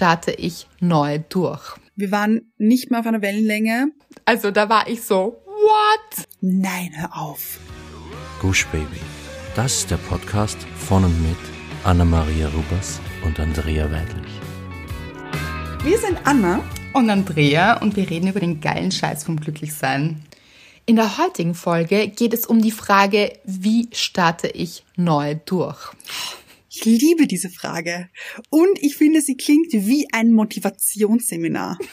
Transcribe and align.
starte 0.00 0.30
ich 0.30 0.66
neu 0.80 1.18
durch? 1.28 1.76
Wir 1.94 2.10
waren 2.10 2.52
nicht 2.56 2.90
mehr 2.90 3.00
auf 3.00 3.06
einer 3.06 3.20
Wellenlänge. 3.20 3.88
Also 4.24 4.50
da 4.50 4.70
war 4.70 4.88
ich 4.88 5.02
so, 5.02 5.42
what? 5.44 6.24
Nein, 6.40 6.92
hör 6.94 7.14
auf. 7.18 7.58
Gush 8.40 8.64
Baby. 8.68 8.98
Das 9.54 9.74
ist 9.74 9.90
der 9.90 9.98
Podcast 9.98 10.56
von 10.74 11.04
und 11.04 11.20
mit 11.20 11.36
Anna-Maria 11.84 12.48
Rubers 12.48 12.98
und 13.26 13.38
Andrea 13.38 13.92
Weidlich. 13.92 14.32
Wir 15.84 15.98
sind 15.98 16.16
Anna 16.24 16.64
Und 16.94 17.10
Andrea 17.10 17.76
und 17.82 17.94
wir 17.94 18.08
reden 18.08 18.28
über 18.28 18.40
den 18.40 18.62
geilen 18.62 18.92
Scheiß 18.92 19.24
vom 19.24 19.38
Glücklichsein. 19.38 20.24
In 20.86 20.96
der 20.96 21.18
heutigen 21.18 21.54
Folge 21.54 22.08
geht 22.08 22.32
es 22.32 22.46
um 22.46 22.62
die 22.62 22.70
Frage, 22.70 23.34
wie 23.44 23.90
starte 23.92 24.48
ich 24.48 24.82
neu 24.96 25.36
durch? 25.44 25.90
Ich 26.82 26.86
liebe 26.86 27.26
diese 27.26 27.50
Frage. 27.50 28.08
Und 28.48 28.82
ich 28.82 28.96
finde, 28.96 29.20
sie 29.20 29.36
klingt 29.36 29.70
wie 29.72 30.08
ein 30.12 30.32
Motivationsseminar. 30.32 31.78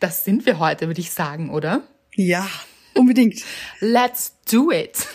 Das 0.00 0.24
sind 0.24 0.46
wir 0.46 0.58
heute, 0.58 0.86
würde 0.86 1.00
ich 1.00 1.10
sagen, 1.10 1.50
oder? 1.50 1.86
Ja, 2.14 2.48
unbedingt. 2.94 3.42
Let's 3.80 4.34
do 4.50 4.70
it. 4.70 5.06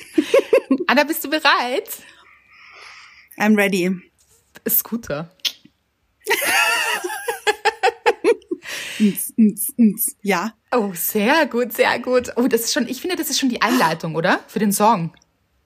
Anna, 0.86 1.04
bist 1.04 1.24
du 1.24 1.30
bereit? 1.30 1.88
I'm 3.36 3.56
ready. 3.56 3.90
Scooter. 4.68 5.30
Ja, 10.22 10.54
Oh, 10.72 10.92
sehr 10.94 11.46
gut, 11.46 11.72
sehr 11.72 11.98
gut. 12.00 12.32
Oh, 12.36 12.46
das 12.48 12.62
ist 12.64 12.72
schon, 12.74 12.88
ich 12.88 13.00
finde, 13.00 13.16
das 13.16 13.30
ist 13.30 13.38
schon 13.38 13.48
die 13.48 13.62
Einleitung, 13.62 14.16
oder? 14.16 14.40
Für 14.48 14.58
den 14.58 14.72
Song. 14.72 15.14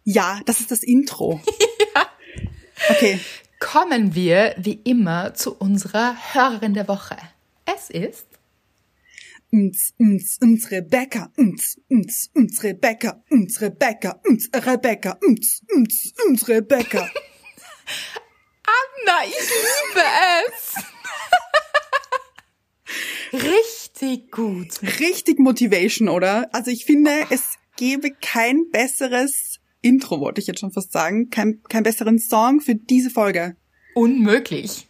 ja, 0.05 0.41
das 0.47 0.61
ist 0.61 0.71
das 0.71 0.83
Intro. 0.83 1.41
ja. 1.95 2.07
Okay. 2.91 3.21
Kommen 3.61 4.15
wir, 4.15 4.55
wie 4.59 4.81
immer, 4.85 5.35
zu 5.35 5.55
unserer 5.55 6.17
Hörerin 6.35 6.75
der 6.75 6.89
Woche. 6.89 7.17
Es 7.65 7.91
ist 7.91 8.27
Ns, 9.55 9.93
ns, 9.99 10.39
ns, 10.41 10.71
Rebecca, 10.71 11.31
ns, 11.39 11.79
ns, 11.93 12.31
ns, 12.35 12.63
Rebecca, 12.63 13.23
ns, 13.31 13.61
Rebecca, 13.61 14.21
ns, 14.27 14.49
Rebecca, 14.55 15.19
ns, 15.21 15.63
ns, 15.77 16.15
ns, 16.31 16.49
Rebecca. 16.49 17.11
Na, 19.05 19.25
ich 19.25 19.35
liebe 19.35 20.05
es. 20.47 20.75
Richtig 23.51 24.31
gut. 24.31 24.81
Richtig 25.01 25.39
Motivation, 25.39 26.09
oder? 26.09 26.49
Also 26.55 26.71
ich 26.71 26.85
finde, 26.85 27.27
es 27.31 27.59
gäbe 27.77 28.13
kein 28.13 28.71
besseres 28.71 29.59
Intro, 29.83 30.21
wollte 30.21 30.41
ich 30.41 30.47
jetzt 30.47 30.61
schon 30.61 30.73
fast 30.73 30.93
sagen, 30.93 31.29
kein, 31.31 31.61
kein 31.69 31.83
besseren 31.83 32.19
Song 32.19 32.61
für 32.61 32.75
diese 32.75 33.11
Folge. 33.11 33.57
Unmöglich. 33.95 34.87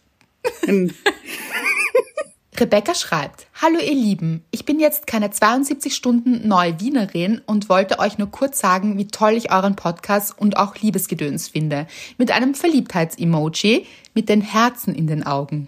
Hm. 0.65 0.91
Rebecca 2.59 2.93
schreibt, 2.93 3.47
Hallo 3.59 3.79
ihr 3.79 3.95
Lieben, 3.95 4.43
ich 4.51 4.63
bin 4.63 4.79
jetzt 4.79 5.07
keine 5.07 5.31
72 5.31 5.95
Stunden 5.95 6.47
neue 6.47 6.79
Wienerin 6.79 7.41
und 7.47 7.67
wollte 7.67 7.97
euch 7.97 8.19
nur 8.19 8.29
kurz 8.29 8.59
sagen, 8.59 8.97
wie 8.97 9.07
toll 9.07 9.33
ich 9.33 9.51
euren 9.51 9.75
Podcast 9.75 10.37
und 10.37 10.57
auch 10.57 10.75
Liebesgedöns 10.75 11.49
finde. 11.49 11.87
Mit 12.19 12.31
einem 12.31 12.53
Verliebtheits-Emoji 12.53 13.87
mit 14.13 14.29
den 14.29 14.41
Herzen 14.41 14.93
in 14.93 15.07
den 15.07 15.25
Augen. 15.25 15.67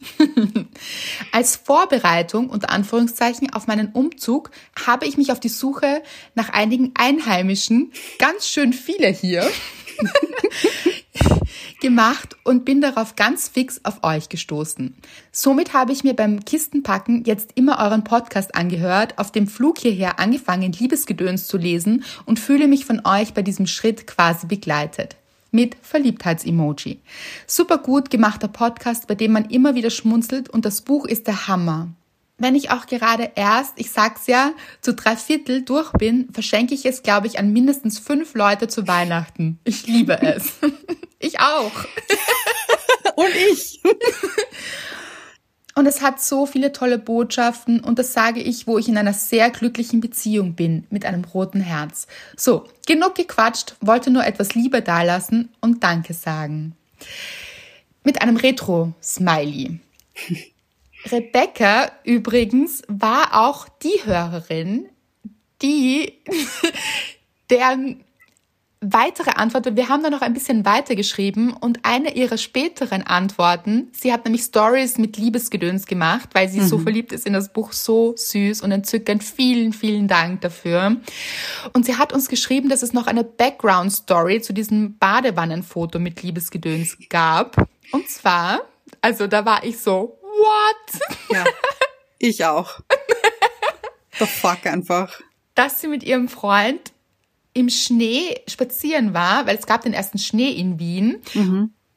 Als 1.32 1.56
Vorbereitung 1.56 2.50
unter 2.50 2.70
Anführungszeichen 2.70 3.52
auf 3.52 3.66
meinen 3.66 3.92
Umzug 3.92 4.50
habe 4.86 5.06
ich 5.06 5.16
mich 5.16 5.32
auf 5.32 5.40
die 5.40 5.48
Suche 5.48 6.02
nach 6.34 6.50
einigen 6.50 6.92
Einheimischen, 6.94 7.92
ganz 8.18 8.48
schön 8.48 8.72
viele 8.72 9.08
hier, 9.08 9.48
gemacht 11.80 12.36
und 12.44 12.64
bin 12.64 12.80
darauf 12.80 13.16
ganz 13.16 13.48
fix 13.48 13.80
auf 13.84 14.04
euch 14.04 14.28
gestoßen. 14.28 14.96
Somit 15.32 15.72
habe 15.72 15.92
ich 15.92 16.04
mir 16.04 16.14
beim 16.14 16.44
Kistenpacken 16.44 17.24
jetzt 17.24 17.50
immer 17.54 17.78
euren 17.80 18.04
Podcast 18.04 18.54
angehört, 18.54 19.18
auf 19.18 19.32
dem 19.32 19.46
Flug 19.46 19.78
hierher 19.78 20.18
angefangen, 20.18 20.72
Liebesgedöns 20.72 21.46
zu 21.46 21.56
lesen 21.56 22.04
und 22.24 22.38
fühle 22.38 22.68
mich 22.68 22.84
von 22.84 23.04
euch 23.04 23.34
bei 23.34 23.42
diesem 23.42 23.66
Schritt 23.66 24.06
quasi 24.06 24.46
begleitet. 24.46 25.17
Mit 25.50 25.76
Verliebtheits-Emoji. 25.82 26.98
Super 27.46 27.78
gut 27.78 28.10
gemachter 28.10 28.48
Podcast, 28.48 29.06
bei 29.06 29.14
dem 29.14 29.32
man 29.32 29.46
immer 29.46 29.74
wieder 29.74 29.90
schmunzelt 29.90 30.48
und 30.48 30.64
das 30.64 30.82
Buch 30.82 31.06
ist 31.06 31.26
der 31.26 31.48
Hammer. 31.48 31.88
Wenn 32.40 32.54
ich 32.54 32.70
auch 32.70 32.86
gerade 32.86 33.32
erst, 33.34 33.72
ich 33.76 33.90
sag's 33.90 34.28
ja, 34.28 34.52
zu 34.80 34.94
drei 34.94 35.16
Viertel 35.16 35.62
durch 35.62 35.90
bin, 35.92 36.28
verschenke 36.32 36.72
ich 36.72 36.86
es, 36.86 37.02
glaube 37.02 37.26
ich, 37.26 37.38
an 37.38 37.52
mindestens 37.52 37.98
fünf 37.98 38.34
Leute 38.34 38.68
zu 38.68 38.86
Weihnachten. 38.86 39.58
Ich 39.64 39.86
liebe 39.86 40.20
es. 40.22 40.52
Ich 41.20 41.40
auch. 41.40 41.72
Und 43.16 43.34
ich. 43.50 43.82
Und 45.78 45.86
es 45.86 46.02
hat 46.02 46.20
so 46.20 46.44
viele 46.44 46.72
tolle 46.72 46.98
Botschaften 46.98 47.78
und 47.78 48.00
das 48.00 48.12
sage 48.12 48.40
ich, 48.40 48.66
wo 48.66 48.78
ich 48.78 48.88
in 48.88 48.98
einer 48.98 49.12
sehr 49.12 49.48
glücklichen 49.48 50.00
Beziehung 50.00 50.54
bin, 50.54 50.84
mit 50.90 51.06
einem 51.06 51.22
roten 51.22 51.60
Herz. 51.60 52.08
So, 52.36 52.66
genug 52.84 53.14
gequatscht, 53.14 53.76
wollte 53.80 54.10
nur 54.10 54.26
etwas 54.26 54.56
Liebe 54.56 54.82
dalassen 54.82 55.50
und 55.60 55.84
Danke 55.84 56.14
sagen. 56.14 56.74
Mit 58.02 58.20
einem 58.22 58.36
Retro-Smiley. 58.36 59.78
Rebecca 61.12 61.92
übrigens 62.02 62.82
war 62.88 63.40
auch 63.40 63.68
die 63.68 64.00
Hörerin, 64.04 64.88
die 65.62 66.14
deren 67.50 68.02
weitere 68.80 69.30
Antwort, 69.30 69.74
wir 69.74 69.88
haben 69.88 70.02
da 70.02 70.10
noch 70.10 70.22
ein 70.22 70.34
bisschen 70.34 70.64
weiter 70.64 70.94
geschrieben 70.94 71.52
und 71.52 71.80
eine 71.82 72.14
ihrer 72.14 72.38
späteren 72.38 73.02
Antworten, 73.02 73.90
sie 73.92 74.12
hat 74.12 74.24
nämlich 74.24 74.42
Stories 74.42 74.98
mit 74.98 75.16
Liebesgedöns 75.16 75.86
gemacht, 75.86 76.28
weil 76.32 76.48
sie 76.48 76.60
so 76.60 76.78
verliebt 76.78 77.12
ist 77.12 77.26
in 77.26 77.32
das 77.32 77.52
Buch, 77.52 77.72
so 77.72 78.14
süß 78.16 78.62
und 78.62 78.70
entzückend. 78.70 79.24
Vielen, 79.24 79.72
vielen 79.72 80.06
Dank 80.06 80.42
dafür. 80.42 80.96
Und 81.72 81.86
sie 81.86 81.96
hat 81.96 82.12
uns 82.12 82.28
geschrieben, 82.28 82.68
dass 82.68 82.82
es 82.82 82.92
noch 82.92 83.06
eine 83.06 83.24
Background-Story 83.24 84.42
zu 84.42 84.52
diesem 84.52 84.96
Badewannenfoto 84.98 85.98
mit 85.98 86.22
Liebesgedöns 86.22 86.96
gab. 87.08 87.68
Und 87.90 88.08
zwar, 88.08 88.60
also 89.00 89.26
da 89.26 89.44
war 89.44 89.64
ich 89.64 89.78
so, 89.78 90.18
what? 90.22 91.00
Ja, 91.32 91.44
ich 92.18 92.44
auch. 92.44 92.80
The 94.18 94.26
fuck 94.26 94.66
einfach. 94.66 95.20
dass 95.54 95.80
sie 95.80 95.88
mit 95.88 96.04
ihrem 96.04 96.28
Freund 96.28 96.92
im 97.58 97.68
Schnee 97.70 98.40
spazieren 98.46 99.14
war, 99.14 99.46
weil 99.46 99.56
es 99.56 99.66
gab 99.66 99.82
den 99.82 99.92
ersten 99.92 100.18
Schnee 100.18 100.50
in 100.52 100.78
Wien. 100.78 101.20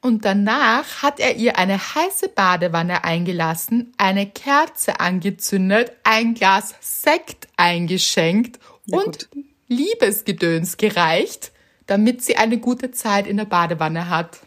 Und 0.02 0.26
danach 0.26 1.04
hat 1.04 1.20
er 1.20 1.36
ihr 1.36 1.60
eine 1.60 1.78
heiße 1.78 2.30
Badewanne 2.30 3.04
eingelassen, 3.04 3.94
eine 3.98 4.26
Kerze 4.28 5.00
angezündet, 5.00 5.92
ein 6.04 6.34
Glas 6.34 6.74
Sekt 6.80 7.48
eingeschenkt 7.58 8.60
Ja, 8.86 8.98
und 8.98 9.30
Liebesgedöns 9.68 10.78
gereicht, 10.78 11.52
damit 11.86 12.24
sie 12.24 12.38
eine 12.38 12.58
gute 12.58 12.90
Zeit 12.90 13.28
in 13.28 13.38
der 13.38 13.46
Badewanne 13.46 14.10
hat. 14.10 14.40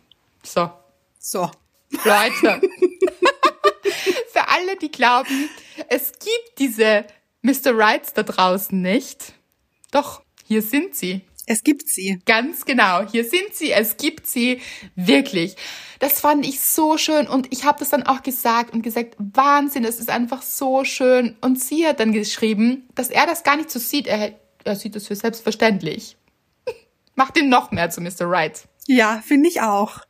So, 0.43 0.69
So. 1.21 1.49
Leute. 2.05 2.61
Für 4.33 4.49
alle, 4.49 4.77
die 4.83 4.91
glauben, 4.91 5.49
es 5.89 6.11
gibt 6.11 6.59
diese 6.59 7.05
Mr. 7.43 7.79
Rights 7.79 8.13
da 8.15 8.25
draußen 8.25 8.81
nicht. 8.83 9.35
Doch, 9.93 10.24
hier 10.54 10.62
sind 10.62 10.94
sie. 10.94 11.22
Es 11.47 11.65
gibt 11.65 11.88
sie. 11.88 12.20
Ganz 12.26 12.65
genau, 12.65 13.03
hier 13.10 13.25
sind 13.25 13.53
sie, 13.54 13.72
es 13.72 13.97
gibt 13.97 14.25
sie 14.28 14.60
wirklich. 14.94 15.56
Das 15.98 16.20
fand 16.20 16.47
ich 16.47 16.60
so 16.60 16.97
schön 16.97 17.26
und 17.26 17.53
ich 17.53 17.65
habe 17.65 17.81
das 17.81 17.91
dann 17.91 18.04
auch 18.04 18.22
gesagt 18.22 18.72
und 18.72 18.82
gesagt, 18.82 19.16
Wahnsinn, 19.19 19.84
es 19.84 19.98
ist 19.98 20.10
einfach 20.10 20.42
so 20.42 20.84
schön. 20.84 21.37
Und 21.41 21.60
sie 21.60 21.88
hat 21.88 21.98
dann 21.98 22.12
geschrieben, 22.12 22.88
dass 22.94 23.10
er 23.10 23.26
das 23.26 23.42
gar 23.42 23.56
nicht 23.56 23.69
so 23.69 23.81
sieht, 23.81 24.06
er, 24.06 24.38
er 24.62 24.76
sieht 24.76 24.94
das 24.94 25.09
für 25.09 25.16
selbstverständlich. 25.16 26.16
Macht 27.16 27.36
ihn 27.36 27.48
noch 27.48 27.72
mehr 27.72 27.91
zu 27.91 28.00
Mr. 28.00 28.30
Right. 28.30 28.68
Ja, 28.86 29.21
finde 29.27 29.48
ich 29.48 29.60
auch. 29.60 30.03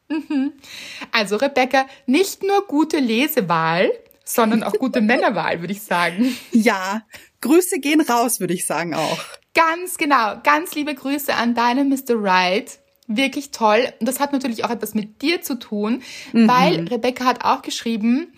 Also 1.10 1.36
Rebecca, 1.36 1.86
nicht 2.04 2.42
nur 2.42 2.66
gute 2.66 2.98
Lesewahl, 2.98 3.90
sondern 4.26 4.62
auch 4.62 4.74
gute 4.74 5.00
Männerwahl, 5.00 5.60
würde 5.60 5.72
ich 5.72 5.80
sagen. 5.80 6.36
Ja. 6.52 7.06
Grüße 7.40 7.78
gehen 7.78 8.02
raus, 8.02 8.40
würde 8.40 8.52
ich 8.52 8.66
sagen 8.66 8.92
auch. 8.92 9.24
Ganz 9.54 9.96
genau. 9.96 10.40
Ganz 10.42 10.74
liebe 10.74 10.94
Grüße 10.94 11.34
an 11.34 11.54
deinen 11.54 11.88
Mr. 11.88 12.14
Right. 12.16 12.78
Wirklich 13.06 13.50
toll. 13.50 13.92
Und 14.00 14.08
das 14.08 14.18
hat 14.18 14.32
natürlich 14.32 14.64
auch 14.64 14.70
etwas 14.70 14.94
mit 14.94 15.20
dir 15.22 15.42
zu 15.42 15.58
tun, 15.58 16.02
weil 16.32 16.88
Rebecca 16.88 17.24
hat 17.24 17.44
auch 17.44 17.62
geschrieben, 17.62 18.32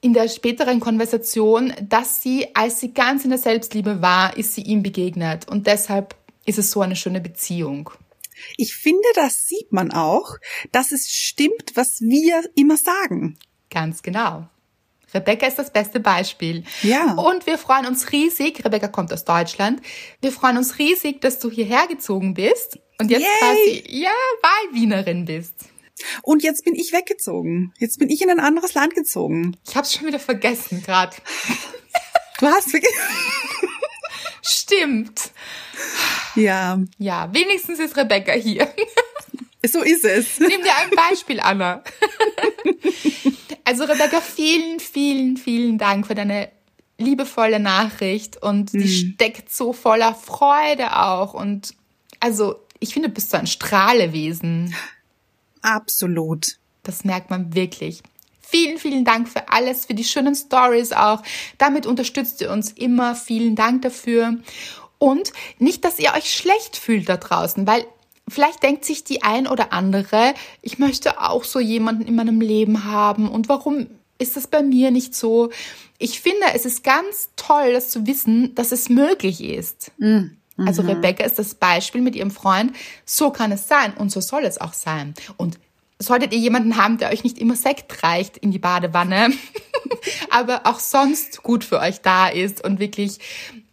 in 0.00 0.14
der 0.14 0.28
späteren 0.28 0.80
Konversation, 0.80 1.72
dass 1.82 2.22
sie, 2.22 2.54
als 2.54 2.80
sie 2.80 2.94
ganz 2.94 3.24
in 3.24 3.30
der 3.30 3.38
Selbstliebe 3.38 4.00
war, 4.00 4.36
ist 4.36 4.54
sie 4.54 4.62
ihm 4.62 4.82
begegnet. 4.82 5.48
Und 5.48 5.66
deshalb 5.66 6.14
ist 6.46 6.58
es 6.58 6.70
so 6.70 6.80
eine 6.80 6.96
schöne 6.96 7.20
Beziehung. 7.20 7.90
Ich 8.56 8.74
finde, 8.74 9.08
das 9.14 9.48
sieht 9.48 9.72
man 9.72 9.90
auch, 9.90 10.36
dass 10.72 10.92
es 10.92 11.10
stimmt, 11.10 11.72
was 11.74 12.00
wir 12.00 12.42
immer 12.54 12.76
sagen. 12.76 13.36
Ganz 13.70 14.02
genau. 14.02 14.48
Rebecca 15.14 15.46
ist 15.46 15.58
das 15.58 15.72
beste 15.72 16.00
Beispiel. 16.00 16.64
Ja. 16.82 17.14
Und 17.14 17.46
wir 17.46 17.58
freuen 17.58 17.86
uns 17.86 18.12
riesig, 18.12 18.64
Rebecca 18.64 18.88
kommt 18.88 19.12
aus 19.12 19.24
Deutschland, 19.24 19.80
wir 20.20 20.32
freuen 20.32 20.56
uns 20.56 20.78
riesig, 20.78 21.20
dass 21.20 21.38
du 21.38 21.50
hierher 21.50 21.86
gezogen 21.86 22.34
bist 22.34 22.78
und 23.00 23.10
jetzt 23.10 23.22
Yay. 23.22 23.28
quasi, 23.38 23.84
ja, 23.88 24.10
Wahlwienerin 24.42 25.24
bist. 25.24 25.54
Und 26.22 26.42
jetzt 26.42 26.64
bin 26.64 26.74
ich 26.74 26.92
weggezogen. 26.92 27.72
Jetzt 27.78 27.98
bin 27.98 28.08
ich 28.08 28.22
in 28.22 28.30
ein 28.30 28.38
anderes 28.40 28.74
Land 28.74 28.94
gezogen. 28.94 29.56
Ich 29.68 29.76
hab's 29.76 29.94
schon 29.94 30.06
wieder 30.06 30.20
vergessen 30.20 30.82
gerade. 30.82 31.16
Du 32.38 32.46
hast 32.46 32.70
vergessen. 32.70 32.94
Stimmt. 34.42 35.30
Ja, 36.36 36.78
Ja, 36.98 37.32
wenigstens 37.32 37.80
ist 37.80 37.96
Rebecca 37.96 38.32
hier. 38.32 38.72
So 39.66 39.82
ist 39.82 40.04
es. 40.04 40.38
Nimm 40.38 40.62
dir 40.62 40.76
ein 40.76 40.90
Beispiel, 40.90 41.40
Anna. 41.40 41.82
Also 43.64 43.84
Rebecca, 43.84 44.20
vielen, 44.20 44.80
vielen, 44.80 45.36
vielen 45.36 45.76
Dank 45.76 46.06
für 46.06 46.14
deine 46.14 46.50
liebevolle 46.96 47.60
Nachricht 47.60 48.42
und 48.42 48.72
die 48.72 48.88
steckt 48.88 49.52
so 49.52 49.72
voller 49.72 50.14
Freude 50.14 50.96
auch 50.98 51.34
und 51.34 51.74
also 52.18 52.56
ich 52.80 52.92
finde, 52.92 53.08
du 53.08 53.14
bist 53.14 53.30
so 53.30 53.36
ein 53.36 53.46
Strahlewesen. 53.46 54.74
Absolut. 55.62 56.56
Das 56.82 57.04
merkt 57.04 57.30
man 57.30 57.54
wirklich. 57.54 58.02
Vielen, 58.40 58.78
vielen 58.78 59.04
Dank 59.04 59.28
für 59.28 59.48
alles, 59.50 59.84
für 59.86 59.94
die 59.94 60.04
schönen 60.04 60.34
Stories 60.34 60.92
auch. 60.92 61.22
Damit 61.58 61.86
unterstützt 61.86 62.40
ihr 62.40 62.50
uns 62.50 62.72
immer. 62.72 63.14
Vielen 63.14 63.56
Dank 63.56 63.82
dafür. 63.82 64.38
Und 64.98 65.32
nicht, 65.58 65.84
dass 65.84 65.98
ihr 65.98 66.14
euch 66.14 66.32
schlecht 66.32 66.76
fühlt 66.76 67.08
da 67.08 67.18
draußen, 67.18 67.66
weil 67.66 67.84
vielleicht 68.28 68.62
denkt 68.62 68.84
sich 68.84 69.04
die 69.04 69.22
ein 69.22 69.46
oder 69.46 69.72
andere, 69.72 70.34
ich 70.62 70.78
möchte 70.78 71.20
auch 71.20 71.44
so 71.44 71.60
jemanden 71.60 72.02
in 72.02 72.14
meinem 72.14 72.40
Leben 72.40 72.84
haben 72.84 73.28
und 73.28 73.48
warum 73.48 73.86
ist 74.18 74.36
das 74.36 74.46
bei 74.48 74.62
mir 74.62 74.90
nicht 74.90 75.14
so? 75.14 75.50
Ich 75.98 76.20
finde, 76.20 76.46
es 76.54 76.64
ist 76.64 76.82
ganz 76.82 77.30
toll, 77.36 77.72
das 77.72 77.90
zu 77.90 78.06
wissen, 78.06 78.54
dass 78.54 78.72
es 78.72 78.88
möglich 78.88 79.42
ist. 79.42 79.92
Also 80.66 80.82
Rebecca 80.82 81.24
ist 81.24 81.38
das 81.38 81.54
Beispiel 81.54 82.00
mit 82.00 82.16
ihrem 82.16 82.32
Freund. 82.32 82.72
So 83.04 83.30
kann 83.30 83.52
es 83.52 83.68
sein 83.68 83.94
und 83.94 84.10
so 84.10 84.20
soll 84.20 84.44
es 84.44 84.60
auch 84.60 84.72
sein. 84.72 85.14
Und 85.36 85.58
solltet 86.00 86.32
ihr 86.32 86.38
jemanden 86.38 86.76
haben, 86.76 86.98
der 86.98 87.10
euch 87.10 87.24
nicht 87.24 87.38
immer 87.38 87.56
Sekt 87.56 88.02
reicht 88.02 88.36
in 88.36 88.50
die 88.50 88.58
Badewanne, 88.58 89.32
aber 90.30 90.62
auch 90.64 90.80
sonst 90.80 91.42
gut 91.42 91.64
für 91.64 91.80
euch 91.80 92.00
da 92.00 92.28
ist 92.28 92.64
und 92.64 92.80
wirklich 92.80 93.18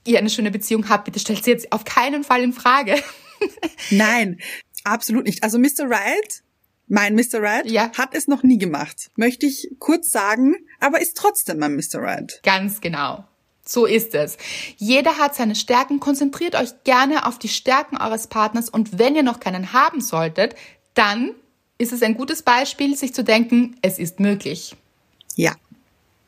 ihr 0.06 0.20
eine 0.20 0.30
schöne 0.30 0.52
Beziehung 0.52 0.90
habt, 0.90 1.06
bitte 1.06 1.20
stellt 1.20 1.44
sie 1.44 1.52
jetzt 1.52 1.72
auf 1.72 1.86
keinen 1.86 2.24
Fall 2.24 2.42
in 2.44 2.54
Frage. 2.54 2.96
Nein, 3.92 4.40
absolut 4.84 5.26
nicht. 5.26 5.44
Also 5.44 5.58
Mr. 5.60 5.90
Right, 5.90 6.44
mein 6.88 7.16
Mr. 7.16 7.42
Right, 7.42 7.66
Ja. 7.70 7.92
hat 7.98 8.14
es 8.14 8.28
noch 8.28 8.44
nie 8.44 8.58
gemacht. 8.58 9.10
Möchte 9.16 9.46
ich 9.46 9.70
kurz 9.80 10.12
sagen, 10.12 10.56
aber 10.80 11.02
ist 11.02 11.18
trotzdem 11.18 11.60
mein 11.60 11.76
Mr. 11.76 11.96
Right. 12.02 12.40
Ganz 12.44 12.82
genau. 12.82 13.26
So 13.68 13.88
ist 13.88 14.14
es. 14.14 14.38
Jeder 14.78 15.18
hat 15.18 15.34
seine 15.34 15.56
Stärken. 15.56 16.00
Konzentriert 16.00 16.54
euch 16.56 16.70
gerne 16.84 17.26
auf 17.26 17.40
die 17.40 17.48
Stärken 17.48 17.98
eures 17.98 18.28
Partners 18.28 18.70
und 18.70 19.00
wenn 19.00 19.16
ihr 19.16 19.24
noch 19.24 19.40
keinen 19.40 19.74
haben 19.74 20.02
solltet, 20.02 20.56
dann 20.94 21.32
ist 21.80 21.92
es 21.92 22.04
ein 22.04 22.16
gutes 22.16 22.44
Beispiel, 22.44 22.96
sich 22.96 23.14
zu 23.14 23.24
denken, 23.24 23.76
es 23.82 23.98
ist 23.98 24.20
möglich. 24.20 24.76
Ja. 25.36 25.56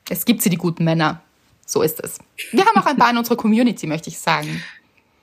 Es 0.10 0.26
gibt 0.26 0.42
sie, 0.42 0.50
die 0.50 0.58
guten 0.58 0.84
Männer. 0.84 1.22
So 1.66 1.82
ist 1.84 2.00
es. 2.00 2.18
Wir 2.52 2.66
haben 2.66 2.78
auch 2.82 2.86
ein 2.86 2.98
paar 2.98 3.12
in 3.12 3.18
unserer 3.18 3.38
Community, 3.38 3.86
möchte 3.88 4.10
ich 4.10 4.18
sagen. 4.20 4.64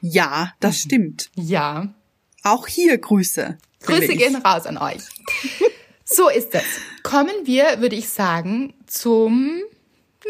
Ja, 0.06 0.52
das 0.60 0.80
stimmt. 0.80 1.30
Ja. 1.34 1.94
Auch 2.42 2.66
hier 2.66 2.98
Grüße. 2.98 3.56
Grüße 3.84 4.12
ich. 4.12 4.18
gehen 4.18 4.36
raus 4.36 4.66
an 4.66 4.76
euch. 4.76 5.00
So 6.04 6.28
ist 6.28 6.54
es. 6.54 6.62
Kommen 7.02 7.32
wir, 7.44 7.80
würde 7.80 7.96
ich 7.96 8.10
sagen, 8.10 8.74
zum, 8.86 9.62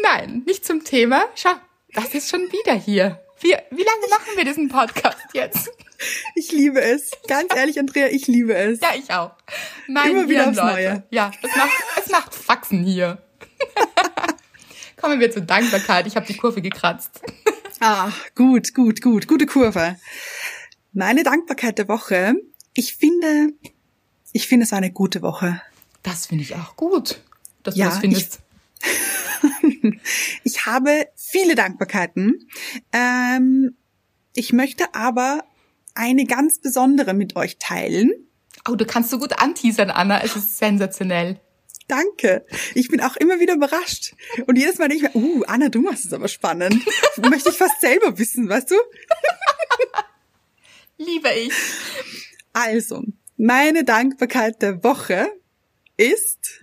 nein, 0.01 0.43
nicht 0.45 0.65
zum 0.65 0.85
Thema. 0.85 1.25
Schau, 1.35 1.51
das 1.93 2.13
ist 2.13 2.29
schon 2.29 2.49
wieder 2.53 2.73
hier. 2.73 3.19
Wir, 3.41 3.63
wie 3.69 3.83
lange 3.83 4.07
machen 4.09 4.37
wir 4.37 4.45
diesen 4.45 4.69
Podcast 4.69 5.17
jetzt? 5.33 5.69
Ich 6.35 6.53
liebe 6.53 6.79
es. 6.79 7.11
Ganz 7.27 7.53
ehrlich, 7.53 7.77
Andrea, 7.77 8.07
ich 8.07 8.27
liebe 8.27 8.55
es. 8.55 8.79
Ja, 8.79 8.91
ich 8.97 9.11
auch. 9.11 9.31
Mein 9.89 10.11
Immer 10.11 10.29
wieder 10.29 10.43
Hirn, 10.43 10.57
aufs 10.57 10.73
Leute. 10.73 10.89
Neue. 10.89 11.03
Ja, 11.09 11.31
es 11.41 11.55
macht, 11.57 11.83
es 11.97 12.09
macht 12.09 12.33
Faxen 12.33 12.83
hier. 12.85 13.21
Kommen 14.95 15.19
wir 15.19 15.31
zur 15.31 15.41
Dankbarkeit. 15.41 16.07
Ich 16.07 16.15
habe 16.15 16.25
die 16.25 16.37
Kurve 16.37 16.61
gekratzt. 16.61 17.21
Ah, 17.79 18.11
gut, 18.35 18.73
gut, 18.73 19.01
gut. 19.01 19.27
Gute 19.27 19.45
Kurve. 19.45 19.97
Meine 20.93 21.23
Dankbarkeit 21.23 21.77
der 21.77 21.87
Woche. 21.87 22.35
Ich 22.73 22.95
finde, 22.95 23.49
ich 24.31 24.47
finde 24.47 24.65
es 24.65 24.71
war 24.71 24.77
eine 24.77 24.91
gute 24.91 25.21
Woche. 25.21 25.61
Das 26.03 26.27
finde 26.27 26.43
ich 26.43 26.55
auch 26.55 26.75
gut, 26.75 27.21
dass 27.63 27.75
Ja, 27.75 27.85
du 27.85 27.91
das 27.91 27.99
findest. 27.99 28.39
Ich 30.43 30.65
habe 30.65 31.07
viele 31.15 31.55
Dankbarkeiten. 31.55 32.47
Ähm, 32.91 33.75
ich 34.33 34.53
möchte 34.53 34.93
aber 34.95 35.43
eine 35.93 36.25
ganz 36.25 36.59
besondere 36.59 37.13
mit 37.13 37.35
euch 37.35 37.57
teilen. 37.57 38.11
Oh, 38.67 38.75
du 38.75 38.85
kannst 38.85 39.09
so 39.09 39.19
gut 39.19 39.39
anteasern, 39.39 39.91
Anna. 39.91 40.23
Es 40.23 40.35
ist 40.35 40.57
sensationell. 40.57 41.39
Danke. 41.87 42.45
Ich 42.73 42.87
bin 42.87 43.01
auch 43.01 43.15
immer 43.17 43.39
wieder 43.39 43.53
überrascht. 43.53 44.15
Und 44.47 44.57
jedes 44.57 44.79
Mal 44.79 44.89
denke 44.89 45.07
ich 45.07 45.13
mir, 45.13 45.21
uh, 45.21 45.43
Anna, 45.43 45.69
du 45.69 45.81
machst 45.81 46.05
es 46.05 46.13
aber 46.13 46.27
spannend. 46.27 46.83
Möchte 47.17 47.49
ich 47.49 47.57
fast 47.57 47.79
selber 47.79 48.17
wissen, 48.17 48.49
weißt 48.49 48.71
du? 48.71 48.75
Liebe 50.97 51.29
ich. 51.31 51.53
Also, 52.53 53.03
meine 53.37 53.83
Dankbarkeit 53.83 54.61
der 54.61 54.83
Woche 54.83 55.27
ist 55.97 56.61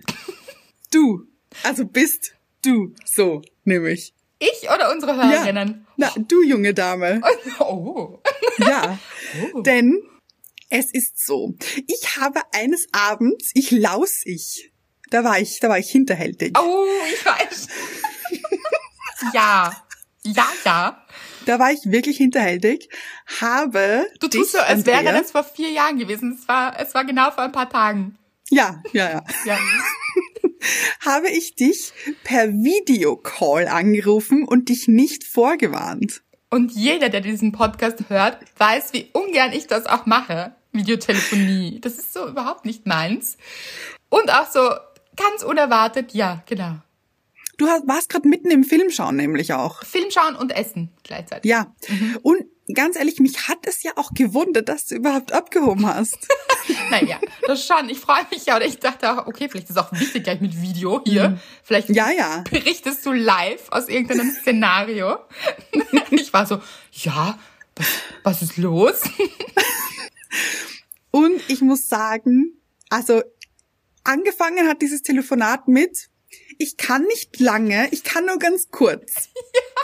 du. 0.91 1.27
Also 1.63 1.85
bist 1.85 2.35
du. 2.63 2.93
So, 3.05 3.41
nämlich. 3.63 4.13
Ich 4.39 4.69
oder 4.69 4.91
unsere 4.91 5.15
Hörerinnen? 5.15 5.87
Na, 5.97 6.11
du 6.17 6.43
junge 6.43 6.73
Dame. 6.73 7.21
Oh. 7.59 8.19
Ja. 8.57 8.99
Oh. 9.53 9.61
Denn 9.61 10.01
es 10.69 10.91
ist 10.91 11.23
so. 11.23 11.55
Ich 11.87 12.17
habe 12.17 12.41
eines 12.51 12.87
Abends, 12.91 13.51
ich 13.53 13.71
laus 13.71 14.21
ich. 14.25 14.72
Da 15.13 15.23
war 15.23 15.39
ich, 15.39 15.59
da 15.59 15.69
war 15.69 15.77
ich 15.77 15.91
hinterhältig. 15.91 16.57
Oh, 16.59 16.85
ich 17.13 17.23
weiß. 17.23 17.67
ja. 19.33 19.71
Ja, 20.23 20.47
ja. 20.65 21.05
Da 21.45 21.59
war 21.59 21.71
ich 21.71 21.79
wirklich 21.85 22.17
hinterhältig. 22.17 22.89
Habe 23.41 24.07
Du 24.19 24.27
dich, 24.27 24.39
tust 24.41 24.53
so, 24.53 24.57
als 24.59 24.85
wäre 24.87 24.99
Andrea- 24.99 25.19
das 25.21 25.29
vor 25.31 25.43
vier 25.43 25.69
Jahren 25.69 25.99
gewesen. 25.99 26.37
Es 26.39 26.47
war, 26.47 26.79
es 26.79 26.95
war 26.95 27.05
genau 27.05 27.29
vor 27.29 27.43
ein 27.43 27.51
paar 27.51 27.69
Tagen. 27.69 28.17
Ja, 28.49 28.81
ja, 28.91 29.09
ja. 29.11 29.23
Ja. 29.45 29.57
Habe 31.05 31.29
ich 31.29 31.53
dich 31.55 31.91
per 32.23 32.49
Videocall 32.51 33.67
angerufen 33.67 34.45
und 34.47 34.69
dich 34.69 34.87
nicht 34.87 35.25
vorgewarnt. 35.25 36.21
Und 36.49 36.71
jeder, 36.71 37.09
der 37.09 37.21
diesen 37.21 37.51
Podcast 37.51 37.99
hört, 38.09 38.39
weiß, 38.57 38.93
wie 38.93 39.09
ungern 39.13 39.51
ich 39.53 39.67
das 39.67 39.85
auch 39.85 40.05
mache. 40.05 40.55
Videotelefonie. 40.71 41.81
Das 41.81 41.99
ist 41.99 42.13
so 42.13 42.27
überhaupt 42.27 42.65
nicht 42.65 42.87
meins. 42.87 43.37
Und 44.09 44.31
auch 44.33 44.49
so 44.49 44.71
ganz 45.15 45.43
unerwartet, 45.43 46.13
ja, 46.13 46.43
genau. 46.45 46.75
Du 47.57 47.67
hast, 47.67 47.87
warst 47.87 48.09
gerade 48.09 48.27
mitten 48.27 48.49
im 48.49 48.63
Film 48.63 48.89
schauen, 48.89 49.15
nämlich 49.15 49.53
auch. 49.53 49.83
Film 49.83 50.09
schauen 50.09 50.35
und 50.35 50.51
essen 50.51 50.89
gleichzeitig. 51.03 51.49
Ja. 51.49 51.73
Und 52.23 52.45
ganz 52.73 52.95
ehrlich, 52.97 53.19
mich 53.19 53.47
hat 53.47 53.59
es 53.67 53.83
ja 53.83 53.91
auch 53.95 54.11
gewundert, 54.15 54.69
dass 54.69 54.87
du 54.87 54.95
überhaupt 54.95 55.31
abgehoben 55.31 55.85
hast. 55.87 56.17
Naja, 56.89 57.19
das 57.45 57.65
schon. 57.67 57.89
Ich 57.89 57.99
freue 57.99 58.25
mich 58.31 58.45
ja. 58.45 58.55
Oder 58.55 58.65
ich 58.65 58.79
dachte 58.79 59.11
auch, 59.11 59.27
okay, 59.27 59.49
vielleicht 59.49 59.69
ist 59.69 59.75
es 59.75 59.77
auch 59.77 59.91
wichtig 59.91 60.23
gleich 60.23 60.39
mit 60.39 60.61
Video 60.61 61.01
hier. 61.05 61.37
Vielleicht 61.61 61.89
Ja, 61.89 62.09
ja. 62.09 62.43
berichtest 62.49 63.05
du 63.05 63.11
live 63.11 63.67
aus 63.69 63.89
irgendeinem 63.89 64.31
Szenario. 64.41 65.17
Ich 66.11 66.31
war 66.31 66.45
so, 66.45 66.59
ja, 66.91 67.37
was, 67.75 67.87
was 68.23 68.41
ist 68.43 68.57
los? 68.57 69.01
Und 71.11 71.41
ich 71.49 71.61
muss 71.61 71.87
sagen, 71.89 72.53
also 72.89 73.21
angefangen 74.03 74.67
hat 74.67 74.81
dieses 74.81 75.01
Telefonat 75.01 75.67
mit, 75.67 76.09
ich 76.57 76.77
kann 76.77 77.03
nicht 77.03 77.39
lange, 77.39 77.87
ich 77.91 78.03
kann 78.03 78.25
nur 78.25 78.39
ganz 78.39 78.69
kurz. 78.69 79.29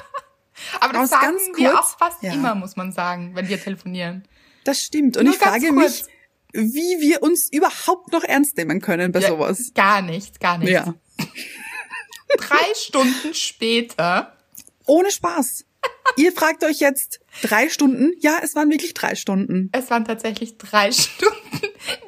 Aber 0.81 0.93
das 0.93 1.03
Aus 1.03 1.09
sagen 1.09 1.37
ganz 1.37 1.57
wir 1.57 1.71
kurz? 1.71 1.79
auch 1.79 1.97
fast 1.97 2.23
Ja. 2.23 2.33
immer, 2.33 2.55
muss 2.55 2.75
man 2.75 2.91
sagen, 2.91 3.33
wenn 3.35 3.47
wir 3.47 3.61
telefonieren. 3.61 4.27
Das 4.65 4.81
stimmt. 4.81 5.15
Und 5.17 5.25
Nur 5.25 5.33
ich 5.33 5.39
frage 5.39 5.69
kurz. 5.73 6.03
mich, 6.53 6.71
wie 6.73 6.99
wir 6.99 7.23
uns 7.23 7.51
überhaupt 7.51 8.11
noch 8.11 8.23
ernst 8.23 8.57
nehmen 8.57 8.81
können 8.81 9.11
bei 9.11 9.19
Ja, 9.19 9.29
sowas. 9.29 9.71
Gar 9.73 10.01
nicht, 10.01 10.39
gar 10.39 10.57
nicht. 10.57 10.69
Ja. 10.69 10.93
Drei 12.37 12.73
Stunden 12.75 13.33
später, 13.33 14.35
Ohne 14.85 15.11
Spaß. 15.11 15.65
Ihr 16.17 16.31
fragt 16.33 16.63
euch 16.63 16.79
jetzt 16.79 17.21
drei 17.41 17.69
Stunden? 17.69 18.11
Ja, 18.19 18.39
es 18.43 18.55
waren 18.55 18.69
wirklich 18.69 18.93
drei 18.93 19.15
Stunden. 19.15 19.69
es 19.71 19.89
waren 19.89 20.05
tatsächlich 20.05 20.57
drei 20.57 20.91
Stunden 20.93 21.39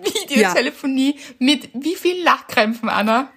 Videotelefonie 0.04 1.18
mit 1.40 1.70
wie 1.74 1.96
vielen 1.96 2.24
Lachkrämpfen, 2.24 2.90
Anna? 2.90 3.32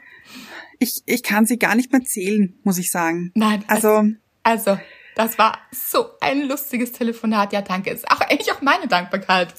Ich, 0.80 1.02
ich 1.06 1.22
kann 1.22 1.46
sie 1.46 1.58
gar 1.58 1.74
nicht 1.76 1.92
mehr 1.92 2.02
zählen, 2.02 2.58
muss 2.64 2.78
ich 2.78 2.90
sagen. 2.90 3.30
Nein, 3.34 3.64
Also, 3.68 4.04
Also, 4.42 4.78
das 5.14 5.38
war 5.38 5.58
so 5.70 6.18
ein 6.20 6.42
lustiges 6.42 6.90
Telefonat. 6.92 7.52
Ja, 7.52 7.62
danke. 7.62 7.90
Ist 7.90 8.10
auch 8.10 8.20
eigentlich 8.20 8.50
auch 8.52 8.60
meine 8.60 8.88
Dankbarkeit. 8.88 9.54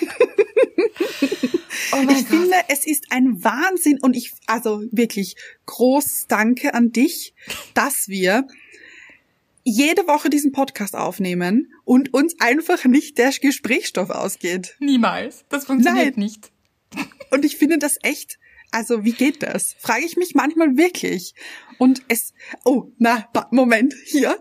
oh 1.92 1.96
mein 1.96 2.10
ich 2.10 2.16
Gott. 2.18 2.26
finde, 2.28 2.56
es 2.68 2.86
ist 2.86 3.06
ein 3.10 3.42
Wahnsinn 3.42 3.98
und 4.00 4.14
ich, 4.16 4.32
also 4.46 4.82
wirklich 4.92 5.36
groß 5.66 6.26
Danke 6.28 6.74
an 6.74 6.92
dich, 6.92 7.34
dass 7.74 8.06
wir 8.08 8.46
jede 9.62 10.06
Woche 10.06 10.30
diesen 10.30 10.52
Podcast 10.52 10.96
aufnehmen 10.96 11.72
und 11.84 12.12
uns 12.12 12.34
einfach 12.40 12.84
nicht 12.84 13.18
der 13.18 13.30
Gesprächsstoff 13.30 14.10
ausgeht. 14.10 14.76
Niemals. 14.80 15.44
Das 15.48 15.66
funktioniert 15.66 16.16
Nein. 16.16 16.24
nicht. 16.24 16.52
Und 17.30 17.44
ich 17.44 17.56
finde 17.56 17.78
das 17.78 17.96
echt, 18.02 18.38
also 18.70 19.04
wie 19.04 19.12
geht 19.12 19.42
das? 19.42 19.74
Frage 19.78 20.04
ich 20.04 20.16
mich 20.16 20.34
manchmal 20.34 20.76
wirklich. 20.76 21.34
Und 21.78 22.02
es, 22.08 22.34
oh, 22.64 22.92
na, 22.98 23.28
Moment, 23.50 23.94
hier. 24.04 24.38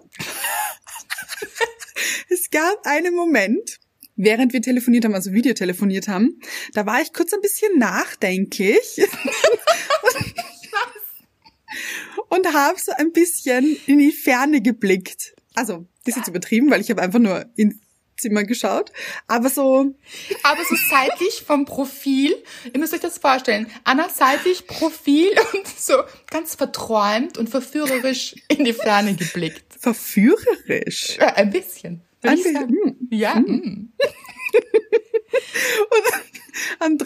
es 2.29 2.49
gab 2.49 2.85
einen 2.85 3.15
Moment, 3.15 3.79
während 4.15 4.53
wir 4.53 4.61
telefoniert 4.61 5.05
haben, 5.05 5.15
also 5.15 5.31
Videotelefoniert 5.31 6.07
haben, 6.07 6.39
da 6.73 6.85
war 6.85 7.01
ich 7.01 7.13
kurz 7.13 7.33
ein 7.33 7.41
bisschen 7.41 7.77
nachdenklich. 7.77 9.01
und 12.31 12.53
habe 12.53 12.79
so 12.79 12.93
ein 12.97 13.11
bisschen 13.11 13.77
in 13.88 14.00
die 14.00 14.13
Ferne 14.13 14.61
geblickt. 14.61 15.35
Also, 15.53 15.85
das 16.05 16.15
ist 16.15 16.17
jetzt 16.17 16.27
übertrieben, 16.29 16.71
weil 16.71 16.79
ich 16.79 16.89
habe 16.89 17.01
einfach 17.01 17.19
nur 17.19 17.45
ins 17.57 17.75
Zimmer 18.17 18.43
geschaut, 18.43 18.91
aber 19.27 19.50
so... 19.50 19.93
Aber 20.43 20.63
so 20.63 20.75
seitlich 20.89 21.43
vom 21.45 21.65
Profil, 21.65 22.33
ihr 22.71 22.79
müsst 22.79 22.93
euch 22.93 23.01
das 23.01 23.17
vorstellen, 23.17 23.67
Anna 23.83 24.07
seitlich 24.07 24.65
Profil 24.65 25.29
und 25.53 25.67
so 25.67 25.95
ganz 26.29 26.55
verträumt 26.55 27.38
und 27.38 27.50
verführerisch 27.50 28.35
in 28.47 28.63
die 28.63 28.73
Ferne 28.73 29.15
geblickt. 29.15 29.65
Verführerisch? 29.77 31.17
Ja, 31.19 31.33
ein 31.33 31.50
bisschen. 31.50 32.01
Ein 32.21 32.35
bisschen. 32.35 32.69
Hm. 32.69 33.07
Ja. 33.09 33.35
Hm. 33.35 33.91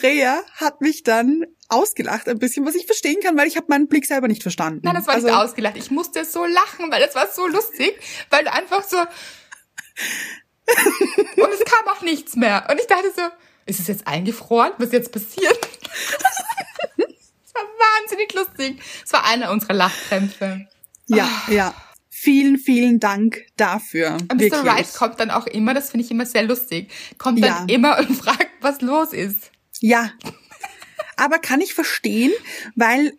Andrea 0.05 0.43
hat 0.55 0.81
mich 0.81 1.03
dann 1.03 1.45
ausgelacht 1.67 2.29
ein 2.29 2.37
bisschen, 2.37 2.63
was 2.65 2.75
ich 2.75 2.85
verstehen 2.85 3.17
kann, 3.23 3.35
weil 3.37 3.47
ich 3.47 3.57
habe 3.57 3.65
meinen 3.69 3.87
Blick 3.87 4.05
selber 4.05 4.27
nicht 4.27 4.43
verstanden. 4.43 4.81
Nein, 4.83 4.95
das 4.95 5.07
war 5.07 5.15
also, 5.15 5.27
nicht 5.27 5.35
ausgelacht. 5.35 5.77
Ich 5.77 5.89
musste 5.89 6.25
so 6.25 6.45
lachen, 6.45 6.91
weil 6.91 7.01
das 7.01 7.15
war 7.15 7.27
so 7.27 7.47
lustig, 7.47 7.99
weil 8.29 8.43
du 8.43 8.53
einfach 8.53 8.83
so 8.83 8.97
und 8.97 9.07
es 11.53 11.65
kam 11.65 11.87
auch 11.87 12.01
nichts 12.01 12.35
mehr. 12.35 12.67
Und 12.69 12.79
ich 12.79 12.87
dachte 12.87 13.11
so, 13.15 13.21
ist 13.65 13.79
es 13.79 13.87
jetzt 13.87 14.05
eingefroren? 14.07 14.73
Was 14.77 14.87
ist 14.87 14.93
jetzt 14.93 15.11
passiert? 15.11 15.57
Es 16.97 17.53
war 17.53 17.63
wahnsinnig 17.63 18.33
lustig. 18.33 18.81
Es 19.03 19.13
war 19.13 19.25
einer 19.25 19.51
unserer 19.51 19.73
Lachkrämpfe. 19.73 20.67
Ja, 21.07 21.29
oh. 21.47 21.51
ja. 21.51 21.73
Vielen, 22.09 22.57
vielen 22.57 22.99
Dank 22.99 23.45
dafür. 23.55 24.17
Und 24.29 24.41
Mr. 24.41 24.65
Wright 24.65 24.93
kommt 24.93 25.19
dann 25.19 25.31
auch 25.31 25.47
immer, 25.47 25.73
das 25.73 25.91
finde 25.91 26.05
ich 26.05 26.11
immer 26.11 26.25
sehr 26.25 26.43
lustig, 26.43 26.91
kommt 27.17 27.43
dann 27.43 27.67
ja. 27.67 27.75
immer 27.75 27.99
und 27.99 28.15
fragt, 28.15 28.49
was 28.61 28.81
los 28.81 29.13
ist. 29.13 29.51
Ja, 29.81 30.11
aber 31.17 31.39
kann 31.39 31.61
ich 31.61 31.73
verstehen, 31.73 32.31
weil 32.75 33.13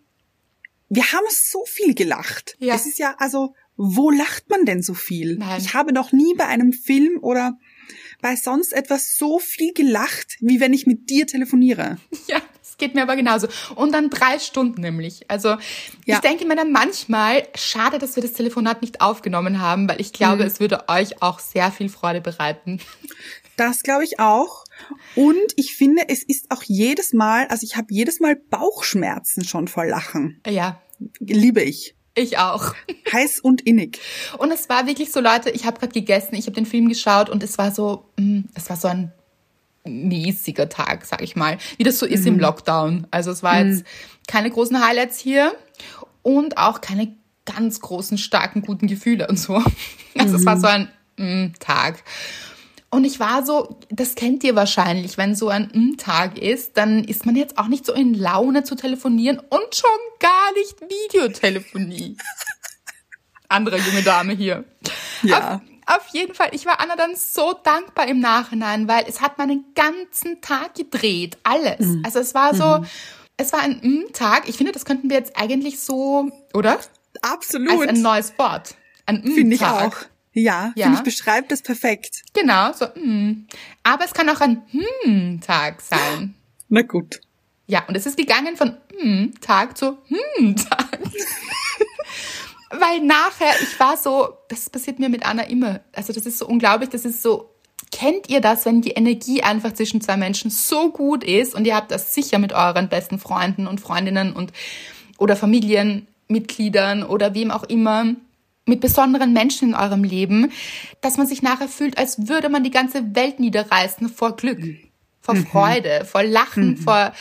wir 0.89 1.11
haben 1.11 1.25
so 1.29 1.65
viel 1.65 1.93
gelacht. 1.93 2.55
Ja. 2.59 2.75
Es 2.75 2.85
ist 2.85 2.99
ja, 2.99 3.15
also, 3.19 3.53
wo 3.75 4.09
lacht 4.09 4.49
man 4.49 4.65
denn 4.65 4.81
so 4.81 4.93
viel? 4.93 5.37
Nein. 5.37 5.61
Ich 5.61 5.73
habe 5.73 5.93
noch 5.93 6.11
nie 6.11 6.33
bei 6.35 6.45
einem 6.45 6.73
Film 6.73 7.19
oder 7.21 7.57
bei 8.21 8.35
sonst 8.35 8.73
etwas 8.73 9.17
so 9.17 9.39
viel 9.39 9.73
gelacht, 9.73 10.37
wie 10.39 10.59
wenn 10.59 10.73
ich 10.73 10.87
mit 10.87 11.09
dir 11.09 11.27
telefoniere. 11.27 11.97
Ja, 12.27 12.41
das 12.61 12.77
geht 12.77 12.93
mir 12.93 13.03
aber 13.03 13.15
genauso. 13.15 13.47
Und 13.75 13.93
dann 13.93 14.09
drei 14.09 14.39
Stunden 14.39 14.81
nämlich. 14.81 15.29
Also 15.29 15.49
ja. 16.05 16.15
ich 16.15 16.19
denke 16.19 16.45
mir 16.45 16.57
dann 16.57 16.73
manchmal, 16.73 17.47
schade, 17.55 17.99
dass 17.99 18.17
wir 18.17 18.23
das 18.23 18.33
Telefonat 18.33 18.81
nicht 18.81 18.99
aufgenommen 18.99 19.61
haben, 19.61 19.87
weil 19.87 20.01
ich 20.01 20.11
glaube, 20.11 20.43
mhm. 20.43 20.47
es 20.47 20.59
würde 20.59 20.89
euch 20.89 21.21
auch 21.21 21.39
sehr 21.39 21.71
viel 21.71 21.89
Freude 21.89 22.19
bereiten. 22.19 22.81
Das 23.57 23.83
glaube 23.83 24.05
ich 24.05 24.19
auch. 24.19 24.63
Und 25.15 25.53
ich 25.55 25.75
finde, 25.75 26.03
es 26.07 26.23
ist 26.23 26.51
auch 26.51 26.63
jedes 26.63 27.11
Mal, 27.11 27.47
also 27.47 27.65
ich 27.65 27.75
habe 27.75 27.87
jedes 27.89 28.19
Mal 28.19 28.35
Bauchschmerzen 28.35 29.43
schon 29.43 29.67
vor 29.67 29.85
Lachen. 29.85 30.39
Ja. 30.47 30.81
Liebe 31.19 31.61
ich. 31.61 31.95
Ich 32.15 32.37
auch. 32.37 32.73
Heiß 33.11 33.39
und 33.39 33.61
innig. 33.61 33.99
Und 34.37 34.51
es 34.51 34.69
war 34.69 34.87
wirklich 34.87 35.11
so, 35.11 35.19
Leute, 35.19 35.49
ich 35.49 35.65
habe 35.65 35.79
gerade 35.79 35.91
gegessen, 35.91 36.35
ich 36.35 36.45
habe 36.45 36.55
den 36.55 36.65
Film 36.65 36.87
geschaut 36.87 37.29
und 37.29 37.43
es 37.43 37.57
war 37.57 37.71
so, 37.71 38.09
mm, 38.17 38.41
es 38.53 38.69
war 38.69 38.77
so 38.77 38.87
ein 38.87 39.11
mäßiger 39.85 40.69
Tag, 40.69 41.05
sag 41.05 41.21
ich 41.21 41.35
mal, 41.35 41.57
wie 41.77 41.83
das 41.83 41.97
so 41.97 42.05
ist 42.05 42.21
mhm. 42.21 42.27
im 42.27 42.39
Lockdown. 42.39 43.07
Also 43.09 43.31
es 43.31 43.41
war 43.41 43.63
mhm. 43.63 43.71
jetzt 43.71 43.85
keine 44.27 44.51
großen 44.51 44.85
Highlights 44.85 45.17
hier 45.19 45.55
und 46.21 46.57
auch 46.57 46.81
keine 46.81 47.15
ganz 47.45 47.79
großen, 47.79 48.17
starken, 48.17 48.61
guten 48.61 48.87
Gefühle 48.87 49.27
und 49.27 49.37
so. 49.39 49.63
Also 50.19 50.31
mhm. 50.31 50.39
es 50.39 50.45
war 50.47 50.55
mhm. 50.55 50.61
so 50.61 50.67
ein 50.67 50.89
mm, 51.17 51.53
Tag. 51.59 52.03
Und 52.89 53.03
ich 53.03 53.19
war 53.19 53.45
so, 53.45 53.79
das 53.89 54.15
kennt 54.15 54.43
ihr 54.43 54.55
wahrscheinlich, 54.55 55.17
wenn 55.17 55.35
so 55.35 55.49
ein 55.49 55.69
mm 55.73 55.97
Tag 55.97 56.37
ist, 56.37 56.77
dann 56.77 57.03
ist 57.03 57.25
man 57.25 57.35
jetzt 57.35 57.57
auch 57.57 57.67
nicht 57.67 57.85
so 57.85 57.93
in 57.93 58.13
Laune 58.13 58.63
zu 58.63 58.75
telefonieren 58.75 59.39
und 59.39 59.75
schon 59.75 59.89
gar 60.19 60.53
nicht 60.53 60.79
Videotelefonie. 60.81 62.17
Andere 63.49 63.77
junge 63.77 64.03
Dame 64.03 64.33
hier. 64.33 64.63
Ja. 65.21 65.55
Auf, 65.85 65.97
auf 65.97 66.07
jeden 66.13 66.33
Fall, 66.33 66.49
ich 66.51 66.65
war 66.65 66.79
Anna 66.79 66.95
dann 66.95 67.15
so 67.15 67.53
dankbar 67.61 68.07
im 68.07 68.19
Nachhinein, 68.19 68.87
weil 68.87 69.05
es 69.07 69.21
hat 69.21 69.37
meinen 69.37 69.65
ganzen 69.75 70.41
Tag 70.41 70.75
gedreht, 70.75 71.37
alles. 71.43 71.79
Mhm. 71.79 72.03
Also 72.05 72.19
es 72.19 72.33
war 72.33 72.55
so, 72.55 72.79
mhm. 72.79 72.85
es 73.35 73.51
war 73.51 73.61
ein 73.61 73.79
mm-Tag. 73.81 74.47
Ich 74.47 74.57
finde, 74.57 74.71
das 74.71 74.85
könnten 74.85 75.09
wir 75.09 75.17
jetzt 75.17 75.37
eigentlich 75.37 75.79
so, 75.79 76.29
oder? 76.53 76.79
Absolut. 77.21 77.81
Als 77.81 77.89
ein 77.89 78.01
neues 78.01 78.37
Wort. 78.37 78.75
Ein 79.05 79.17
mm-Tag. 79.17 79.33
Finde 79.33 79.55
ich 79.55 79.61
auch. 79.63 79.95
Ja, 80.39 80.71
ja. 80.75 80.85
finde 80.85 80.99
ich 80.99 81.03
beschreibt 81.03 81.51
das 81.51 81.63
perfekt. 81.63 82.21
Genau, 82.33 82.71
so, 82.71 82.85
mm. 82.85 83.47
Aber 83.81 84.05
es 84.05 84.13
kann 84.13 84.29
auch 84.29 84.39
ein 84.39 84.61
Hm-Tag 84.69 85.81
sein. 85.81 86.35
Na 86.69 86.83
gut. 86.83 87.21
Ja, 87.65 87.83
und 87.87 87.97
es 87.97 88.05
ist 88.05 88.17
gegangen 88.17 88.55
von 88.55 88.77
Hm-Tag 88.99 89.75
zu 89.75 89.97
Hm-Tag. 90.07 90.99
Weil 92.69 93.01
nachher, 93.01 93.51
ich 93.63 93.79
war 93.79 93.97
so, 93.97 94.37
das 94.49 94.69
passiert 94.69 94.99
mir 94.99 95.09
mit 95.09 95.25
Anna 95.25 95.41
immer. 95.43 95.79
Also 95.93 96.13
das 96.13 96.27
ist 96.27 96.37
so 96.37 96.45
unglaublich, 96.45 96.89
das 96.91 97.03
ist 97.03 97.23
so, 97.23 97.49
kennt 97.91 98.29
ihr 98.29 98.39
das, 98.39 98.63
wenn 98.65 98.81
die 98.81 98.91
Energie 98.91 99.41
einfach 99.41 99.73
zwischen 99.73 100.01
zwei 100.01 100.17
Menschen 100.17 100.51
so 100.51 100.91
gut 100.91 101.23
ist 101.23 101.55
und 101.55 101.65
ihr 101.65 101.75
habt 101.75 101.89
das 101.89 102.13
sicher 102.13 102.37
mit 102.37 102.53
euren 102.53 102.89
besten 102.89 103.17
Freunden 103.17 103.65
und 103.65 103.81
Freundinnen 103.81 104.33
und 104.33 104.53
oder 105.17 105.35
Familienmitgliedern 105.35 107.01
oder 107.01 107.33
wem 107.33 107.49
auch 107.49 107.63
immer 107.63 108.13
mit 108.67 108.81
besonderen 108.81 109.33
Menschen 109.33 109.69
in 109.69 109.75
eurem 109.75 110.03
Leben, 110.03 110.51
dass 111.01 111.17
man 111.17 111.27
sich 111.27 111.41
nachher 111.41 111.67
fühlt, 111.67 111.97
als 111.97 112.27
würde 112.27 112.49
man 112.49 112.63
die 112.63 112.71
ganze 112.71 113.15
Welt 113.15 113.39
niederreißen 113.39 114.09
vor 114.09 114.35
Glück, 114.35 114.59
vor 115.21 115.35
mhm. 115.35 115.47
Freude, 115.47 116.05
vor 116.05 116.23
Lachen, 116.23 116.71
mhm. 116.71 116.77
vor 116.77 117.13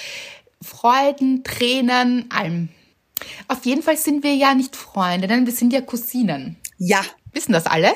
Freuden, 0.61 1.45
Tränen, 1.45 2.31
allem. 2.31 2.69
Auf 3.49 3.65
jeden 3.65 3.83
Fall 3.83 3.97
sind 3.97 4.23
wir 4.23 4.35
ja 4.35 4.55
nicht 4.55 4.77
Freunde, 4.77 5.27
denn 5.27 5.47
wir 5.47 5.53
sind 5.53 5.73
ja 5.73 5.81
Cousinen. 5.81 6.57
Ja. 6.79 7.03
Wissen 7.33 7.53
das 7.53 7.67
alle? 7.67 7.93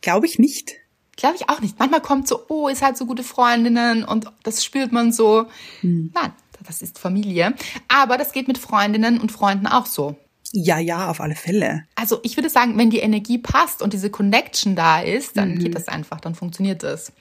Glaube 0.00 0.26
ich 0.26 0.38
nicht. 0.38 0.72
Glaube 1.16 1.36
ich 1.36 1.48
auch 1.48 1.60
nicht. 1.60 1.78
Manchmal 1.78 2.02
kommt 2.02 2.28
so, 2.28 2.44
oh, 2.48 2.68
ihr 2.68 2.76
seid 2.76 2.98
so 2.98 3.06
gute 3.06 3.22
Freundinnen 3.22 4.04
und 4.04 4.26
das 4.42 4.64
spürt 4.64 4.92
man 4.92 5.12
so. 5.12 5.46
Hm. 5.80 6.10
Nein, 6.14 6.32
das 6.64 6.82
ist 6.82 6.98
Familie. 6.98 7.54
Aber 7.88 8.18
das 8.18 8.32
geht 8.32 8.48
mit 8.48 8.58
Freundinnen 8.58 9.20
und 9.20 9.32
Freunden 9.32 9.66
auch 9.66 9.86
so. 9.86 10.16
Ja, 10.52 10.78
ja, 10.78 11.10
auf 11.10 11.20
alle 11.20 11.34
Fälle. 11.34 11.84
Also 11.94 12.20
ich 12.22 12.36
würde 12.36 12.50
sagen, 12.50 12.78
wenn 12.78 12.90
die 12.90 12.98
Energie 12.98 13.38
passt 13.38 13.82
und 13.82 13.92
diese 13.92 14.10
Connection 14.10 14.76
da 14.76 15.00
ist, 15.00 15.36
dann 15.36 15.54
mhm. 15.54 15.58
geht 15.58 15.74
das 15.74 15.88
einfach, 15.88 16.20
dann 16.20 16.34
funktioniert 16.34 16.82
das. 16.82 17.12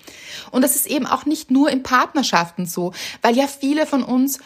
Und 0.51 0.62
das 0.62 0.75
ist 0.75 0.88
eben 0.88 1.05
auch 1.05 1.25
nicht 1.25 1.51
nur 1.51 1.70
in 1.70 1.84
Partnerschaften 1.84 2.65
so, 2.65 2.94
weil 3.22 3.36
ja 3.36 3.48
viele 3.48 3.86
von 3.86 4.03
uns 4.03 4.39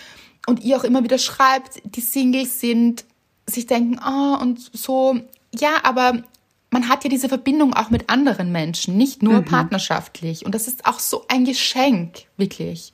und 0.48 0.64
ihr 0.64 0.78
auch 0.78 0.84
immer 0.84 1.04
wieder 1.04 1.18
schreibt, 1.18 1.82
die 1.84 2.02
Singles 2.02 2.60
sind, 2.60 3.06
sich 3.46 3.68
denken, 3.68 4.00
oh, 4.06 4.42
und 4.42 4.60
so, 4.74 5.20
ja, 5.54 5.72
aber 5.84 6.24
man 6.72 6.88
hat 6.88 7.04
ja 7.04 7.10
diese 7.10 7.30
Verbindung 7.30 7.74
auch 7.74 7.90
mit 7.90 8.10
anderen 8.10 8.52
Menschen, 8.52 8.98
nicht 8.98 9.24
nur 9.24 9.42
mhm. 9.42 9.46
partnerschaftlich. 9.46 10.46
Und 10.46 10.56
das 10.56 10.68
ist 10.68 10.86
auch 10.86 11.00
so 11.00 11.26
ein 11.28 11.46
Geschenk, 11.46 12.26
wirklich. 12.38 12.94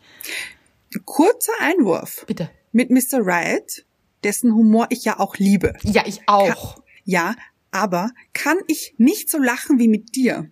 Kurzer 1.05 1.53
Einwurf. 1.59 2.23
Bitte. 2.27 2.49
Mit 2.71 2.89
Mr. 2.89 3.25
Wright 3.25 3.84
dessen 4.25 4.53
Humor 4.53 4.87
ich 4.89 5.05
ja 5.05 5.19
auch 5.19 5.37
liebe. 5.37 5.73
Ja, 5.83 6.03
ich 6.05 6.21
auch. 6.27 6.75
Kann, 6.75 6.83
ja, 7.05 7.35
aber 7.71 8.11
kann 8.33 8.57
ich 8.67 8.95
nicht 8.97 9.29
so 9.29 9.37
lachen 9.37 9.79
wie 9.79 9.87
mit 9.87 10.15
dir? 10.15 10.49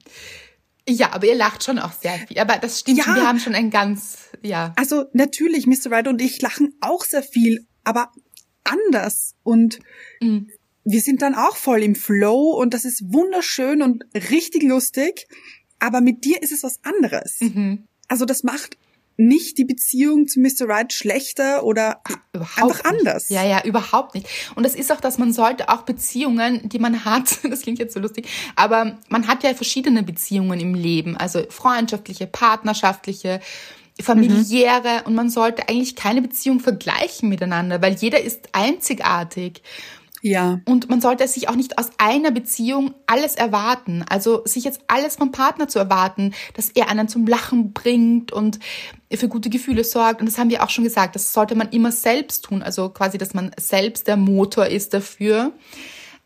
Ja, 0.88 1.12
aber 1.13 1.27
ihr 1.27 1.36
lacht 1.36 1.63
schon 1.63 1.80
auch 1.80 1.94
sehr 1.94 2.13
viel. 2.27 2.38
Aber 2.39 2.58
das 2.58 2.82
stimmt, 2.82 3.00
ja. 3.00 3.15
wir 3.15 3.27
haben 3.27 3.39
schon 3.39 3.56
ein 3.56 3.70
ganz, 3.70 4.30
ja. 4.42 4.74
Also 4.75 5.06
natürlich, 5.13 5.65
Mr. 5.65 5.92
Ryder 5.92 6.10
und 6.10 6.22
ich 6.22 6.42
lachen 6.42 6.75
auch 6.82 7.03
sehr 7.03 7.24
viel, 7.24 7.65
aber 7.84 8.12
anders. 8.63 9.36
Und 9.44 9.80
mhm. 10.20 10.50
wir 10.84 11.01
sind 11.01 11.22
dann 11.22 11.36
auch 11.36 11.56
voll 11.56 11.82
im 11.84 11.96
Flow 11.96 12.51
und 12.51 12.74
das 12.74 12.86
ist 12.86 13.13
wunderschön 13.13 13.82
und 13.82 14.03
richtig 14.13 14.63
lustig. 14.63 15.27
Aber 15.80 16.01
mit 16.01 16.25
dir 16.25 16.42
ist 16.42 16.51
es 16.51 16.63
was 16.63 16.80
anderes. 16.84 17.38
Mhm. 17.39 17.88
Also 18.08 18.25
das 18.25 18.44
macht 18.44 18.77
nicht 19.17 19.58
die 19.58 19.65
Beziehung 19.65 20.27
zu 20.27 20.39
Mr. 20.39 20.67
Right 20.67 20.91
schlechter 20.91 21.63
oder 21.63 22.01
überhaupt 22.34 22.62
einfach 22.62 22.91
nicht. 22.91 23.08
anders. 23.08 23.29
Ja, 23.29 23.46
ja, 23.46 23.63
überhaupt 23.63 24.15
nicht. 24.15 24.27
Und 24.55 24.63
das 24.63 24.75
ist 24.75 24.91
auch, 24.91 25.00
dass 25.00 25.17
man 25.17 25.34
sollte 25.34 25.70
auch 25.70 25.84
Beziehungen, 25.84 26.67
die 26.70 26.79
man 26.79 27.05
hat, 27.05 27.39
das 27.50 27.62
klingt 27.62 27.79
jetzt 27.79 27.93
so 27.93 28.00
lustig, 28.00 28.27
aber 28.55 28.98
man 29.10 29.27
hat 29.27 29.43
ja 29.43 29.53
verschiedene 29.53 30.03
Beziehungen 30.03 30.60
im 30.60 30.74
Leben, 30.74 31.15
also 31.17 31.43
freundschaftliche, 31.50 32.27
partnerschaftliche, 32.27 33.39
familiäre 34.01 35.01
mhm. 35.01 35.05
und 35.05 35.15
man 35.15 35.29
sollte 35.29 35.70
eigentlich 35.70 35.96
keine 35.96 36.22
Beziehung 36.22 36.60
vergleichen 36.60 37.29
miteinander, 37.29 37.82
weil 37.82 37.93
jeder 37.93 38.22
ist 38.22 38.50
einzigartig. 38.53 39.62
Ja. 40.25 40.62
Und 40.63 40.89
man 40.89 41.01
sollte 41.01 41.27
sich 41.27 41.50
auch 41.50 41.56
nicht 41.56 41.77
aus 41.77 41.89
einer 41.98 42.32
Beziehung 42.32 42.94
alles 43.08 43.36
erwarten. 43.36 44.06
Also 44.08 44.42
sich 44.46 44.63
jetzt 44.63 44.80
alles 44.88 45.18
vom 45.18 45.34
Partner 45.34 45.68
zu 45.68 45.80
erwarten, 45.80 46.34
dass 46.53 46.70
er 46.70 46.88
einen 46.88 47.10
zum 47.10 47.27
Lachen 47.27 47.74
bringt 47.74 48.32
und 48.32 48.58
für 49.13 49.27
gute 49.27 49.50
Gefühle 49.50 49.84
sorgt. 49.84 50.22
Und 50.22 50.27
das 50.27 50.38
haben 50.38 50.50
wir 50.50 50.63
auch 50.63 50.70
schon 50.70 50.86
gesagt, 50.86 51.15
das 51.15 51.34
sollte 51.34 51.56
man 51.56 51.70
immer 51.70 51.92
selbst 51.92 52.46
tun. 52.46 52.63
Also 52.63 52.88
quasi, 52.88 53.18
dass 53.18 53.34
man 53.34 53.51
selbst 53.60 54.08
der 54.08 54.15
Motor 54.15 54.68
ist 54.68 54.94
dafür. 54.94 55.51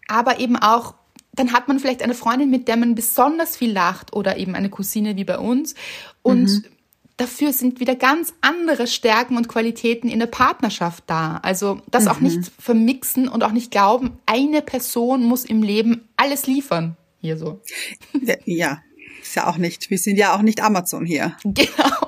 Aber 0.08 0.40
eben 0.40 0.58
auch, 0.58 0.94
dann 1.34 1.52
hat 1.52 1.68
man 1.68 1.80
vielleicht 1.80 2.04
eine 2.04 2.14
Freundin, 2.14 2.52
mit 2.52 2.68
der 2.68 2.78
man 2.78 2.94
besonders 2.94 3.58
viel 3.58 3.72
lacht 3.72 4.14
oder 4.14 4.38
eben 4.38 4.54
eine 4.54 4.70
Cousine 4.70 5.16
wie 5.16 5.26
bei 5.26 5.40
uns. 5.40 5.74
Und 6.22 6.44
mhm 6.44 6.66
dafür 7.18 7.52
sind 7.52 7.80
wieder 7.80 7.96
ganz 7.96 8.34
andere 8.42 8.88
Stärken 8.88 9.36
und 9.36 9.50
Qualitäten 9.50 10.08
in 10.08 10.20
der 10.20 10.28
Partnerschaft 10.28 11.04
da. 11.08 11.38
Also 11.44 11.82
das 11.90 12.06
mhm. 12.06 12.10
auch 12.10 12.20
nicht 12.20 12.52
vermixen 12.60 13.28
und 13.28 13.44
auch 13.44 13.52
nicht 13.52 13.72
glauben, 13.72 14.18
eine 14.26 14.62
Person 14.62 15.24
muss 15.24 15.44
im 15.44 15.62
Leben 15.62 16.08
alles 16.16 16.48
liefern. 16.48 16.96
Hier 17.20 17.38
so. 17.38 17.62
Ja, 18.46 18.82
ist 19.22 19.36
ja 19.36 19.48
auch 19.48 19.58
nicht. 19.58 19.90
Wir 19.90 19.98
sind 19.98 20.18
ja 20.18 20.36
auch 20.36 20.42
nicht 20.42 20.62
Amazon 20.62 21.06
hier. 21.06 21.36
Genau. 21.44 22.08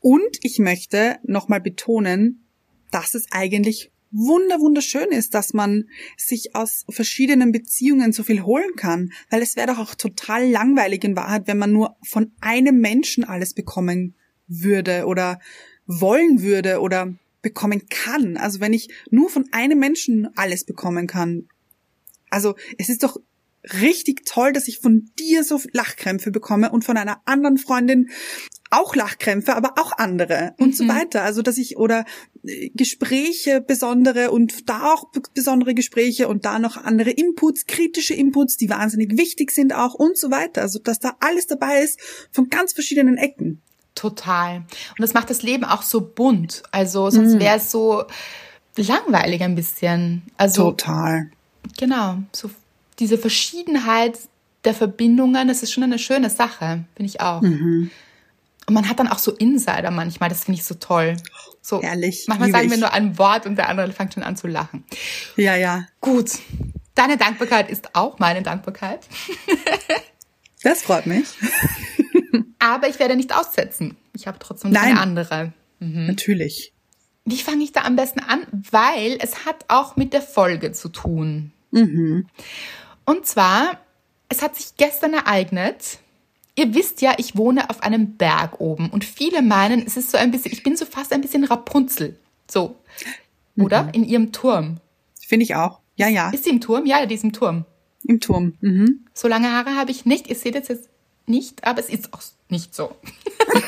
Und 0.00 0.38
ich 0.42 0.58
möchte 0.58 1.18
nochmal 1.22 1.60
betonen, 1.60 2.44
dass 2.90 3.14
es 3.14 3.26
eigentlich 3.30 3.91
wunder 4.12 4.60
wunderschön 4.60 5.08
ist, 5.10 5.34
dass 5.34 5.54
man 5.54 5.88
sich 6.16 6.54
aus 6.54 6.84
verschiedenen 6.88 7.50
Beziehungen 7.50 8.12
so 8.12 8.22
viel 8.22 8.42
holen 8.42 8.76
kann, 8.76 9.12
weil 9.30 9.42
es 9.42 9.56
wäre 9.56 9.68
doch 9.68 9.78
auch 9.78 9.94
total 9.94 10.48
langweilig 10.48 11.02
in 11.04 11.16
Wahrheit, 11.16 11.46
wenn 11.46 11.58
man 11.58 11.72
nur 11.72 11.96
von 12.02 12.32
einem 12.40 12.78
Menschen 12.80 13.24
alles 13.24 13.54
bekommen 13.54 14.14
würde 14.46 15.06
oder 15.06 15.40
wollen 15.86 16.42
würde 16.42 16.80
oder 16.80 17.14
bekommen 17.40 17.88
kann. 17.88 18.36
Also 18.36 18.60
wenn 18.60 18.72
ich 18.72 18.88
nur 19.10 19.30
von 19.30 19.48
einem 19.50 19.78
Menschen 19.78 20.28
alles 20.36 20.64
bekommen 20.64 21.06
kann. 21.06 21.48
Also 22.30 22.54
es 22.78 22.88
ist 22.88 23.02
doch 23.02 23.18
richtig 23.82 24.24
toll, 24.26 24.52
dass 24.52 24.68
ich 24.68 24.78
von 24.78 25.10
dir 25.18 25.44
so 25.44 25.60
Lachkrämpfe 25.72 26.30
bekomme 26.30 26.70
und 26.70 26.84
von 26.84 26.96
einer 26.96 27.20
anderen 27.24 27.58
Freundin 27.58 28.10
auch 28.72 28.96
Lachkrämpfe, 28.96 29.54
aber 29.54 29.74
auch 29.78 29.92
andere 29.98 30.54
und 30.58 30.68
mhm. 30.68 30.72
so 30.72 30.88
weiter. 30.88 31.22
Also 31.22 31.42
dass 31.42 31.58
ich 31.58 31.76
oder 31.76 32.04
äh, 32.44 32.70
Gespräche 32.70 33.60
besondere 33.60 34.30
und 34.30 34.68
da 34.68 34.92
auch 34.92 35.04
besondere 35.34 35.74
Gespräche 35.74 36.28
und 36.28 36.44
da 36.44 36.58
noch 36.58 36.76
andere 36.76 37.10
Inputs, 37.10 37.66
kritische 37.66 38.14
Inputs, 38.14 38.56
die 38.56 38.70
wahnsinnig 38.70 39.16
wichtig 39.16 39.50
sind 39.50 39.74
auch 39.74 39.94
und 39.94 40.18
so 40.18 40.30
weiter. 40.30 40.62
Also 40.62 40.78
dass 40.78 40.98
da 40.98 41.16
alles 41.20 41.46
dabei 41.46 41.82
ist 41.82 42.00
von 42.32 42.48
ganz 42.48 42.72
verschiedenen 42.72 43.18
Ecken. 43.18 43.60
Total. 43.94 44.56
Und 44.56 45.00
das 45.00 45.14
macht 45.14 45.30
das 45.30 45.42
Leben 45.42 45.64
auch 45.64 45.82
so 45.82 46.00
bunt. 46.00 46.62
Also 46.70 47.10
sonst 47.10 47.34
mhm. 47.34 47.40
wäre 47.40 47.58
es 47.58 47.70
so 47.70 48.04
langweilig 48.76 49.42
ein 49.42 49.54
bisschen. 49.54 50.22
Also 50.36 50.70
total. 50.70 51.30
Genau. 51.78 52.18
So 52.32 52.50
diese 52.98 53.18
Verschiedenheit 53.18 54.18
der 54.64 54.74
Verbindungen, 54.74 55.48
das 55.48 55.62
ist 55.62 55.72
schon 55.72 55.82
eine 55.82 55.98
schöne 55.98 56.30
Sache, 56.30 56.84
finde 56.96 57.10
ich 57.10 57.20
auch. 57.20 57.42
Mhm. 57.42 57.90
Und 58.66 58.74
man 58.74 58.88
hat 58.88 58.98
dann 58.98 59.08
auch 59.08 59.18
so 59.18 59.32
Insider 59.32 59.90
manchmal, 59.90 60.28
das 60.28 60.44
finde 60.44 60.60
ich 60.60 60.64
so 60.64 60.74
toll. 60.74 61.16
So, 61.60 61.80
Ehrlich. 61.80 62.26
Manchmal 62.28 62.50
sagen 62.50 62.70
wir 62.70 62.76
nur 62.76 62.92
ein 62.92 63.18
Wort 63.18 63.46
und 63.46 63.56
der 63.56 63.68
andere 63.68 63.92
fängt 63.92 64.14
schon 64.14 64.22
an 64.22 64.36
zu 64.36 64.46
lachen. 64.46 64.84
Ja, 65.36 65.56
ja. 65.56 65.86
Gut. 66.00 66.32
Deine 66.94 67.16
Dankbarkeit 67.16 67.70
ist 67.70 67.94
auch 67.94 68.18
meine 68.18 68.42
Dankbarkeit. 68.42 69.00
Das 70.62 70.82
freut 70.82 71.06
mich. 71.06 71.26
Aber 72.58 72.88
ich 72.88 72.98
werde 72.98 73.16
nicht 73.16 73.34
aussetzen. 73.34 73.96
Ich 74.14 74.26
habe 74.26 74.38
trotzdem 74.38 74.70
noch 74.70 74.80
eine 74.80 75.00
andere. 75.00 75.52
Mhm. 75.80 76.06
Natürlich. 76.06 76.72
Wie 77.24 77.38
fange 77.38 77.64
ich 77.64 77.72
da 77.72 77.82
am 77.82 77.96
besten 77.96 78.20
an? 78.20 78.46
Weil 78.70 79.18
es 79.20 79.44
hat 79.44 79.64
auch 79.68 79.96
mit 79.96 80.12
der 80.12 80.22
Folge 80.22 80.72
zu 80.72 80.88
tun. 80.88 81.52
Mhm. 81.72 82.28
Und 83.04 83.26
zwar, 83.26 83.80
es 84.28 84.42
hat 84.42 84.56
sich 84.56 84.76
gestern 84.76 85.14
ereignet, 85.14 85.98
Ihr 86.54 86.74
wisst 86.74 87.00
ja, 87.00 87.14
ich 87.16 87.36
wohne 87.36 87.70
auf 87.70 87.82
einem 87.82 88.16
Berg 88.16 88.60
oben 88.60 88.90
und 88.90 89.04
viele 89.04 89.40
meinen, 89.40 89.86
es 89.86 89.96
ist 89.96 90.10
so 90.10 90.18
ein 90.18 90.30
bisschen, 90.30 90.52
ich 90.52 90.62
bin 90.62 90.76
so 90.76 90.84
fast 90.84 91.12
ein 91.12 91.22
bisschen 91.22 91.44
Rapunzel. 91.44 92.18
So. 92.50 92.76
Oder? 93.56 93.84
Mhm. 93.84 93.90
In 93.92 94.04
ihrem 94.04 94.32
Turm. 94.32 94.78
Finde 95.26 95.44
ich 95.44 95.54
auch. 95.54 95.80
Ja, 95.96 96.08
ja. 96.08 96.30
Ist 96.30 96.44
sie 96.44 96.50
im 96.50 96.60
Turm? 96.60 96.84
Ja, 96.84 97.06
die 97.06 97.14
ist 97.14 97.24
im 97.24 97.32
Turm. 97.32 97.64
Im 98.04 98.20
Turm. 98.20 98.54
Mhm. 98.60 99.06
So 99.14 99.28
lange 99.28 99.50
Haare 99.52 99.76
habe 99.76 99.90
ich 99.90 100.04
nicht. 100.04 100.28
Ihr 100.28 100.34
seht 100.34 100.54
jetzt, 100.54 100.68
jetzt 100.68 100.88
nicht, 101.26 101.64
aber 101.64 101.80
es 101.80 101.88
ist 101.88 102.12
auch 102.12 102.20
nicht 102.48 102.74
so. 102.74 102.96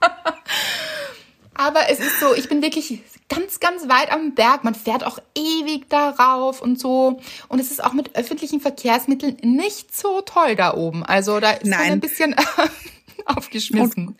aber 1.54 1.88
es 1.88 2.00
ist 2.00 2.20
so, 2.20 2.34
ich 2.34 2.48
bin 2.48 2.60
wirklich 2.60 3.00
ganz, 3.34 3.60
ganz 3.60 3.88
weit 3.88 4.12
am 4.12 4.34
Berg. 4.34 4.64
Man 4.64 4.74
fährt 4.74 5.04
auch 5.04 5.18
ewig 5.34 5.88
darauf 5.88 6.60
und 6.60 6.78
so. 6.78 7.20
Und 7.48 7.60
es 7.60 7.70
ist 7.70 7.82
auch 7.82 7.92
mit 7.92 8.16
öffentlichen 8.16 8.60
Verkehrsmitteln 8.60 9.36
nicht 9.42 9.96
so 9.96 10.20
toll 10.20 10.56
da 10.56 10.74
oben. 10.74 11.04
Also 11.04 11.40
da 11.40 11.52
ist 11.52 11.66
man 11.66 11.80
ein 11.80 12.00
bisschen 12.00 12.34
aufgeschmissen. 13.26 14.16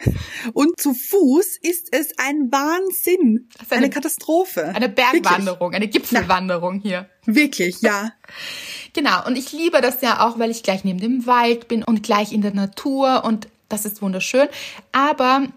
Und, 0.53 0.68
und, 0.68 0.81
zu 0.81 0.94
Fuß 0.94 1.59
ist 1.62 1.88
es 1.92 2.12
ein 2.18 2.50
Wahnsinn. 2.50 3.48
Eine, 3.68 3.79
eine, 3.79 3.90
Katastrophe. 3.90 4.68
Eine 4.74 4.88
Bergwanderung, 4.88 5.72
Wirklich? 5.72 5.74
eine 5.74 5.88
Gipfelwanderung 5.88 6.81
hier. 6.81 7.09
Wirklich, 7.27 7.81
ja. 7.83 8.12
Genau. 8.92 9.27
Und 9.27 9.37
ich 9.37 9.53
liebe 9.53 9.81
das 9.81 10.00
ja 10.00 10.27
auch, 10.27 10.38
weil 10.38 10.50
ich 10.50 10.62
gleich 10.62 10.85
neben 10.85 11.00
dem 11.00 11.27
Wald 11.27 11.68
bin 11.68 11.83
und 11.83 12.03
gleich 12.03 12.33
in 12.33 12.42
der 12.42 12.55
Natur 12.55 13.24
und 13.24 13.48
das 13.68 13.85
ist 13.85 14.03
wunderschön. 14.03 14.48
Aber 14.92 15.48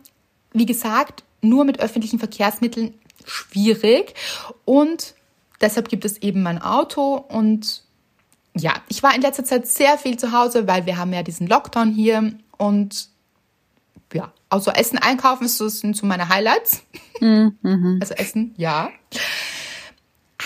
wie 0.54 0.66
gesagt, 0.66 1.24
nur 1.42 1.66
mit 1.66 1.80
öffentlichen 1.80 2.20
Verkehrsmitteln 2.20 2.94
schwierig. 3.28 4.16
Und 4.66 5.14
deshalb 5.62 5.90
gibt 5.90 6.06
es 6.06 6.18
eben 6.20 6.42
mein 6.44 6.62
Auto 6.62 7.16
und 7.16 7.84
ja, 8.56 8.74
ich 8.88 9.04
war 9.04 9.14
in 9.14 9.22
letzter 9.22 9.44
Zeit 9.44 9.68
sehr 9.68 9.98
viel 9.98 10.18
zu 10.18 10.32
Hause, 10.32 10.68
weil 10.68 10.86
wir 10.86 10.98
haben 10.98 11.14
ja 11.14 11.22
diesen 11.22 11.48
Lockdown 11.48 11.92
hier 11.92 12.34
und 12.58 13.10
ja, 14.14 14.32
also 14.50 14.72
Essen 14.72 14.98
einkaufen 14.98 15.48
so 15.48 15.68
sind 15.68 15.96
so 15.96 16.06
meine 16.06 16.30
Highlights. 16.30 16.84
Mhm. 17.20 18.00
Also 18.02 18.14
Essen, 18.16 18.54
ja. 18.58 18.90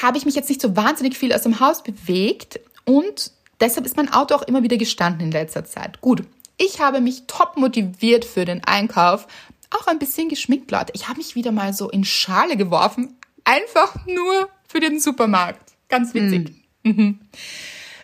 Habe 0.02 0.18
ich 0.18 0.26
mich 0.26 0.36
jetzt 0.36 0.50
nicht 0.50 0.62
so 0.62 0.76
wahnsinnig 0.76 1.18
viel 1.18 1.32
aus 1.34 1.44
dem 1.44 1.60
Haus 1.60 1.84
bewegt 1.84 2.60
und 2.86 3.32
deshalb 3.60 3.86
ist 3.86 3.98
mein 3.98 4.12
Auto 4.12 4.36
auch 4.36 4.42
immer 4.42 4.64
wieder 4.64 4.78
gestanden 4.78 5.28
in 5.28 5.32
letzter 5.32 5.64
Zeit. 5.64 6.02
Gut, 6.02 6.24
ich 6.58 6.80
habe 6.82 7.02
mich 7.02 7.24
top 7.28 7.58
motiviert 7.58 8.26
für 8.26 8.46
den 8.46 8.64
Einkauf, 8.64 9.28
auch 9.72 9.88
ein 9.88 10.00
bisschen 10.00 10.30
geschminkt, 10.30 10.72
Leute. 10.72 10.94
Ich 10.96 11.08
habe 11.08 11.18
mich 11.18 11.36
wieder 11.36 11.52
mal 11.52 11.74
so 11.74 11.90
in 11.90 12.04
Schale 12.04 12.58
geworfen. 12.58 13.18
Einfach 13.44 14.06
nur 14.06 14.50
für 14.68 14.80
den 14.80 15.00
Supermarkt. 15.00 15.74
Ganz 15.90 16.14
witzig. 16.14 16.66
Mm. 16.84 16.90
Mhm. 16.90 17.20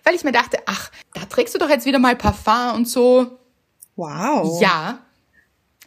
Weil 0.03 0.15
ich 0.15 0.23
mir 0.23 0.31
dachte, 0.31 0.57
ach, 0.65 0.91
da 1.13 1.25
trägst 1.25 1.53
du 1.53 1.59
doch 1.59 1.69
jetzt 1.69 1.85
wieder 1.85 1.99
mal 1.99 2.15
Parfum 2.15 2.75
und 2.75 2.87
so. 2.87 3.39
Wow. 3.95 4.61
Ja. 4.61 4.99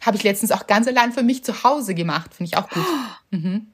Habe 0.01 0.17
ich 0.17 0.23
letztens 0.23 0.51
auch 0.51 0.67
ganz 0.67 0.87
allein 0.87 1.11
für 1.11 1.23
mich 1.23 1.43
zu 1.43 1.63
Hause 1.63 1.95
gemacht. 1.95 2.33
Finde 2.33 2.51
ich 2.51 2.57
auch 2.57 2.69
gut. 2.69 2.85
Mhm. 3.33 3.67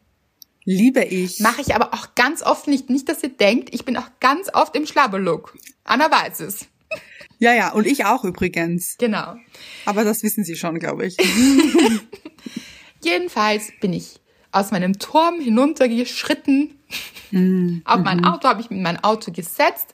Liebe 0.65 1.03
ich. 1.03 1.39
Mache 1.39 1.61
ich 1.61 1.73
aber 1.73 1.95
auch 1.95 2.13
ganz 2.13 2.43
oft 2.43 2.67
nicht. 2.67 2.91
Nicht, 2.91 3.09
dass 3.09 3.23
ihr 3.23 3.29
denkt, 3.29 3.73
ich 3.73 3.85
bin 3.85 3.97
auch 3.97 4.07
ganz 4.19 4.53
oft 4.53 4.75
im 4.75 4.85
Schlabberlook. 4.85 5.57
Anna 5.83 6.11
weiß 6.11 6.41
es. 6.41 6.67
Ja, 7.39 7.54
ja, 7.54 7.71
und 7.73 7.86
ich 7.86 8.06
auch 8.06 8.23
übrigens. 8.23 8.95
Genau. 8.97 9.36
Aber 9.86 10.04
das 10.04 10.23
wissen 10.23 10.43
Sie 10.43 10.56
schon, 10.56 10.80
glaube 10.80 11.06
ich. 11.06 11.17
Jedenfalls 13.04 13.71
bin 13.80 13.93
ich 13.93 14.19
aus 14.52 14.71
meinem 14.71 14.97
Turm 15.00 15.39
hinuntergeschritten. 15.39 16.80
Mm, 17.32 17.80
Auf 17.86 18.00
mein 18.00 18.19
mhm. 18.19 18.26
Auto 18.26 18.47
habe 18.47 18.62
ich 18.62 18.69
mit 18.69 18.82
mein 18.82 19.04
Auto 19.04 19.32
gesetzt 19.32 19.93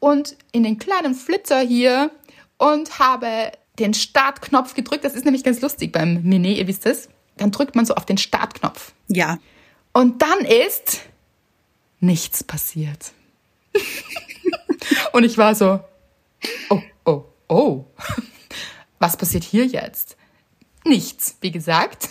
und 0.00 0.36
in 0.52 0.64
den 0.64 0.78
kleinen 0.78 1.14
Flitzer 1.14 1.60
hier 1.60 2.10
und 2.58 2.98
habe 2.98 3.52
den 3.78 3.94
Startknopf 3.94 4.74
gedrückt. 4.74 5.04
Das 5.04 5.14
ist 5.14 5.24
nämlich 5.24 5.44
ganz 5.44 5.60
lustig 5.60 5.92
beim 5.92 6.22
Mini, 6.22 6.58
ihr 6.58 6.66
wisst 6.66 6.86
es. 6.86 7.08
Dann 7.36 7.50
drückt 7.50 7.74
man 7.74 7.86
so 7.86 7.94
auf 7.94 8.06
den 8.06 8.18
Startknopf. 8.18 8.92
Ja. 9.08 9.38
Und 9.92 10.22
dann 10.22 10.40
ist 10.40 11.00
nichts 12.00 12.44
passiert. 12.44 13.12
und 15.12 15.24
ich 15.24 15.38
war 15.38 15.54
so, 15.54 15.80
oh, 16.70 16.82
oh, 17.04 17.24
oh, 17.48 17.84
was 18.98 19.16
passiert 19.16 19.44
hier 19.44 19.66
jetzt? 19.66 20.16
Nichts, 20.84 21.36
wie 21.40 21.50
gesagt. 21.50 22.08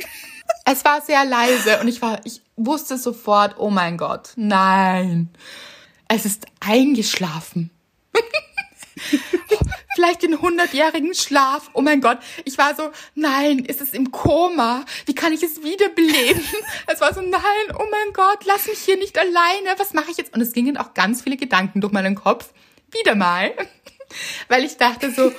es 0.64 0.84
war 0.84 1.00
sehr 1.00 1.24
leise 1.24 1.80
und 1.80 1.88
ich 1.88 2.00
war, 2.00 2.20
ich 2.24 2.42
wusste 2.56 2.96
sofort, 2.98 3.56
oh 3.58 3.70
mein 3.70 3.96
Gott, 3.96 4.32
nein, 4.36 5.30
es 6.08 6.24
ist 6.24 6.46
eingeschlafen. 6.60 7.70
Vielleicht 9.94 10.22
den 10.22 10.40
hundertjährigen 10.40 11.14
Schlaf. 11.14 11.70
Oh 11.72 11.80
mein 11.80 12.00
Gott. 12.00 12.18
Ich 12.44 12.58
war 12.58 12.74
so, 12.74 12.90
nein, 13.14 13.60
ist 13.60 13.80
es 13.80 13.92
im 13.92 14.10
Koma? 14.10 14.84
Wie 15.06 15.14
kann 15.14 15.32
ich 15.32 15.42
es 15.42 15.62
wiederbeleben? 15.62 16.42
Es 16.86 17.00
war 17.00 17.14
so, 17.14 17.20
nein, 17.20 17.40
oh 17.78 17.86
mein 17.90 18.12
Gott, 18.12 18.44
lass 18.44 18.66
mich 18.66 18.80
hier 18.80 18.96
nicht 18.96 19.16
alleine. 19.16 19.78
Was 19.78 19.92
mache 19.92 20.10
ich 20.10 20.16
jetzt? 20.16 20.34
Und 20.34 20.40
es 20.40 20.52
gingen 20.52 20.76
auch 20.76 20.94
ganz 20.94 21.22
viele 21.22 21.36
Gedanken 21.36 21.80
durch 21.80 21.92
meinen 21.92 22.16
Kopf. 22.16 22.52
Wieder 22.98 23.14
mal. 23.14 23.52
Weil 24.48 24.64
ich 24.64 24.76
dachte 24.76 25.10
so, 25.10 25.32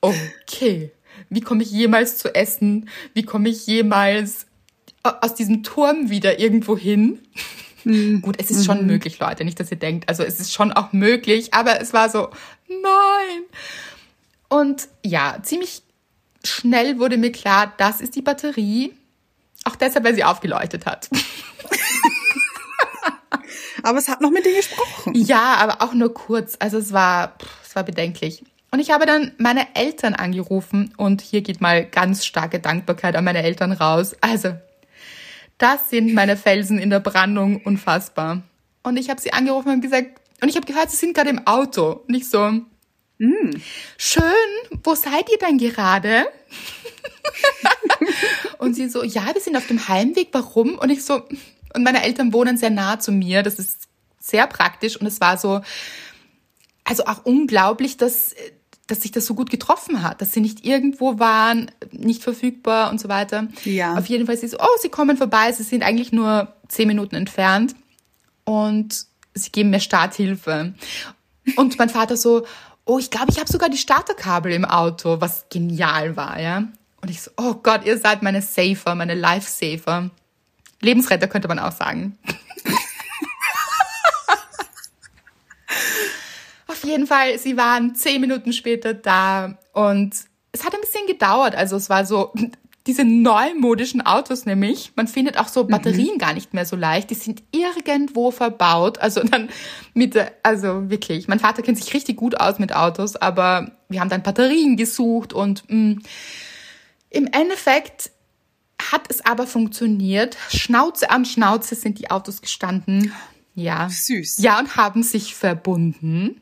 okay, 0.00 0.90
wie 1.28 1.40
komme 1.40 1.62
ich 1.62 1.70
jemals 1.70 2.18
zu 2.18 2.34
essen? 2.34 2.88
Wie 3.14 3.24
komme 3.24 3.48
ich 3.48 3.66
jemals 3.66 4.46
aus 5.02 5.34
diesem 5.34 5.62
Turm 5.62 6.10
wieder 6.10 6.38
irgendwo 6.38 6.76
hin. 6.76 7.20
Mhm. 7.84 8.22
Gut, 8.22 8.36
es 8.38 8.50
ist 8.50 8.64
schon 8.64 8.82
mhm. 8.82 8.86
möglich, 8.86 9.18
Leute, 9.18 9.44
nicht, 9.44 9.58
dass 9.58 9.70
ihr 9.70 9.78
denkt. 9.78 10.08
Also 10.08 10.22
es 10.22 10.38
ist 10.38 10.52
schon 10.52 10.72
auch 10.72 10.92
möglich, 10.92 11.52
aber 11.52 11.80
es 11.80 11.92
war 11.92 12.08
so, 12.08 12.28
nein. 12.68 13.42
Und 14.48 14.88
ja, 15.04 15.38
ziemlich 15.42 15.82
schnell 16.44 16.98
wurde 16.98 17.16
mir 17.16 17.32
klar, 17.32 17.72
das 17.78 18.00
ist 18.00 18.14
die 18.14 18.22
Batterie. 18.22 18.92
Auch 19.64 19.76
deshalb, 19.76 20.04
weil 20.04 20.14
sie 20.14 20.24
aufgeleuchtet 20.24 20.86
hat. 20.86 21.08
aber 23.82 23.98
es 23.98 24.08
hat 24.08 24.20
noch 24.20 24.30
mit 24.30 24.44
dir 24.44 24.54
gesprochen. 24.54 25.14
Ja, 25.14 25.56
aber 25.56 25.82
auch 25.82 25.94
nur 25.94 26.12
kurz. 26.12 26.56
Also 26.58 26.78
es 26.78 26.92
war, 26.92 27.34
es 27.64 27.74
war 27.74 27.84
bedenklich. 27.84 28.42
Und 28.70 28.80
ich 28.80 28.90
habe 28.90 29.04
dann 29.04 29.32
meine 29.36 29.74
Eltern 29.74 30.14
angerufen 30.14 30.94
und 30.96 31.20
hier 31.20 31.42
geht 31.42 31.60
mal 31.60 31.84
ganz 31.84 32.24
starke 32.24 32.58
Dankbarkeit 32.58 33.14
an 33.16 33.24
meine 33.24 33.42
Eltern 33.42 33.72
raus. 33.72 34.16
Also, 34.22 34.54
das 35.58 35.90
sind 35.90 36.14
meine 36.14 36.38
Felsen 36.38 36.78
in 36.78 36.88
der 36.88 37.00
Brandung, 37.00 37.60
unfassbar. 37.64 38.42
Und 38.82 38.96
ich 38.96 39.10
habe 39.10 39.20
sie 39.20 39.34
angerufen 39.34 39.68
und 39.70 39.80
gesagt, 39.82 40.20
und 40.40 40.48
ich 40.48 40.56
habe 40.56 40.66
gehört, 40.66 40.90
sie 40.90 40.96
sind 40.96 41.14
gerade 41.14 41.28
im 41.30 41.46
Auto. 41.46 42.02
Nicht 42.08 42.28
so, 42.28 42.50
mm. 43.18 43.50
schön, 43.98 44.22
wo 44.82 44.94
seid 44.94 45.30
ihr 45.30 45.38
denn 45.38 45.58
gerade? 45.58 46.26
und 48.58 48.74
sie 48.74 48.88
so, 48.88 49.04
ja, 49.04 49.34
wir 49.34 49.40
sind 49.40 49.56
auf 49.56 49.66
dem 49.66 49.86
Heimweg, 49.86 50.28
warum? 50.32 50.78
Und 50.78 50.90
ich 50.90 51.04
so, 51.04 51.22
und 51.74 51.82
meine 51.82 52.02
Eltern 52.02 52.32
wohnen 52.32 52.56
sehr 52.56 52.70
nah 52.70 52.98
zu 52.98 53.12
mir, 53.12 53.42
das 53.42 53.58
ist 53.58 53.88
sehr 54.18 54.46
praktisch 54.46 54.96
und 54.96 55.06
es 55.06 55.20
war 55.20 55.36
so, 55.36 55.60
also 56.84 57.04
auch 57.04 57.24
unglaublich, 57.24 57.96
dass 57.96 58.34
dass 58.92 59.00
sich 59.00 59.12
das 59.12 59.26
so 59.26 59.34
gut 59.34 59.48
getroffen 59.48 60.02
hat, 60.02 60.20
dass 60.20 60.32
sie 60.32 60.40
nicht 60.40 60.66
irgendwo 60.66 61.18
waren, 61.18 61.70
nicht 61.92 62.22
verfügbar 62.22 62.90
und 62.90 63.00
so 63.00 63.08
weiter. 63.08 63.48
Ja. 63.64 63.94
Auf 63.94 64.06
jeden 64.06 64.26
Fall 64.26 64.36
sie 64.36 64.48
so, 64.48 64.58
oh, 64.60 64.76
sie 64.80 64.90
kommen 64.90 65.16
vorbei, 65.16 65.50
sie 65.52 65.62
sind 65.62 65.82
eigentlich 65.82 66.12
nur 66.12 66.54
zehn 66.68 66.88
Minuten 66.88 67.14
entfernt 67.14 67.74
und 68.44 69.06
sie 69.34 69.50
geben 69.50 69.70
mir 69.70 69.80
Starthilfe. 69.80 70.74
Und 71.56 71.78
mein 71.78 71.88
Vater 71.88 72.16
so, 72.16 72.44
oh, 72.84 72.98
ich 72.98 73.10
glaube, 73.10 73.28
ich 73.30 73.38
habe 73.38 73.50
sogar 73.50 73.68
die 73.68 73.78
Starterkabel 73.78 74.52
im 74.52 74.64
Auto, 74.64 75.20
was 75.20 75.46
genial 75.48 76.16
war, 76.16 76.40
ja. 76.40 76.64
Und 77.00 77.10
ich 77.10 77.22
so, 77.22 77.30
oh 77.36 77.54
Gott, 77.54 77.84
ihr 77.84 77.98
seid 77.98 78.22
meine 78.22 78.42
Safer, 78.42 78.94
meine 78.94 79.14
Lifesaver. 79.14 80.10
Lebensretter 80.82 81.28
könnte 81.28 81.48
man 81.48 81.58
auch 81.58 81.72
sagen. 81.72 82.18
Auf 86.66 86.84
jeden 86.84 87.06
Fall, 87.06 87.38
sie 87.38 87.56
waren 87.56 87.94
zehn 87.94 88.20
Minuten 88.20 88.52
später 88.52 88.92
da 88.92 89.56
und 89.72 90.14
es 90.52 90.64
hat 90.64 90.74
ein 90.74 90.80
bisschen 90.80 91.06
gedauert. 91.06 91.54
Also 91.54 91.76
es 91.76 91.88
war 91.88 92.04
so, 92.04 92.32
diese 92.86 93.04
neumodischen 93.04 94.04
Autos 94.04 94.44
nämlich, 94.44 94.92
man 94.96 95.06
findet 95.06 95.38
auch 95.38 95.48
so 95.48 95.64
mhm. 95.64 95.68
Batterien 95.68 96.14
mhm. 96.14 96.18
gar 96.18 96.34
nicht 96.34 96.52
mehr 96.54 96.66
so 96.66 96.76
leicht. 96.76 97.10
Die 97.10 97.14
sind 97.14 97.42
irgendwo 97.52 98.30
verbaut. 98.30 98.98
Also 98.98 99.22
dann 99.22 99.48
mit, 99.94 100.16
also 100.42 100.90
wirklich, 100.90 101.28
mein 101.28 101.40
Vater 101.40 101.62
kennt 101.62 101.78
sich 101.78 101.94
richtig 101.94 102.16
gut 102.16 102.40
aus 102.40 102.58
mit 102.58 102.74
Autos, 102.74 103.16
aber 103.16 103.70
wir 103.88 104.00
haben 104.00 104.10
dann 104.10 104.22
Batterien 104.22 104.76
gesucht 104.76 105.32
und 105.32 105.64
mh, 105.68 105.76
mm, 105.76 106.02
im 107.10 107.26
Endeffekt 107.26 108.10
hat 108.90 109.02
es 109.08 109.24
aber 109.24 109.46
funktioniert. 109.46 110.36
Schnauze 110.48 111.10
an 111.10 111.24
Schnauze 111.24 111.74
sind 111.74 111.98
die 111.98 112.10
Autos 112.10 112.40
gestanden. 112.40 113.12
Ja. 113.54 113.88
Süß. 113.88 114.38
Ja, 114.38 114.58
und 114.58 114.76
haben 114.76 115.02
sich 115.02 115.34
verbunden. 115.34 116.40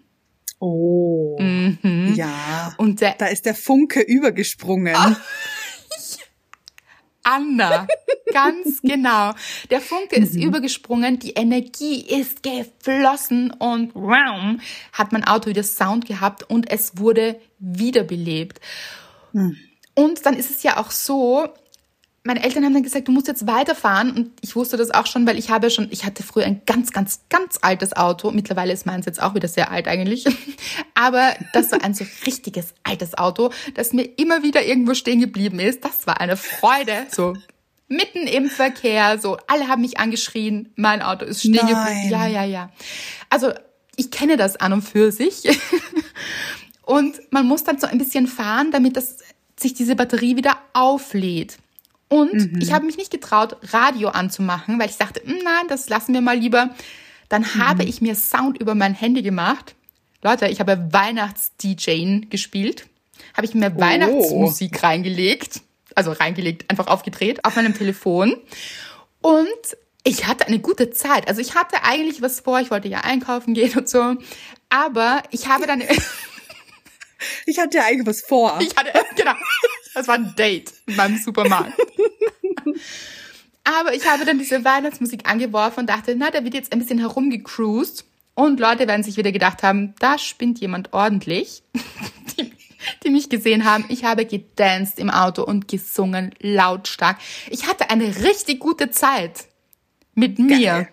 Oh. 0.61 1.37
Mhm. 1.41 2.15
Ja. 2.15 2.75
Und 2.77 3.01
der, 3.01 3.15
da 3.19 3.27
ist 3.27 3.47
der 3.47 3.55
Funke 3.55 4.01
übergesprungen. 4.01 4.95
Oh. 4.97 5.17
Anna, 7.23 7.87
ganz 8.33 8.81
genau. 8.83 9.33
Der 9.71 9.81
Funke 9.81 10.17
ist 10.17 10.35
mhm. 10.35 10.43
übergesprungen, 10.43 11.19
die 11.19 11.33
Energie 11.33 12.01
ist 12.01 12.43
geflossen 12.43 13.51
und 13.53 13.95
wow, 13.95 14.61
hat 14.93 15.13
mein 15.13 15.25
Auto 15.25 15.51
wieder 15.51 15.63
Sound 15.63 16.07
gehabt 16.07 16.49
und 16.49 16.71
es 16.71 16.97
wurde 16.97 17.41
wiederbelebt. 17.59 18.61
Mhm. 19.33 19.57
Und 19.95 20.25
dann 20.25 20.35
ist 20.35 20.51
es 20.51 20.63
ja 20.63 20.79
auch 20.79 20.91
so, 20.91 21.49
meine 22.23 22.43
Eltern 22.43 22.65
haben 22.65 22.75
dann 22.75 22.83
gesagt, 22.83 23.09
du 23.09 23.13
musst 23.13 23.29
jetzt 23.29 23.47
weiterfahren 23.47 24.13
und 24.13 24.31
ich 24.43 24.55
wusste 24.55 24.77
das 24.77 24.91
auch 24.91 25.07
schon, 25.07 25.27
weil 25.27 25.39
ich 25.39 25.51
habe 25.51 25.71
schon, 25.71 25.89
ich 25.91 26.05
hatte 26.05 26.23
früher 26.23 26.45
ein 26.45 26.63
ganz, 26.67 26.93
ganz, 26.93 27.21
ganz 27.31 27.59
altes 27.63 27.97
Auto. 27.97 28.31
Mittlerweile 28.31 28.73
ist 28.73 28.85
meins 28.85 29.07
jetzt 29.07 29.23
auch 29.23 29.35
wieder 29.35 29.49
sehr 29.49 29.71
alt 29.71 29.89
eigentlich. 29.89 30.27
Aber 30.95 31.35
das 31.55 31.73
war 31.73 31.83
ein 31.83 31.95
so 31.95 32.05
richtiges 32.27 32.75
altes 32.83 33.17
Auto, 33.17 33.51
das 33.75 33.93
mir 33.93 34.03
immer 34.19 34.43
wieder 34.43 34.65
irgendwo 34.65 34.95
stehen 34.95 35.21
geblieben 35.21 35.61
ist. 35.61 35.85
Das 35.85 36.07
war 36.07 36.21
eine 36.21 36.37
Freude. 36.37 37.07
So 37.11 37.35
mitten 37.89 38.27
im 38.29 38.49
Verkehr, 38.49 39.19
so 39.19 39.37
alle 39.49 39.67
haben 39.67 39.83
mich 39.83 39.99
angeschrien, 39.99 40.73
mein 40.77 41.03
Auto 41.03 41.25
ist 41.25 41.41
stehen 41.41 41.55
geblieben. 41.55 42.09
Ja, 42.09 42.27
ja, 42.27 42.45
ja. 42.45 42.71
Also 43.31 43.53
ich 43.97 44.11
kenne 44.11 44.37
das 44.37 44.57
an 44.57 44.73
und 44.73 44.83
für 44.83 45.13
sich. 45.13 45.43
Und 46.83 47.21
man 47.31 47.47
muss 47.47 47.63
dann 47.63 47.79
so 47.79 47.87
ein 47.87 47.99
bisschen 47.99 48.27
fahren, 48.27 48.73
damit 48.73 48.97
das 48.97 49.19
sich 49.57 49.75
diese 49.75 49.95
Batterie 49.95 50.37
wieder 50.37 50.57
auflädt. 50.73 51.57
Und 52.11 52.35
mhm. 52.35 52.59
ich 52.61 52.73
habe 52.73 52.85
mich 52.85 52.97
nicht 52.97 53.13
getraut, 53.13 53.57
Radio 53.73 54.09
anzumachen, 54.09 54.81
weil 54.81 54.91
ich 54.91 54.97
dachte, 54.97 55.23
hm, 55.25 55.39
nein, 55.45 55.69
das 55.69 55.89
lassen 55.89 56.13
wir 56.13 56.21
mal 56.21 56.37
lieber. 56.37 56.71
Dann 57.29 57.43
mhm. 57.43 57.65
habe 57.65 57.85
ich 57.85 58.03
mir 58.03 58.17
Sound 58.17 58.59
über 58.59 58.75
mein 58.75 58.95
Handy 58.95 59.23
gemacht. 59.23 59.77
Leute, 60.21 60.49
ich 60.49 60.59
habe 60.59 60.89
Weihnachts-DJing 60.91 62.29
gespielt. 62.29 62.87
Habe 63.35 63.47
ich 63.47 63.55
mir 63.55 63.73
oh. 63.77 63.81
Weihnachtsmusik 63.81 64.83
reingelegt. 64.83 65.61
Also 65.95 66.11
reingelegt, 66.11 66.69
einfach 66.69 66.89
aufgedreht 66.89 67.45
auf 67.45 67.55
meinem 67.55 67.75
Telefon. 67.75 68.37
Und 69.23 69.47
ich 70.03 70.27
hatte 70.27 70.49
eine 70.49 70.59
gute 70.59 70.91
Zeit. 70.91 71.29
Also 71.29 71.41
ich 71.41 71.55
hatte 71.55 71.85
eigentlich 71.85 72.23
was 72.23 72.41
vor. 72.41 72.59
Ich 72.61 72.73
wollte 72.73 72.89
ja 72.89 73.03
einkaufen 73.03 73.55
gehen 73.55 73.79
und 73.79 73.89
so. 73.89 74.17
Aber 74.69 75.23
ich 75.31 75.47
habe 75.47 75.69
dann... 75.69 75.81
ich 77.47 77.59
hatte 77.61 77.77
ja 77.79 77.85
eigentlich 77.85 78.07
was 78.07 78.23
vor. 78.23 78.59
Ich 78.61 78.77
hatte, 78.77 78.93
genau. 79.15 79.35
Das 79.95 80.09
war 80.09 80.15
ein 80.15 80.35
Date 80.37 80.73
in 80.87 80.97
meinem 80.97 81.19
Supermarkt. 81.19 81.73
Aber 83.65 83.95
ich 83.95 84.07
habe 84.09 84.25
dann 84.25 84.39
diese 84.39 84.65
Weihnachtsmusik 84.65 85.29
angeworfen 85.29 85.81
und 85.81 85.87
dachte, 85.89 86.15
na, 86.17 86.31
da 86.31 86.45
wird 86.45 86.55
jetzt 86.55 86.73
ein 86.73 86.79
bisschen 86.79 86.99
herumgecruised. 86.99 88.05
Und 88.35 88.59
Leute 88.59 88.89
werden 88.89 89.03
sich 89.03 89.17
wieder 89.17 89.33
gedacht 89.33 89.63
haben, 89.63 89.95
da 89.99 90.19
spinnt 90.19 90.61
jemand 90.61 90.93
ordentlich. 90.93 91.63
Die, 92.39 92.53
die 93.05 93.11
mich 93.11 93.29
gesehen 93.29 93.65
haben. 93.65 93.85
Ich 93.89 94.05
habe 94.05 94.25
gedanced 94.25 94.99
im 94.99 95.11
Auto 95.11 95.43
und 95.43 95.69
gesungen 95.69 96.35
lautstark. 96.41 97.19
Ich 97.51 97.67
hatte 97.67 97.91
eine 97.91 98.23
richtig 98.25 98.61
gute 98.61 98.91
Zeit 98.91 99.47
mit 100.15 100.39
mir. 100.39 100.71
Geil. 100.71 100.89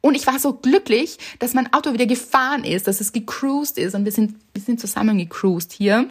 Und 0.00 0.14
ich 0.14 0.26
war 0.26 0.38
so 0.38 0.54
glücklich, 0.54 1.18
dass 1.38 1.54
mein 1.54 1.72
Auto 1.72 1.92
wieder 1.92 2.06
gefahren 2.06 2.64
ist, 2.64 2.86
dass 2.86 3.00
es 3.00 3.12
gecruised 3.12 3.78
ist 3.78 3.94
und 3.94 4.04
wir 4.04 4.12
sind, 4.12 4.36
wir 4.54 4.62
sind 4.62 4.80
zusammen 4.80 5.18
gecruised 5.18 5.72
hier. 5.72 6.08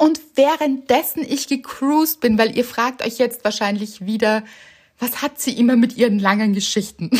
Und 0.00 0.18
währenddessen 0.34 1.22
ich 1.22 1.46
gecruised 1.46 2.20
bin, 2.20 2.38
weil 2.38 2.56
ihr 2.56 2.64
fragt 2.64 3.04
euch 3.04 3.18
jetzt 3.18 3.44
wahrscheinlich 3.44 4.06
wieder, 4.06 4.42
was 4.98 5.20
hat 5.20 5.38
sie 5.38 5.52
immer 5.52 5.76
mit 5.76 5.94
ihren 5.94 6.18
langen 6.18 6.54
Geschichten? 6.54 7.10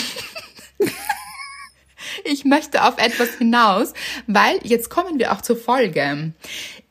ich 2.24 2.46
möchte 2.46 2.82
auf 2.82 2.96
etwas 2.96 3.34
hinaus, 3.34 3.92
weil 4.26 4.60
jetzt 4.62 4.88
kommen 4.88 5.18
wir 5.18 5.32
auch 5.32 5.42
zur 5.42 5.58
Folge. 5.58 6.32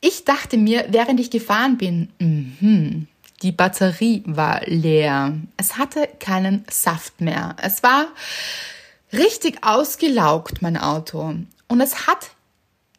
Ich 0.00 0.24
dachte 0.24 0.58
mir, 0.58 0.86
während 0.90 1.18
ich 1.18 1.28
gefahren 1.28 1.76
bin, 1.76 2.12
mh, 2.20 3.06
die 3.42 3.50
Batterie 3.50 4.22
war 4.26 4.60
leer. 4.66 5.40
Es 5.56 5.76
hatte 5.76 6.08
keinen 6.20 6.64
Saft 6.70 7.20
mehr. 7.20 7.56
Es 7.60 7.82
war 7.82 8.06
richtig 9.12 9.64
ausgelaugt, 9.64 10.62
mein 10.62 10.76
Auto. 10.76 11.34
Und 11.66 11.80
es 11.80 12.06
hat 12.06 12.30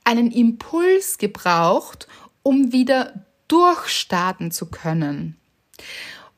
einen 0.04 0.32
Impuls 0.32 1.18
gebraucht, 1.18 2.08
um 2.44 2.72
wieder 2.72 3.26
durchstarten 3.48 4.52
zu 4.52 4.68
können. 4.68 5.38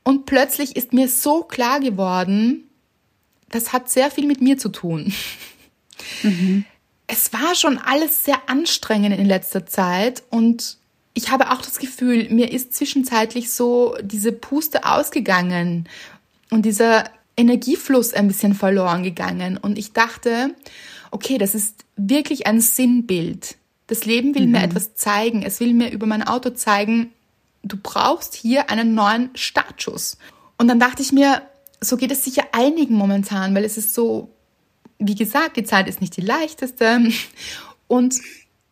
Und 0.04 0.26
plötzlich 0.26 0.76
ist 0.76 0.94
mir 0.94 1.08
so 1.08 1.44
klar 1.44 1.80
geworden, 1.80 2.70
das 3.50 3.72
hat 3.72 3.90
sehr 3.90 4.12
viel 4.12 4.26
mit 4.26 4.42
mir 4.42 4.58
zu 4.58 4.70
tun. 4.70 5.14
Mhm. 6.24 6.66
Es 7.06 7.34
war 7.34 7.54
schon 7.54 7.78
alles 7.78 8.24
sehr 8.24 8.50
anstrengend 8.50 9.20
in 9.20 9.28
letzter 9.28 9.66
Zeit 9.66 10.24
und 10.30 10.78
ich 11.14 11.30
habe 11.30 11.52
auch 11.52 11.62
das 11.62 11.78
Gefühl, 11.78 12.30
mir 12.30 12.52
ist 12.52 12.74
zwischenzeitlich 12.74 13.52
so 13.52 13.96
diese 14.02 14.32
Puste 14.32 14.86
ausgegangen 14.86 15.88
und 16.50 16.64
dieser 16.64 17.04
Energiefluss 17.36 18.14
ein 18.14 18.28
bisschen 18.28 18.54
verloren 18.54 19.04
gegangen. 19.04 19.58
Und 19.58 19.78
ich 19.78 19.94
dachte, 19.94 20.56
okay, 21.12 21.38
das 21.38 21.56
ist 21.56 21.84
wirklich 21.96 22.48
ein 22.48 22.62
Sinnbild. 22.62 23.58
Das 23.94 24.06
Leben 24.06 24.34
will 24.34 24.46
mhm. 24.48 24.54
mir 24.54 24.64
etwas 24.64 24.96
zeigen. 24.96 25.44
Es 25.44 25.60
will 25.60 25.74
mir 25.74 25.92
über 25.92 26.08
mein 26.08 26.24
Auto 26.24 26.50
zeigen, 26.50 27.12
du 27.64 27.78
brauchst 27.78 28.34
hier 28.34 28.70
einen 28.70 28.96
neuen 28.96 29.30
Startschuss. 29.36 30.18
Und 30.58 30.68
dann 30.68 30.80
dachte 30.80 31.02
ich 31.02 31.12
mir, 31.12 31.44
so 31.80 31.98
geht 31.98 32.12
es 32.12 32.24
sicher 32.24 32.44
einigen 32.54 32.96
momentan, 32.96 33.54
weil 33.54 33.66
es 33.66 33.78
ist 33.78 33.94
so, 33.94 34.34
wie 35.00 35.16
gesagt, 35.16 35.58
die 35.58 35.64
Zeit 35.64 35.88
ist 35.88 36.02
nicht 36.02 36.18
die 36.18 36.22
leichteste. 36.22 37.10
Und 37.88 38.16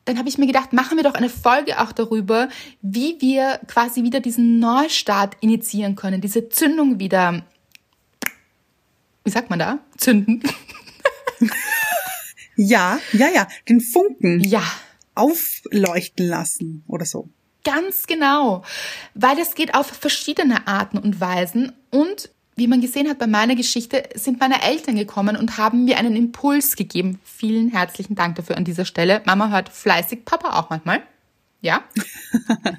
dann 0.05 0.17
habe 0.17 0.29
ich 0.29 0.37
mir 0.37 0.47
gedacht, 0.47 0.73
machen 0.73 0.97
wir 0.97 1.03
doch 1.03 1.13
eine 1.13 1.29
Folge 1.29 1.79
auch 1.79 1.91
darüber, 1.91 2.49
wie 2.81 3.17
wir 3.19 3.59
quasi 3.67 4.03
wieder 4.03 4.19
diesen 4.19 4.59
Neustart 4.59 5.37
initiieren 5.41 5.95
können, 5.95 6.21
diese 6.21 6.49
Zündung 6.49 6.99
wieder 6.99 7.43
wie 9.23 9.29
sagt 9.29 9.49
man 9.49 9.59
da? 9.59 9.79
Zünden. 9.97 10.41
ja, 12.55 12.99
ja, 13.13 13.29
ja, 13.29 13.47
den 13.69 13.81
Funken. 13.81 14.39
Ja. 14.41 14.63
Aufleuchten 15.15 16.27
lassen 16.27 16.83
oder 16.87 17.05
so. 17.05 17.29
Ganz 17.63 18.07
genau, 18.07 18.63
weil 19.13 19.37
es 19.37 19.53
geht 19.53 19.75
auf 19.75 19.87
verschiedene 19.87 20.67
Arten 20.67 20.97
und 20.97 21.19
Weisen 21.19 21.73
und 21.91 22.29
wie 22.55 22.67
man 22.67 22.81
gesehen 22.81 23.09
hat 23.09 23.17
bei 23.17 23.27
meiner 23.27 23.55
Geschichte, 23.55 24.03
sind 24.13 24.39
meine 24.39 24.61
Eltern 24.61 24.95
gekommen 24.95 25.37
und 25.37 25.57
haben 25.57 25.85
mir 25.85 25.97
einen 25.97 26.15
Impuls 26.15 26.75
gegeben. 26.75 27.19
Vielen 27.23 27.69
herzlichen 27.69 28.15
Dank 28.15 28.35
dafür 28.35 28.57
an 28.57 28.65
dieser 28.65 28.85
Stelle. 28.85 29.21
Mama 29.25 29.49
hört 29.49 29.69
fleißig, 29.69 30.25
Papa 30.25 30.59
auch 30.59 30.69
manchmal. 30.69 31.01
Ja. 31.61 31.83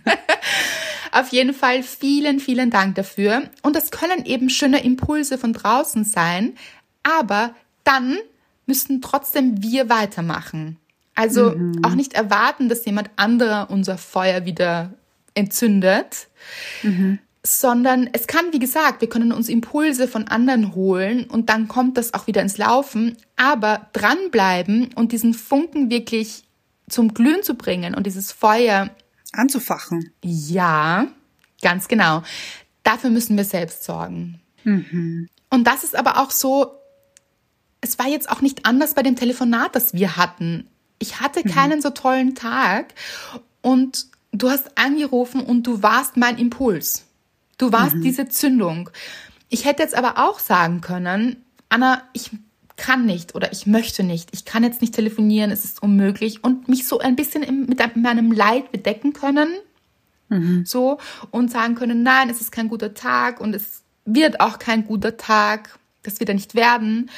Auf 1.13 1.29
jeden 1.29 1.55
Fall 1.55 1.83
vielen, 1.83 2.39
vielen 2.41 2.71
Dank 2.71 2.95
dafür. 2.97 3.51
Und 3.63 3.77
das 3.77 3.91
können 3.91 4.25
eben 4.25 4.51
schöne 4.51 4.83
Impulse 4.83 5.39
von 5.39 5.53
draußen 5.53 6.05
sein, 6.05 6.55
aber 7.03 7.55
dann 7.85 8.19
müssten 8.67 9.01
trotzdem 9.01 9.63
wir 9.63 9.89
weitermachen. 9.89 10.79
Also 11.15 11.51
mhm. 11.51 11.85
auch 11.85 11.95
nicht 11.95 12.15
erwarten, 12.15 12.69
dass 12.69 12.85
jemand 12.85 13.11
anderer 13.17 13.71
unser 13.71 13.99
Feuer 13.99 14.45
wieder 14.45 14.95
entzündet, 15.35 16.29
mhm. 16.83 17.19
sondern 17.43 18.09
es 18.13 18.27
kann, 18.27 18.47
wie 18.53 18.59
gesagt, 18.59 19.01
wir 19.01 19.09
können 19.09 19.33
uns 19.33 19.49
Impulse 19.49 20.09
von 20.09 20.29
anderen 20.29 20.75
holen 20.75 21.25
und 21.25 21.49
dann 21.49 21.69
kommt 21.69 21.97
das 21.97 22.15
auch 22.15 22.27
wieder 22.27 22.43
ins 22.43 22.59
Laufen, 22.59 23.17
aber 23.37 23.89
dranbleiben 23.93 24.91
und 24.95 25.13
diesen 25.13 25.35
Funken 25.35 25.91
wirklich 25.91 26.45
zum 26.89 27.15
Glühen 27.15 27.43
zu 27.43 27.55
bringen 27.55 27.95
und 27.95 28.07
dieses 28.07 28.33
Feuer 28.33 28.91
anzufachen. 29.33 30.13
Ja, 30.23 31.09
ganz 31.63 31.89
genau. 31.89 32.23
Dafür 32.83 33.11
müssen 33.11 33.37
wir 33.37 33.45
selbst 33.45 33.85
sorgen. 33.85 34.41
Mhm. 34.65 35.29
Und 35.51 35.67
das 35.67 35.85
ist 35.85 35.97
aber 35.97 36.19
auch 36.19 36.31
so, 36.31 36.73
es 37.81 37.99
war 37.99 38.09
jetzt 38.09 38.31
auch 38.31 38.41
nicht 38.41 38.65
anders 38.65 38.95
bei 38.95 39.03
dem 39.03 39.17
Telefonat, 39.17 39.75
das 39.75 39.95
wir 39.95 40.17
hatten. 40.17 40.69
Ich 41.03 41.21
hatte 41.21 41.43
mhm. 41.45 41.51
keinen 41.51 41.83
so 41.83 41.91
tollen 41.91 42.37
Tag 42.37 42.95
und 43.61 44.07
du 44.31 44.49
hast 44.49 44.79
angerufen 44.79 45.41
und 45.41 45.67
du 45.67 45.83
warst 45.83 46.17
mein 46.17 46.39
Impuls. 46.39 47.05
Du 47.59 47.73
warst 47.73 47.97
mhm. 47.97 48.03
diese 48.03 48.29
Zündung. 48.29 48.89
Ich 49.49 49.65
hätte 49.65 49.83
jetzt 49.83 49.97
aber 49.97 50.17
auch 50.17 50.39
sagen 50.39 50.81
können, 50.81 51.45
Anna, 51.69 52.03
ich 52.13 52.31
kann 52.77 53.05
nicht 53.05 53.35
oder 53.35 53.53
ich 53.53 53.67
möchte 53.67 54.05
nicht, 54.05 54.31
ich 54.33 54.45
kann 54.45 54.63
jetzt 54.63 54.81
nicht 54.81 54.95
telefonieren, 54.95 55.51
es 55.51 55.65
ist 55.65 55.83
unmöglich 55.83 56.43
und 56.43 56.69
mich 56.69 56.87
so 56.87 57.01
ein 57.01 57.17
bisschen 57.17 57.43
im, 57.43 57.67
mit 57.67 57.81
meinem 57.97 58.33
Leid 58.33 58.73
bedecken 58.73 59.13
können, 59.13 59.49
mhm. 60.29 60.65
so 60.65 60.99
und 61.33 61.51
sagen 61.51 61.75
können, 61.75 62.03
nein, 62.03 62.31
es 62.31 62.41
ist 62.41 62.53
kein 62.53 62.69
guter 62.69 62.95
Tag 62.95 63.41
und 63.41 63.55
es 63.55 63.83
wird 64.05 64.41
auch 64.41 64.59
kein 64.59 64.87
guter 64.87 65.17
Tag, 65.17 65.79
das 66.03 66.21
wird 66.21 66.31
er 66.31 66.35
nicht 66.35 66.55
werden. 66.55 67.11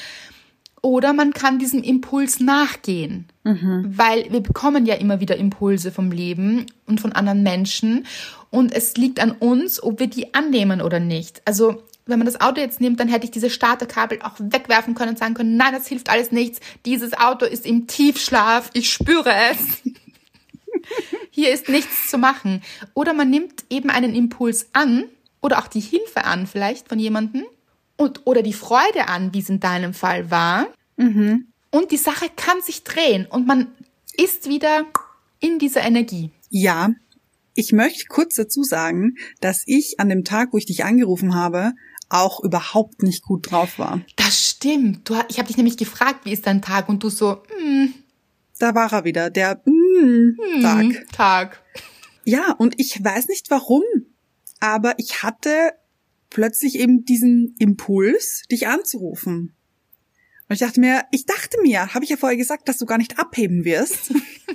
Oder 0.85 1.15
man 1.15 1.33
kann 1.33 1.59
diesem 1.59 1.83
Impuls 1.83 2.41
nachgehen, 2.41 3.25
mhm. 3.43 3.87
weil 3.97 4.31
wir 4.31 4.41
bekommen 4.41 4.85
ja 4.85 4.97
immer 4.97 5.19
wieder 5.19 5.35
Impulse 5.35 5.91
vom 5.91 6.11
Leben 6.11 6.67
und 6.87 7.01
von 7.01 7.13
anderen 7.13 7.43
Menschen 7.43 8.05
und 8.51 8.71
es 8.71 8.95
liegt 8.99 9.19
an 9.19 9.31
uns, 9.33 9.83
ob 9.83 9.99
wir 9.99 10.09
die 10.09 10.35
annehmen 10.35 10.83
oder 10.83 11.01
nicht. 11.01 11.41
Also 11.47 11.83
wenn 12.05 12.19
man 12.19 12.27
das 12.27 12.39
Auto 12.39 12.61
jetzt 12.61 12.83
nimmt, 12.83 13.01
dann 13.01 13.09
hätte 13.09 13.25
ich 13.25 13.31
diese 13.31 13.49
Starterkabel 13.49 14.19
auch 14.21 14.35
wegwerfen 14.39 14.95
können 14.95 15.13
und 15.13 15.19
sagen 15.19 15.33
können, 15.33 15.57
nein, 15.57 15.73
das 15.73 15.87
hilft 15.87 16.11
alles 16.11 16.33
nichts. 16.33 16.61
Dieses 16.85 17.15
Auto 17.15 17.47
ist 17.47 17.65
im 17.65 17.87
Tiefschlaf. 17.87 18.69
Ich 18.75 18.93
spüre 18.93 19.33
es. 19.53 19.91
Hier 21.31 21.51
ist 21.51 21.71
nichts 21.71 22.11
zu 22.11 22.19
machen. 22.19 22.63
Oder 22.93 23.15
man 23.15 23.31
nimmt 23.31 23.65
eben 23.71 23.89
einen 23.89 24.15
Impuls 24.15 24.69
an 24.75 25.05
oder 25.41 25.61
auch 25.61 25.69
die 25.69 25.81
Hilfe 25.81 26.25
an 26.25 26.47
vielleicht 26.47 26.91
von 26.91 26.99
jemandem 26.99 27.47
und 27.97 28.23
oder 28.25 28.43
die 28.43 28.53
Freude 28.53 29.09
an, 29.09 29.33
wie 29.35 29.41
es 29.41 29.49
in 29.49 29.61
deinem 29.61 29.95
Fall 29.95 30.31
war. 30.31 30.67
Mhm. 30.97 31.49
Und 31.71 31.91
die 31.91 31.97
Sache 31.97 32.27
kann 32.35 32.61
sich 32.63 32.85
drehen 32.85 33.27
und 33.27 33.47
man 33.47 33.69
ist 34.17 34.49
wieder 34.49 34.87
in 35.41 35.59
dieser 35.59 35.83
Energie. 35.83 36.31
Ja, 36.51 36.91
ich 37.55 37.73
möchte 37.73 38.07
kurz 38.07 38.37
dazu 38.37 38.63
sagen, 38.63 39.17
dass 39.41 39.63
ich 39.67 39.99
an 39.99 40.09
dem 40.09 40.25
Tag, 40.25 40.53
wo 40.53 40.59
ich 40.59 40.67
dich 40.67 40.85
angerufen 40.85 41.35
habe, 41.35 41.73
auch 42.09 42.43
überhaupt 42.43 43.03
nicht 43.03 43.23
gut 43.23 43.51
drauf 43.51 43.79
war. 43.79 44.01
Das 44.17 44.51
stimmt. 44.51 45.09
Du, 45.09 45.15
ich 45.29 45.39
habe 45.39 45.49
dich 45.49 45.57
nämlich 45.57 45.77
gefragt, 45.77 46.25
wie 46.25 46.33
ist 46.33 46.47
dein 46.47 46.63
Tag? 46.63 46.89
Und 46.89 47.03
du 47.03 47.09
so, 47.09 47.43
mm. 47.61 47.87
Da 48.59 48.75
war 48.75 48.93
er 48.93 49.05
wieder, 49.05 49.31
der 49.31 49.61
mm, 49.65 50.63
Tag. 50.63 51.07
Tag. 51.13 51.63
Ja, 52.25 52.53
und 52.53 52.79
ich 52.79 53.03
weiß 53.03 53.29
nicht 53.29 53.51
warum, 53.51 53.83
aber 54.61 54.95
ich 54.99 55.23
hatte 55.23 55.73
plötzlich 56.35 56.79
eben 56.79 57.05
diesen 57.05 57.55
Impuls, 57.59 58.43
dich 58.51 58.67
anzurufen. 58.67 59.55
Und 60.49 60.55
ich 60.55 60.59
dachte 60.59 60.81
mir, 60.81 61.05
ich 61.13 61.25
dachte 61.25 61.57
mir, 61.63 61.95
habe 61.95 62.05
ich 62.05 62.11
ja 62.11 62.19
vorher 62.19 62.37
gesagt, 62.37 62.69
dass 62.69 62.77
du 62.77 62.85
gar 62.85 62.99
nicht 62.99 63.19
abheben 63.19 63.65
wirst, 63.65 64.13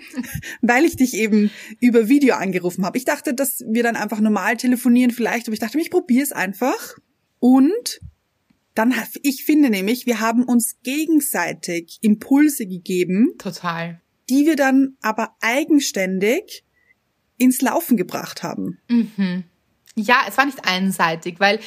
weil 0.62 0.86
ich 0.86 0.98
dich 0.98 1.16
eben 1.16 1.50
über 1.80 2.10
Video 2.10 2.36
angerufen 2.36 2.86
habe. 2.86 2.98
Ich 2.98 3.06
dachte, 3.06 3.34
dass 3.34 3.64
wir 3.68 3.82
dann 3.82 3.96
einfach 3.96 4.20
normal 4.20 4.58
telefonieren 4.58 5.10
vielleicht, 5.12 5.48
aber 5.48 5.54
ich 5.54 5.60
dachte 5.60 5.78
mir, 5.78 5.84
ich 5.84 5.90
probiere 5.90 6.22
es 6.22 6.32
einfach. 6.32 6.98
Und 7.40 8.02
dann, 8.76 8.94
ich 9.24 9.46
finde 9.46 9.70
nämlich, 9.70 10.06
wir 10.06 10.20
haben 10.20 10.44
uns 10.44 10.80
gegenseitig 10.84 11.98
Impulse 12.02 12.68
gegeben. 12.68 13.36
Total. 13.40 14.02
Die 14.30 14.46
wir 14.46 14.58
dann 14.58 14.98
aber 15.02 15.36
eigenständig 15.42 16.66
ins 17.38 17.62
Laufen 17.62 17.98
gebracht 17.98 18.44
haben. 18.44 18.80
Mhm. 18.90 19.46
Ja, 20.02 20.22
es 20.28 20.38
war 20.38 20.46
nicht 20.46 20.66
einseitig, 20.66 21.40
weil 21.40 21.60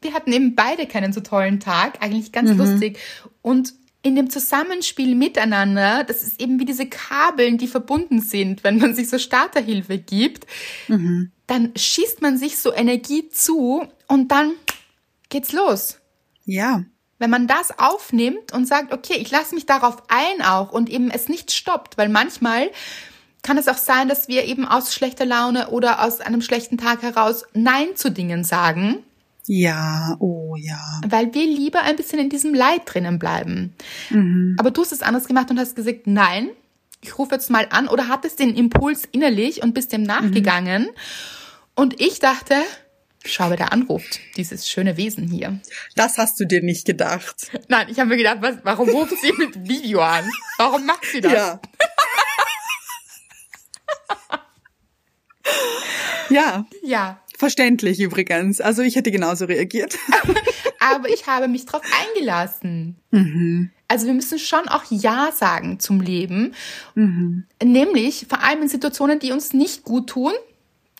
wir 0.00 0.14
hatten 0.14 0.32
eben 0.32 0.54
beide 0.54 0.86
keinen 0.86 1.12
so 1.12 1.20
tollen 1.20 1.60
Tag, 1.60 2.02
eigentlich 2.02 2.32
ganz 2.32 2.50
mhm. 2.50 2.58
lustig. 2.58 2.98
Und 3.40 3.74
in 4.02 4.16
dem 4.16 4.30
Zusammenspiel 4.30 5.14
miteinander, 5.14 6.04
das 6.04 6.22
ist 6.22 6.40
eben 6.40 6.58
wie 6.58 6.64
diese 6.64 6.86
Kabeln, 6.86 7.56
die 7.56 7.68
verbunden 7.68 8.20
sind, 8.20 8.64
wenn 8.64 8.78
man 8.78 8.94
sich 8.94 9.08
so 9.08 9.18
Starterhilfe 9.18 9.98
gibt, 9.98 10.46
mhm. 10.88 11.30
dann 11.46 11.72
schießt 11.76 12.20
man 12.20 12.36
sich 12.36 12.58
so 12.58 12.72
Energie 12.74 13.28
zu 13.28 13.86
und 14.08 14.32
dann 14.32 14.52
geht's 15.28 15.52
los. 15.52 16.00
Ja. 16.44 16.84
Wenn 17.18 17.30
man 17.30 17.46
das 17.46 17.78
aufnimmt 17.78 18.52
und 18.52 18.66
sagt, 18.66 18.92
okay, 18.92 19.14
ich 19.18 19.30
lasse 19.30 19.54
mich 19.54 19.66
darauf 19.66 20.02
ein 20.08 20.42
auch 20.42 20.72
und 20.72 20.90
eben 20.90 21.08
es 21.08 21.28
nicht 21.28 21.52
stoppt, 21.52 21.96
weil 21.96 22.08
manchmal 22.08 22.70
kann 23.42 23.58
es 23.58 23.68
auch 23.68 23.76
sein, 23.76 24.08
dass 24.08 24.28
wir 24.28 24.44
eben 24.44 24.66
aus 24.66 24.94
schlechter 24.94 25.26
Laune 25.26 25.70
oder 25.70 26.04
aus 26.04 26.20
einem 26.20 26.42
schlechten 26.42 26.78
Tag 26.78 27.02
heraus 27.02 27.44
Nein 27.54 27.96
zu 27.96 28.10
Dingen 28.10 28.44
sagen. 28.44 28.98
Ja, 29.46 30.16
oh 30.20 30.54
ja. 30.56 31.00
Weil 31.06 31.34
wir 31.34 31.44
lieber 31.44 31.82
ein 31.82 31.96
bisschen 31.96 32.20
in 32.20 32.28
diesem 32.28 32.54
Leid 32.54 32.82
drinnen 32.84 33.18
bleiben. 33.18 33.74
Mhm. 34.10 34.56
Aber 34.58 34.70
du 34.70 34.82
hast 34.82 34.92
es 34.92 35.02
anders 35.02 35.26
gemacht 35.26 35.50
und 35.50 35.58
hast 35.58 35.74
gesagt, 35.74 36.06
nein, 36.06 36.50
ich 37.00 37.18
rufe 37.18 37.34
jetzt 37.34 37.50
mal 37.50 37.66
an 37.70 37.88
oder 37.88 38.06
hattest 38.06 38.38
den 38.38 38.54
Impuls 38.54 39.04
innerlich 39.10 39.62
und 39.62 39.74
bist 39.74 39.92
dem 39.92 40.04
nachgegangen. 40.04 40.82
Mhm. 40.82 40.90
Und 41.74 42.00
ich 42.00 42.20
dachte, 42.20 42.54
Schau, 43.24 43.50
wer 43.50 43.56
da 43.56 43.66
anruft, 43.66 44.18
dieses 44.36 44.68
schöne 44.68 44.96
Wesen 44.96 45.28
hier. 45.28 45.60
Das 45.94 46.18
hast 46.18 46.40
du 46.40 46.44
dir 46.44 46.60
nicht 46.60 46.84
gedacht. 46.84 47.52
Nein, 47.68 47.86
ich 47.88 48.00
habe 48.00 48.08
mir 48.08 48.16
gedacht, 48.16 48.38
was, 48.40 48.56
warum 48.64 48.88
ruft 48.88 49.14
sie 49.20 49.32
mit 49.38 49.68
Video 49.68 50.00
an? 50.00 50.28
Warum 50.58 50.84
macht 50.86 51.04
sie 51.04 51.20
das? 51.20 51.32
Ja. 51.32 51.60
Ja. 56.32 56.66
Ja. 56.82 57.20
Verständlich 57.38 58.00
übrigens. 58.00 58.60
Also 58.60 58.82
ich 58.82 58.96
hätte 58.96 59.10
genauso 59.10 59.46
reagiert. 59.46 59.98
Aber 60.78 61.08
ich 61.08 61.26
habe 61.26 61.48
mich 61.48 61.66
drauf 61.66 61.82
eingelassen. 62.00 62.96
Mhm. 63.10 63.70
Also 63.88 64.06
wir 64.06 64.14
müssen 64.14 64.38
schon 64.38 64.68
auch 64.68 64.84
Ja 64.90 65.32
sagen 65.32 65.80
zum 65.80 66.00
Leben. 66.00 66.54
Mhm. 66.94 67.44
Nämlich 67.62 68.26
vor 68.28 68.42
allem 68.42 68.62
in 68.62 68.68
Situationen, 68.68 69.18
die 69.18 69.32
uns 69.32 69.52
nicht 69.52 69.84
gut 69.84 70.10
tun, 70.10 70.32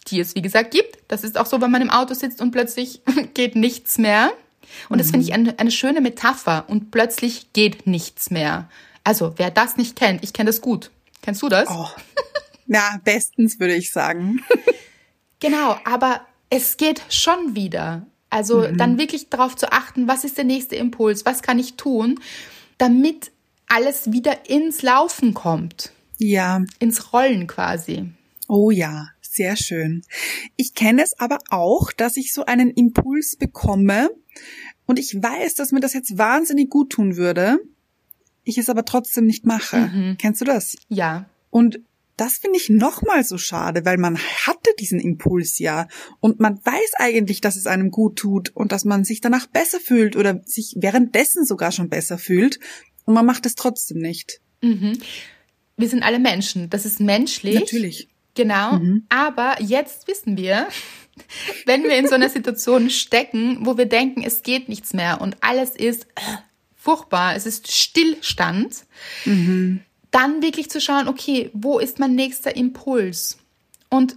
die 0.08 0.20
es, 0.20 0.34
wie 0.34 0.42
gesagt, 0.42 0.72
gibt. 0.72 0.98
Das 1.08 1.24
ist 1.24 1.38
auch 1.38 1.46
so, 1.46 1.60
wenn 1.60 1.70
man 1.70 1.82
im 1.82 1.90
Auto 1.90 2.14
sitzt 2.14 2.40
und 2.40 2.50
plötzlich 2.50 3.02
geht 3.34 3.56
nichts 3.56 3.98
mehr. 3.98 4.32
Und 4.88 4.98
das 4.98 5.10
finde 5.10 5.26
ich 5.26 5.32
eine, 5.32 5.58
eine 5.58 5.70
schöne 5.70 6.00
Metapher. 6.00 6.64
Und 6.68 6.90
plötzlich 6.90 7.52
geht 7.52 7.86
nichts 7.86 8.30
mehr. 8.30 8.68
Also, 9.04 9.34
wer 9.36 9.50
das 9.50 9.76
nicht 9.76 9.96
kennt, 9.96 10.22
ich 10.22 10.32
kenne 10.32 10.48
das 10.48 10.60
gut. 10.60 10.90
Kennst 11.22 11.42
du 11.42 11.48
das? 11.48 11.68
Oh. 11.70 11.88
Ja, 12.66 13.00
bestens 13.04 13.60
würde 13.60 13.74
ich 13.74 13.92
sagen. 13.92 14.42
genau, 15.42 15.76
aber 15.84 16.22
es 16.48 16.78
geht 16.78 17.02
schon 17.10 17.54
wieder. 17.54 18.06
Also 18.30 18.60
mhm. 18.60 18.78
dann 18.78 18.98
wirklich 18.98 19.28
darauf 19.28 19.56
zu 19.56 19.70
achten, 19.72 20.08
was 20.08 20.24
ist 20.24 20.38
der 20.38 20.44
nächste 20.44 20.76
Impuls, 20.76 21.26
was 21.26 21.42
kann 21.42 21.58
ich 21.58 21.74
tun, 21.74 22.18
damit 22.78 23.30
alles 23.68 24.10
wieder 24.12 24.48
ins 24.48 24.80
Laufen 24.80 25.34
kommt. 25.34 25.92
Ja. 26.16 26.64
Ins 26.78 27.12
Rollen 27.12 27.46
quasi. 27.46 28.10
Oh 28.48 28.70
ja, 28.70 29.08
sehr 29.20 29.56
schön. 29.56 30.02
Ich 30.56 30.74
kenne 30.74 31.02
es 31.02 31.18
aber 31.18 31.38
auch, 31.50 31.92
dass 31.92 32.16
ich 32.16 32.32
so 32.32 32.46
einen 32.46 32.70
Impuls 32.70 33.36
bekomme 33.36 34.10
und 34.86 34.98
ich 34.98 35.14
weiß, 35.14 35.54
dass 35.54 35.72
mir 35.72 35.80
das 35.80 35.92
jetzt 35.92 36.16
wahnsinnig 36.16 36.70
gut 36.70 36.90
tun 36.90 37.16
würde, 37.16 37.58
ich 38.44 38.58
es 38.58 38.68
aber 38.68 38.84
trotzdem 38.84 39.26
nicht 39.26 39.46
mache. 39.46 39.90
Mhm. 39.92 40.16
Kennst 40.18 40.40
du 40.40 40.44
das? 40.44 40.76
Ja. 40.88 41.26
Und 41.50 41.80
das 42.16 42.38
finde 42.38 42.58
ich 42.58 42.68
nochmal 42.68 43.24
so 43.24 43.38
schade, 43.38 43.84
weil 43.84 43.96
man 43.96 44.18
hatte 44.18 44.70
diesen 44.78 45.00
Impuls 45.00 45.58
ja 45.58 45.88
und 46.20 46.40
man 46.40 46.58
weiß 46.64 46.94
eigentlich, 46.96 47.40
dass 47.40 47.56
es 47.56 47.66
einem 47.66 47.90
gut 47.90 48.16
tut 48.16 48.50
und 48.54 48.72
dass 48.72 48.84
man 48.84 49.04
sich 49.04 49.20
danach 49.20 49.46
besser 49.46 49.80
fühlt 49.80 50.16
oder 50.16 50.40
sich 50.44 50.74
währenddessen 50.78 51.44
sogar 51.44 51.72
schon 51.72 51.88
besser 51.88 52.18
fühlt 52.18 52.58
und 53.04 53.14
man 53.14 53.26
macht 53.26 53.46
es 53.46 53.54
trotzdem 53.54 53.98
nicht. 53.98 54.40
Mhm. 54.60 54.98
Wir 55.76 55.88
sind 55.88 56.02
alle 56.02 56.18
Menschen, 56.18 56.68
das 56.70 56.84
ist 56.84 57.00
menschlich. 57.00 57.54
Natürlich. 57.54 58.08
Genau, 58.34 58.78
mhm. 58.78 59.06
aber 59.08 59.56
jetzt 59.60 60.06
wissen 60.06 60.36
wir, 60.36 60.68
wenn 61.66 61.82
wir 61.82 61.96
in 61.96 62.08
so 62.08 62.14
einer 62.14 62.28
Situation 62.28 62.90
stecken, 62.90 63.64
wo 63.66 63.76
wir 63.78 63.86
denken, 63.86 64.22
es 64.22 64.42
geht 64.42 64.68
nichts 64.68 64.92
mehr 64.92 65.20
und 65.20 65.36
alles 65.40 65.70
ist 65.70 66.04
äh, 66.14 66.20
furchtbar, 66.74 67.36
es 67.36 67.46
ist 67.46 67.72
Stillstand, 67.72 68.84
mhm 69.24 69.80
dann 70.12 70.42
wirklich 70.42 70.70
zu 70.70 70.80
schauen, 70.80 71.08
okay, 71.08 71.50
wo 71.52 71.80
ist 71.80 71.98
mein 71.98 72.14
nächster 72.14 72.54
Impuls? 72.54 73.38
Und 73.88 74.16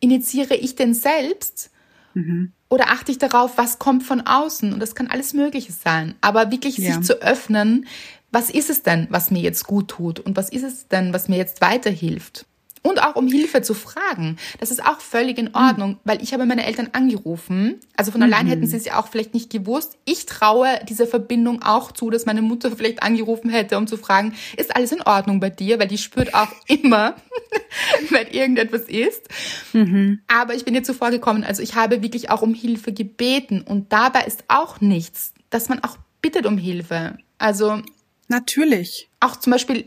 initiiere 0.00 0.54
ich 0.54 0.76
den 0.76 0.92
selbst? 0.92 1.70
Mhm. 2.12 2.52
Oder 2.68 2.90
achte 2.90 3.12
ich 3.12 3.18
darauf, 3.18 3.56
was 3.56 3.78
kommt 3.78 4.02
von 4.02 4.20
außen? 4.20 4.72
Und 4.72 4.80
das 4.80 4.94
kann 4.94 5.06
alles 5.06 5.32
Mögliche 5.32 5.72
sein. 5.72 6.14
Aber 6.20 6.50
wirklich 6.50 6.76
ja. 6.76 6.94
sich 6.94 7.04
zu 7.04 7.22
öffnen, 7.22 7.86
was 8.30 8.50
ist 8.50 8.68
es 8.68 8.82
denn, 8.82 9.06
was 9.10 9.30
mir 9.30 9.40
jetzt 9.40 9.64
gut 9.64 9.88
tut? 9.88 10.20
Und 10.20 10.36
was 10.36 10.50
ist 10.50 10.64
es 10.64 10.88
denn, 10.88 11.12
was 11.12 11.28
mir 11.28 11.36
jetzt 11.36 11.60
weiterhilft? 11.60 12.46
Und 12.84 13.02
auch 13.02 13.16
um 13.16 13.26
Hilfe 13.26 13.62
zu 13.62 13.72
fragen. 13.72 14.36
Das 14.60 14.70
ist 14.70 14.84
auch 14.84 15.00
völlig 15.00 15.38
in 15.38 15.54
Ordnung, 15.54 15.92
mhm. 15.92 15.98
weil 16.04 16.22
ich 16.22 16.34
habe 16.34 16.44
meine 16.44 16.66
Eltern 16.66 16.90
angerufen. 16.92 17.80
Also 17.96 18.12
von 18.12 18.22
allein 18.22 18.44
mhm. 18.44 18.50
hätten 18.50 18.66
sie 18.66 18.76
es 18.76 18.84
ja 18.84 19.00
auch 19.00 19.08
vielleicht 19.08 19.32
nicht 19.32 19.50
gewusst. 19.50 19.96
Ich 20.04 20.26
traue 20.26 20.68
dieser 20.86 21.06
Verbindung 21.06 21.62
auch 21.62 21.92
zu, 21.92 22.10
dass 22.10 22.26
meine 22.26 22.42
Mutter 22.42 22.70
vielleicht 22.70 23.02
angerufen 23.02 23.48
hätte, 23.48 23.78
um 23.78 23.86
zu 23.86 23.96
fragen, 23.96 24.34
ist 24.58 24.76
alles 24.76 24.92
in 24.92 25.00
Ordnung 25.00 25.40
bei 25.40 25.48
dir? 25.48 25.78
Weil 25.78 25.88
die 25.88 25.96
spürt 25.96 26.34
auch 26.34 26.48
immer, 26.66 27.16
wenn 28.10 28.26
irgendetwas 28.28 28.82
ist. 28.82 29.28
Mhm. 29.72 30.20
Aber 30.28 30.54
ich 30.54 30.66
bin 30.66 30.74
ihr 30.74 30.84
zuvor 30.84 31.10
gekommen. 31.10 31.42
Also 31.42 31.62
ich 31.62 31.74
habe 31.74 32.02
wirklich 32.02 32.28
auch 32.28 32.42
um 32.42 32.52
Hilfe 32.52 32.92
gebeten. 32.92 33.62
Und 33.62 33.94
dabei 33.94 34.24
ist 34.24 34.44
auch 34.48 34.82
nichts, 34.82 35.32
dass 35.48 35.70
man 35.70 35.82
auch 35.82 35.96
bittet 36.20 36.44
um 36.44 36.58
Hilfe. 36.58 37.16
Also. 37.38 37.80
Natürlich. 38.28 39.08
Auch 39.20 39.36
zum 39.36 39.52
Beispiel, 39.52 39.86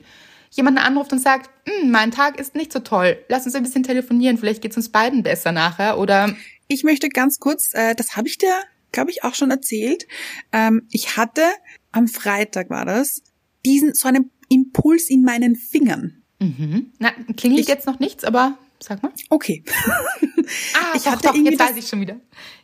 jemanden 0.50 0.80
anruft 0.80 1.12
und 1.12 1.20
sagt, 1.20 1.50
hm, 1.66 1.92
mein 1.92 2.12
Tag 2.12 2.40
ist 2.40 2.56
nicht 2.56 2.72
so 2.72 2.80
toll, 2.80 3.18
lass 3.30 3.46
uns 3.46 3.56
ein 3.56 3.64
bisschen 3.64 3.84
telefonieren, 3.84 4.38
vielleicht 4.38 4.62
geht's 4.62 4.78
uns 4.78 4.90
beiden 4.90 5.24
besser 5.24 5.52
nachher 5.52 5.98
oder 5.98 6.36
ich 6.68 6.84
möchte 6.84 7.10
ganz 7.10 7.40
kurz, 7.40 7.74
äh, 7.74 7.96
das 7.96 8.16
habe 8.18 8.28
ich 8.28 8.38
dir, 8.38 8.54
glaube 8.92 9.12
ich, 9.12 9.24
auch 9.24 9.36
schon 9.36 9.52
erzählt. 9.52 10.08
Ähm, 10.52 10.88
ich 10.92 11.18
hatte 11.18 11.44
am 11.92 12.08
Freitag 12.08 12.70
war 12.70 12.86
das 12.86 13.22
diesen 13.66 13.94
so 13.94 14.08
einen 14.08 14.32
Impuls 14.50 15.10
in 15.10 15.24
meinen 15.24 15.56
Fingern. 15.56 16.24
Mhm. 16.40 16.92
Na, 17.00 17.12
klingelt 17.36 17.62
ich, 17.62 17.68
jetzt 17.68 17.88
noch 17.88 18.00
nichts, 18.00 18.24
aber 18.24 18.58
sag 18.80 19.02
mal. 19.04 19.12
Okay. 19.30 19.64
ah, 19.68 20.94
ich 20.96 21.04
doch, 21.04 21.12
hatte 21.14 21.28
doch, 21.30 21.36
jetzt 21.36 21.60
weiß 21.60 21.78
ich 21.78 21.88
schon 21.88 22.02
wieder. 22.02 22.20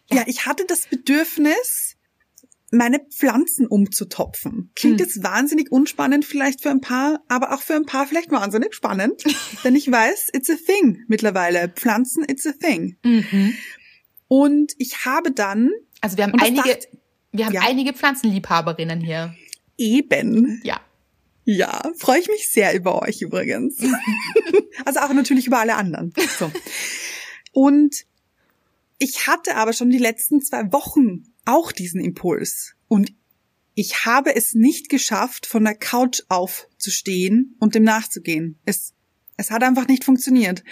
Ja. 0.10 0.18
ja, 0.18 0.24
ich 0.28 0.46
hatte 0.46 0.66
das 0.68 0.88
Bedürfnis, 0.88 1.93
meine 2.74 3.00
Pflanzen 3.00 3.68
umzutopfen. 3.68 4.72
Klingt 4.76 5.00
hm. 5.00 5.06
jetzt 5.06 5.24
wahnsinnig 5.24 5.72
unspannend 5.72 6.26
vielleicht 6.26 6.62
für 6.62 6.70
ein 6.70 6.82
paar, 6.82 7.24
aber 7.28 7.54
auch 7.54 7.62
für 7.62 7.76
ein 7.76 7.86
paar 7.86 8.08
vielleicht 8.08 8.32
wahnsinnig 8.32 8.74
spannend, 8.74 9.24
denn 9.64 9.76
ich 9.76 9.90
weiß, 9.90 10.30
it's 10.34 10.50
a 10.50 10.56
thing 10.56 11.04
mittlerweile. 11.08 11.70
Pflanzen, 11.70 12.26
it's 12.28 12.46
a 12.46 12.52
thing. 12.52 12.98
Mhm. 13.04 13.54
Und 14.28 14.74
ich 14.80 15.06
habe 15.06 15.32
dann, 15.32 15.70
also 16.02 16.18
wir 16.18 16.24
haben 16.24 16.34
einige, 16.40 16.70
dachte, 16.70 16.88
wir 17.32 17.46
haben 17.46 17.54
ja, 17.54 17.62
einige 17.62 17.94
Pflanzenliebhaberinnen 17.94 19.02
hier. 19.02 19.36
Eben. 19.78 20.62
Ja. 20.64 20.82
Ja, 21.46 21.92
freue 21.98 22.20
ich 22.20 22.30
mich 22.30 22.50
sehr 22.50 22.74
über 22.74 23.02
euch 23.02 23.22
übrigens. 23.22 23.78
also 24.86 25.02
auch 25.02 25.14
natürlich 25.14 25.46
über 25.48 25.60
alle 25.60 25.76
anderen. 25.76 26.14
So. 26.40 26.50
Und 27.52 28.06
ich 28.98 29.28
hatte 29.28 29.58
aber 29.58 29.74
schon 29.74 29.90
die 29.90 29.98
letzten 29.98 30.42
zwei 30.42 30.72
Wochen 30.72 31.33
auch 31.46 31.72
diesen 31.72 32.02
Impuls. 32.02 32.76
Und 32.88 33.14
ich 33.76 34.06
habe 34.06 34.36
es 34.36 34.54
nicht 34.54 34.90
geschafft, 34.90 35.46
von 35.46 35.64
der 35.64 35.76
Couch 35.76 36.22
aufzustehen 36.30 37.56
und 37.60 37.76
dem 37.76 37.84
nachzugehen. 37.84 38.60
Es, 38.66 38.94
es 39.38 39.52
hat 39.52 39.64
einfach 39.64 39.88
nicht 39.88 40.04
funktioniert. 40.04 40.64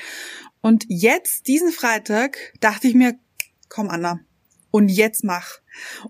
Und 0.62 0.86
jetzt, 0.88 1.48
diesen 1.48 1.72
Freitag, 1.72 2.38
dachte 2.60 2.88
ich 2.88 2.94
mir, 2.94 3.18
komm 3.70 3.90
Anna, 3.90 4.20
und 4.70 4.90
jetzt 4.90 5.24
mach. 5.24 5.60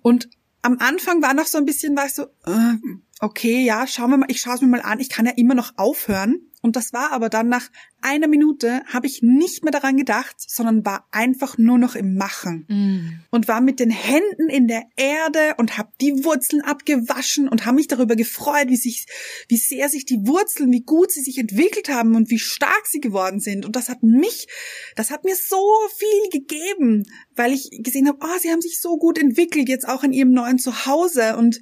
Und 0.01 0.29
am 0.61 0.77
Anfang 0.79 1.21
war 1.21 1.33
noch 1.33 1.47
so 1.47 1.57
ein 1.57 1.65
bisschen, 1.65 1.95
war 1.95 2.05
ich 2.05 2.13
so, 2.13 2.23
äh, 2.45 2.75
okay, 3.21 3.63
ja, 3.63 3.87
schauen 3.87 4.11
wir 4.11 4.17
mal, 4.17 4.29
ich 4.29 4.41
schaue 4.41 4.55
es 4.55 4.61
mir 4.61 4.67
mal 4.67 4.81
an, 4.81 4.99
ich 4.99 5.09
kann 5.09 5.25
ja 5.25 5.31
immer 5.31 5.55
noch 5.55 5.77
aufhören. 5.77 6.50
Und 6.61 6.75
das 6.75 6.93
war 6.93 7.11
aber 7.11 7.29
dann 7.29 7.49
nach 7.49 7.69
einer 8.01 8.27
Minute, 8.27 8.83
habe 8.85 9.07
ich 9.07 9.21
nicht 9.21 9.63
mehr 9.63 9.71
daran 9.71 9.97
gedacht, 9.97 10.35
sondern 10.37 10.85
war 10.85 11.07
einfach 11.11 11.57
nur 11.57 11.77
noch 11.77 11.95
im 11.95 12.15
Machen. 12.15 12.65
Mm. 12.67 13.23
Und 13.31 13.47
war 13.47 13.61
mit 13.61 13.79
den 13.79 13.89
Händen 13.89 14.49
in 14.49 14.67
der 14.67 14.83
Erde 14.95 15.55
und 15.57 15.77
habe 15.77 15.91
die 16.01 16.23
Wurzeln 16.23 16.61
abgewaschen 16.61 17.47
und 17.47 17.65
habe 17.65 17.75
mich 17.75 17.87
darüber 17.87 18.15
gefreut, 18.15 18.67
wie 18.67 18.77
sich, 18.77 19.05
wie 19.47 19.57
sehr 19.57 19.89
sich 19.89 20.05
die 20.05 20.19
Wurzeln, 20.25 20.71
wie 20.71 20.81
gut 20.81 21.11
sie 21.11 21.21
sich 21.21 21.37
entwickelt 21.37 21.89
haben 21.89 22.15
und 22.15 22.29
wie 22.29 22.39
stark 22.39 22.85
sie 22.85 23.01
geworden 23.01 23.39
sind. 23.39 23.65
Und 23.65 23.75
das 23.75 23.89
hat 23.89 24.03
mich, 24.03 24.47
das 24.95 25.09
hat 25.09 25.23
mir 25.23 25.35
so 25.35 25.63
viel 25.97 26.39
gegeben, 26.39 27.03
weil 27.35 27.53
ich 27.53 27.69
gesehen 27.83 28.07
habe, 28.07 28.19
oh, 28.21 28.39
sie 28.39 28.51
haben 28.51 28.61
sich 28.61 28.79
so 28.79 28.97
gut 28.97 29.17
entwickelt, 29.17 29.69
jetzt 29.69 29.87
auch 29.87 30.03
in 30.03 30.13
ihrem 30.13 30.31
neuen 30.31 30.59
Zuhause 30.59 31.37
und 31.37 31.59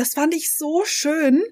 das 0.00 0.14
fand 0.14 0.34
ich 0.34 0.56
so 0.56 0.82
schön 0.86 1.42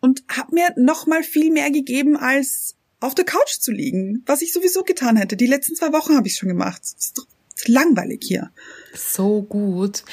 und 0.00 0.22
hat 0.28 0.52
mir 0.52 0.72
noch 0.76 1.08
mal 1.08 1.24
viel 1.24 1.50
mehr 1.50 1.72
gegeben 1.72 2.16
als 2.16 2.76
auf 3.00 3.16
der 3.16 3.24
Couch 3.24 3.58
zu 3.58 3.72
liegen, 3.72 4.22
was 4.26 4.42
ich 4.42 4.52
sowieso 4.52 4.84
getan 4.84 5.16
hätte. 5.16 5.36
Die 5.36 5.46
letzten 5.46 5.74
zwei 5.74 5.92
Wochen 5.92 6.16
habe 6.16 6.28
ich 6.28 6.36
schon 6.36 6.48
gemacht. 6.48 6.80
Ist 6.82 7.18
doch 7.18 7.26
langweilig 7.66 8.22
hier. 8.22 8.52
So 8.94 9.42
gut. 9.42 10.04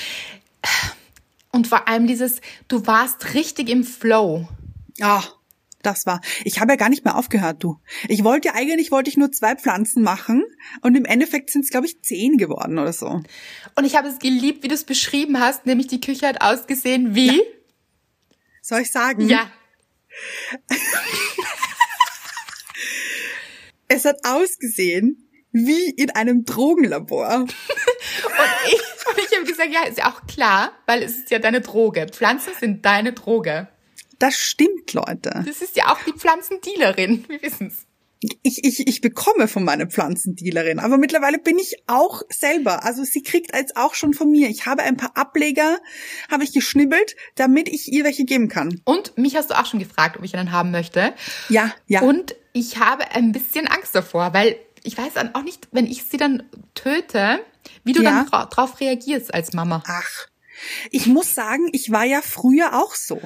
Und 1.52 1.68
vor 1.68 1.88
allem 1.88 2.08
dieses, 2.08 2.42
du 2.68 2.88
warst 2.88 3.36
richtig 3.36 3.70
im 3.70 3.84
Flow. 3.84 4.48
Ja, 4.98 5.24
das 5.84 6.08
war. 6.08 6.22
Ich 6.46 6.60
habe 6.60 6.72
ja 6.72 6.76
gar 6.78 6.90
nicht 6.90 7.06
mehr 7.06 7.16
aufgehört, 7.16 7.64
du. 7.64 7.78
Ich 8.08 8.24
wollte 8.24 8.48
ja 8.48 8.56
eigentlich 8.56 8.90
wollte 8.90 9.12
ich 9.12 9.18
nur 9.18 9.32
zwei 9.32 9.56
Pflanzen 9.56 10.02
machen 10.02 10.44
und 10.82 10.96
im 10.96 11.06
Endeffekt 11.06 11.52
sind 11.52 11.64
es 11.64 11.70
glaube 11.70 11.86
ich 11.86 12.02
zehn 12.02 12.38
geworden 12.38 12.80
oder 12.80 12.94
so. 12.94 13.22
Und 13.76 13.86
ich 13.86 13.96
habe 13.96 14.08
es 14.08 14.18
geliebt, 14.18 14.64
wie 14.64 14.68
du 14.68 14.74
es 14.74 14.84
beschrieben 14.84 15.40
hast, 15.40 15.68
nämlich 15.68 15.88
die 15.88 16.02
Küche 16.02 16.28
hat 16.28 16.42
ausgesehen 16.42 17.14
wie 17.14 17.38
ja. 17.38 17.44
Soll 18.66 18.80
ich 18.80 18.92
sagen? 18.92 19.28
Ja. 19.28 19.52
es 23.90 24.06
hat 24.06 24.16
ausgesehen 24.24 25.30
wie 25.52 25.90
in 25.90 26.12
einem 26.12 26.46
Drogenlabor. 26.46 27.28
und 27.40 27.50
ich, 28.68 28.74
und 28.74 29.18
ich 29.18 29.36
habe 29.36 29.46
gesagt, 29.46 29.74
ja, 29.74 29.84
ist 29.84 29.98
ja 29.98 30.10
auch 30.10 30.26
klar, 30.28 30.72
weil 30.86 31.04
es 31.04 31.18
ist 31.18 31.30
ja 31.30 31.40
deine 31.40 31.60
Droge. 31.60 32.08
Pflanzen 32.10 32.54
sind 32.58 32.86
deine 32.86 33.12
Droge. 33.12 33.68
Das 34.18 34.38
stimmt, 34.38 34.94
Leute. 34.94 35.44
Das 35.46 35.62
ist 35.62 35.76
ja 35.76 35.92
auch 35.92 36.02
die 36.04 36.14
Pflanzendealerin. 36.14 37.28
Wir 37.28 37.42
wissen's 37.42 37.86
ich, 38.42 38.64
ich, 38.64 38.88
ich 38.88 39.02
bekomme 39.02 39.48
von 39.48 39.64
meiner 39.64 39.88
Pflanzendealerin, 39.88 40.80
aber 40.80 40.98
mittlerweile 40.98 41.40
bin 41.40 41.58
ich 41.60 41.84
auch 41.88 42.22
selber. 42.30 42.84
Also 42.84 43.04
sie 43.04 43.22
kriegt 43.22 43.56
jetzt 43.56 43.76
auch 43.76 43.94
schon 43.96 44.14
von 44.14 44.30
mir. 44.32 44.50
Ich 44.50 44.66
habe 44.66 44.84
ein 44.84 44.98
paar 44.98 45.16
Ableger, 45.16 45.78
habe 46.32 46.44
ich 46.44 46.54
geschnibbelt, 46.54 47.16
damit 47.36 47.68
ich 47.68 47.92
ihr 47.92 48.04
welche 48.04 48.26
geben 48.26 48.50
kann. 48.50 48.82
Und 48.86 49.18
mich 49.18 49.36
hast 49.36 49.50
du 49.50 49.60
auch 49.60 49.66
schon 49.66 49.80
gefragt, 49.80 50.18
ob 50.18 50.24
ich 50.24 50.36
einen 50.36 50.52
haben 50.52 50.72
möchte. 50.72 51.14
Ja, 51.50 51.72
ja. 51.88 52.02
Und 52.02 52.36
ich 52.54 52.78
habe 52.78 53.12
ein 53.12 53.32
bisschen 53.32 53.68
Angst 53.68 53.96
davor, 53.96 54.34
weil 54.34 54.58
ich 54.84 54.98
weiß 54.98 55.14
dann 55.14 55.36
auch 55.36 55.44
nicht, 55.44 55.68
wenn 55.72 55.86
ich 55.86 56.04
sie 56.04 56.18
dann 56.18 56.44
töte, 56.76 57.40
wie 57.84 57.94
du 57.94 58.04
ja. 58.04 58.26
dann 58.30 58.50
drauf 58.50 58.80
reagierst 58.80 59.34
als 59.34 59.54
Mama. 59.54 59.84
Ach, 59.88 60.28
ich 60.92 61.08
muss 61.08 61.34
sagen, 61.34 61.70
ich 61.72 61.92
war 61.92 62.04
ja 62.04 62.22
früher 62.22 62.82
auch 62.82 62.96
so. 62.96 63.22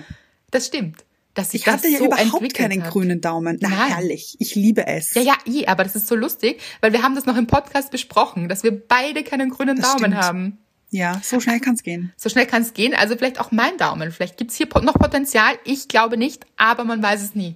Das 0.49 0.67
stimmt 0.67 1.03
dass 1.38 1.54
ich 1.54 1.67
hatte 1.67 1.88
ja 1.88 2.00
so 2.00 2.06
überhaupt 2.06 2.54
keinen 2.54 2.84
hat. 2.84 2.91
grünen 2.91 3.21
Daumen. 3.21 3.58
Na 3.62 3.69
Nein. 3.69 3.89
herrlich, 3.89 4.36
ich 4.39 4.56
liebe 4.56 4.88
es. 4.88 5.13
Ja, 5.13 5.21
ja, 5.21 5.38
eh, 5.45 5.67
aber 5.67 5.84
das 5.84 5.95
ist 5.95 6.08
so 6.08 6.15
lustig, 6.15 6.62
weil 6.82 6.93
wir 6.93 7.04
haben 7.04 7.15
das 7.15 7.26
noch 7.26 7.38
im 7.38 7.47
Podcast 7.47 7.91
besprochen, 7.91 8.50
dass 8.50 8.63
wir 8.63 8.71
beide 8.71 9.23
keinen 9.23 9.50
grünen 9.50 9.78
das 9.78 9.86
Daumen 9.86 10.12
stimmt. 10.12 10.17
haben. 10.17 10.58
Ja, 10.89 11.21
so 11.23 11.39
schnell 11.39 11.60
kann's 11.60 11.84
gehen. 11.84 12.13
So 12.15 12.30
schnell 12.30 12.45
kann's 12.45 12.73
gehen. 12.73 12.93
Also 12.93 13.17
vielleicht 13.17 13.39
auch 13.39 13.52
mein 13.52 13.78
Daumen. 13.78 14.12
Vielleicht 14.12 14.38
gibt's 14.38 14.56
hier 14.56 14.67
noch 14.82 14.93
Potenzial. 14.93 15.56
Ich 15.65 15.88
glaube 15.88 16.17
nicht, 16.17 16.45
aber 16.56 16.86
man 16.86 17.04
weiß 17.04 17.21
es 17.21 17.35
nie. 17.35 17.56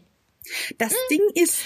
Das 0.77 0.91
hm. 0.91 0.97
Ding 1.09 1.43
ist, 1.43 1.59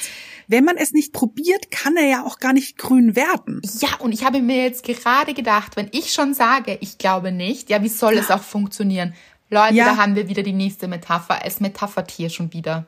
wenn 0.47 0.63
man 0.63 0.77
es 0.77 0.91
nicht 0.91 1.11
probiert, 1.11 1.71
kann 1.71 1.97
er 1.97 2.05
ja 2.05 2.25
auch 2.25 2.39
gar 2.39 2.53
nicht 2.53 2.77
grün 2.77 3.15
werden. 3.15 3.61
Ja, 3.79 3.95
und 3.99 4.11
ich 4.11 4.23
habe 4.23 4.41
mir 4.41 4.63
jetzt 4.63 4.83
gerade 4.83 5.33
gedacht, 5.33 5.75
wenn 5.75 5.89
ich 5.91 6.13
schon 6.13 6.33
sage, 6.33 6.77
ich 6.81 6.97
glaube 6.97 7.31
nicht, 7.31 7.69
ja, 7.69 7.81
wie 7.81 7.89
soll 7.89 8.17
es 8.17 8.29
auch 8.29 8.43
funktionieren? 8.43 9.13
Leute, 9.49 9.75
ja. 9.75 9.85
da 9.85 9.97
haben 9.97 10.15
wir 10.15 10.27
wieder 10.27 10.43
die 10.43 10.53
nächste 10.53 10.87
Metapher. 10.87 11.39
Es 11.43 11.59
metaphert 11.59 12.11
hier 12.11 12.29
schon 12.29 12.51
wieder. 12.53 12.85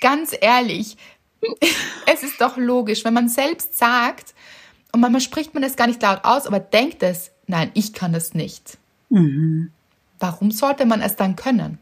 Ganz 0.00 0.34
ehrlich, 0.40 0.96
es 2.06 2.22
ist 2.22 2.40
doch 2.40 2.56
logisch, 2.56 3.04
wenn 3.04 3.14
man 3.14 3.28
selbst 3.28 3.76
sagt, 3.76 4.34
und 4.92 5.00
manchmal 5.00 5.20
spricht 5.20 5.54
man 5.54 5.62
es 5.62 5.76
gar 5.76 5.86
nicht 5.86 6.02
laut 6.02 6.24
aus, 6.24 6.46
aber 6.46 6.58
denkt 6.58 7.02
es, 7.02 7.30
nein, 7.46 7.70
ich 7.74 7.92
kann 7.92 8.12
das 8.12 8.34
nicht. 8.34 8.78
Mhm. 9.08 9.70
Warum 10.18 10.50
sollte 10.50 10.84
man 10.84 11.00
es 11.00 11.16
dann 11.16 11.36
können? 11.36 11.78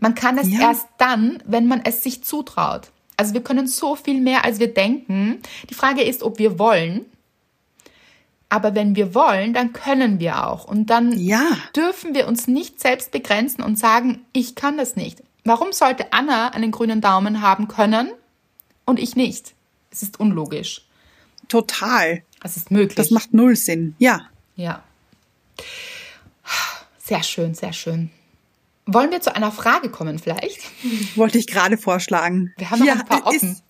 Man 0.00 0.14
kann 0.14 0.36
es 0.36 0.48
ja. 0.48 0.60
erst 0.60 0.86
dann, 0.98 1.42
wenn 1.46 1.66
man 1.66 1.80
es 1.84 2.02
sich 2.02 2.22
zutraut. 2.22 2.90
Also 3.16 3.34
wir 3.34 3.42
können 3.42 3.66
so 3.66 3.96
viel 3.96 4.20
mehr, 4.20 4.44
als 4.44 4.58
wir 4.58 4.72
denken. 4.72 5.40
Die 5.68 5.74
Frage 5.74 6.02
ist, 6.02 6.22
ob 6.22 6.38
wir 6.38 6.58
wollen. 6.58 7.06
Aber 8.50 8.74
wenn 8.74 8.96
wir 8.96 9.14
wollen, 9.14 9.54
dann 9.54 9.72
können 9.72 10.18
wir 10.20 10.46
auch. 10.46 10.64
Und 10.64 10.86
dann 10.90 11.12
Ja. 11.18 11.46
dürfen 11.74 12.14
wir 12.14 12.26
uns 12.28 12.46
nicht 12.48 12.80
selbst 12.80 13.12
begrenzen 13.12 13.62
und 13.62 13.78
sagen, 13.78 14.26
ich 14.32 14.54
kann 14.56 14.76
das 14.76 14.96
nicht. 14.96 15.22
Warum 15.44 15.72
sollte 15.72 16.12
Anna 16.12 16.48
einen 16.48 16.70
grünen 16.72 17.00
Daumen 17.00 17.40
haben 17.40 17.68
können 17.68 18.10
und 18.84 18.98
ich 18.98 19.16
nicht? 19.16 19.54
Es 19.90 20.02
ist 20.02 20.20
unlogisch. 20.20 20.82
Total. 21.48 22.22
Es 22.44 22.56
ist 22.56 22.70
möglich. 22.70 22.96
Das 22.96 23.10
macht 23.10 23.32
null 23.32 23.56
Sinn. 23.56 23.94
Ja. 23.98 24.20
Ja. 24.56 24.82
Sehr 26.98 27.22
schön, 27.22 27.54
sehr 27.54 27.72
schön. 27.72 28.10
Wollen 28.86 29.10
wir 29.10 29.20
zu 29.20 29.34
einer 29.34 29.52
Frage 29.52 29.90
kommen 29.90 30.18
vielleicht? 30.18 30.58
Wollte 31.16 31.38
ich 31.38 31.46
gerade 31.46 31.76
vorschlagen. 31.78 32.52
Wir 32.56 32.70
haben 32.70 32.80
noch 32.84 32.88
ein 32.88 33.04
paar 33.06 33.26
offen. 33.26 33.52
ist 33.52 33.62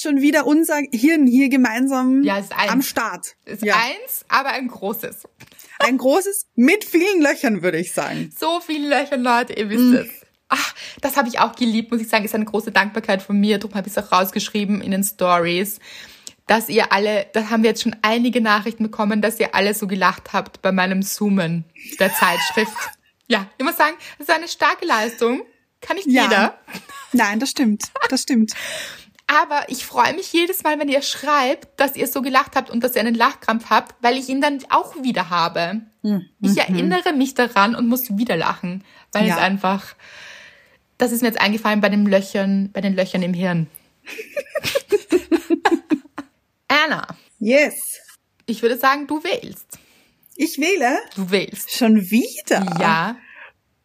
schon 0.00 0.20
wieder 0.20 0.46
unser 0.46 0.78
Hirn 0.92 1.26
hier 1.26 1.48
gemeinsam 1.48 2.22
Ja, 2.22 2.38
ist 2.38 2.52
am 2.56 2.82
Start. 2.82 3.36
Ist 3.44 3.62
ja. 3.62 3.74
eins, 3.76 4.24
aber 4.28 4.50
ein 4.50 4.68
großes. 4.68 5.22
Ein 5.78 5.98
großes 5.98 6.46
mit 6.56 6.84
vielen 6.84 7.22
Löchern, 7.22 7.62
würde 7.62 7.78
ich 7.78 7.92
sagen. 7.92 8.30
So 8.38 8.60
viele 8.60 8.88
Löcher, 8.88 9.16
Leute, 9.16 9.54
ihr 9.54 9.68
wisst 9.70 9.80
Mhm. 9.82 9.94
es. 9.96 10.08
Ach, 10.48 10.74
das 11.00 11.16
habe 11.16 11.28
ich 11.28 11.38
auch 11.38 11.54
geliebt, 11.54 11.90
muss 11.92 12.00
ich 12.00 12.08
sagen. 12.08 12.24
Ist 12.24 12.34
eine 12.34 12.44
große 12.44 12.72
Dankbarkeit 12.72 13.22
von 13.22 13.38
mir. 13.38 13.58
Darum 13.58 13.76
habe 13.76 13.88
ich 13.88 13.96
es 13.96 14.02
auch 14.04 14.10
rausgeschrieben 14.12 14.80
in 14.82 14.90
den 14.90 15.04
Stories, 15.04 15.78
dass 16.48 16.68
ihr 16.68 16.92
alle, 16.92 17.26
da 17.32 17.48
haben 17.50 17.62
wir 17.62 17.70
jetzt 17.70 17.82
schon 17.82 17.94
einige 18.02 18.40
Nachrichten 18.40 18.82
bekommen, 18.82 19.22
dass 19.22 19.38
ihr 19.38 19.54
alle 19.54 19.74
so 19.74 19.86
gelacht 19.86 20.32
habt 20.32 20.60
bei 20.60 20.72
meinem 20.72 21.02
Zoomen 21.02 21.64
der 22.00 22.12
Zeitschrift. 22.12 22.76
ja, 23.28 23.46
ich 23.58 23.64
muss 23.64 23.76
sagen, 23.76 23.94
das 24.18 24.28
ist 24.28 24.34
eine 24.34 24.48
starke 24.48 24.84
Leistung. 24.84 25.42
Kann 25.80 25.96
nicht 25.96 26.08
Ja. 26.08 26.24
jeder. 26.24 26.58
Nein, 27.12 27.38
das 27.40 27.50
stimmt. 27.50 27.84
Das 28.10 28.22
stimmt. 28.22 28.52
Aber 29.32 29.62
ich 29.68 29.86
freue 29.86 30.12
mich 30.14 30.32
jedes 30.32 30.64
Mal, 30.64 30.80
wenn 30.80 30.88
ihr 30.88 31.02
schreibt, 31.02 31.78
dass 31.78 31.94
ihr 31.94 32.08
so 32.08 32.20
gelacht 32.20 32.56
habt 32.56 32.68
und 32.68 32.82
dass 32.82 32.96
ihr 32.96 33.00
einen 33.00 33.14
Lachkrampf 33.14 33.70
habt, 33.70 33.94
weil 34.02 34.16
ich 34.18 34.28
ihn 34.28 34.40
dann 34.40 34.58
auch 34.70 35.00
wieder 35.04 35.30
habe. 35.30 35.82
Mhm. 36.02 36.26
Ich 36.40 36.58
erinnere 36.58 37.12
mich 37.12 37.34
daran 37.34 37.76
und 37.76 37.86
muss 37.86 38.16
wieder 38.16 38.36
lachen, 38.36 38.82
weil 39.12 39.28
Ja. 39.28 39.36
es 39.36 39.40
einfach, 39.40 39.94
das 40.98 41.12
ist 41.12 41.20
mir 41.22 41.28
jetzt 41.28 41.40
eingefallen 41.40 41.80
bei 41.80 41.90
den 41.90 42.06
Löchern, 42.06 42.72
bei 42.72 42.80
den 42.80 42.96
Löchern 42.96 43.22
im 43.22 43.32
Hirn. 43.34 43.68
Anna, 46.68 47.06
Yes. 47.38 47.98
ich 48.46 48.62
würde 48.62 48.76
sagen, 48.78 49.06
du 49.06 49.22
wählst. 49.22 49.78
Ich 50.36 50.58
wähle 50.58 50.98
Du 51.14 51.30
wählst. 51.30 51.72
schon 51.76 52.10
wieder. 52.10 52.64
Ja, 52.80 53.16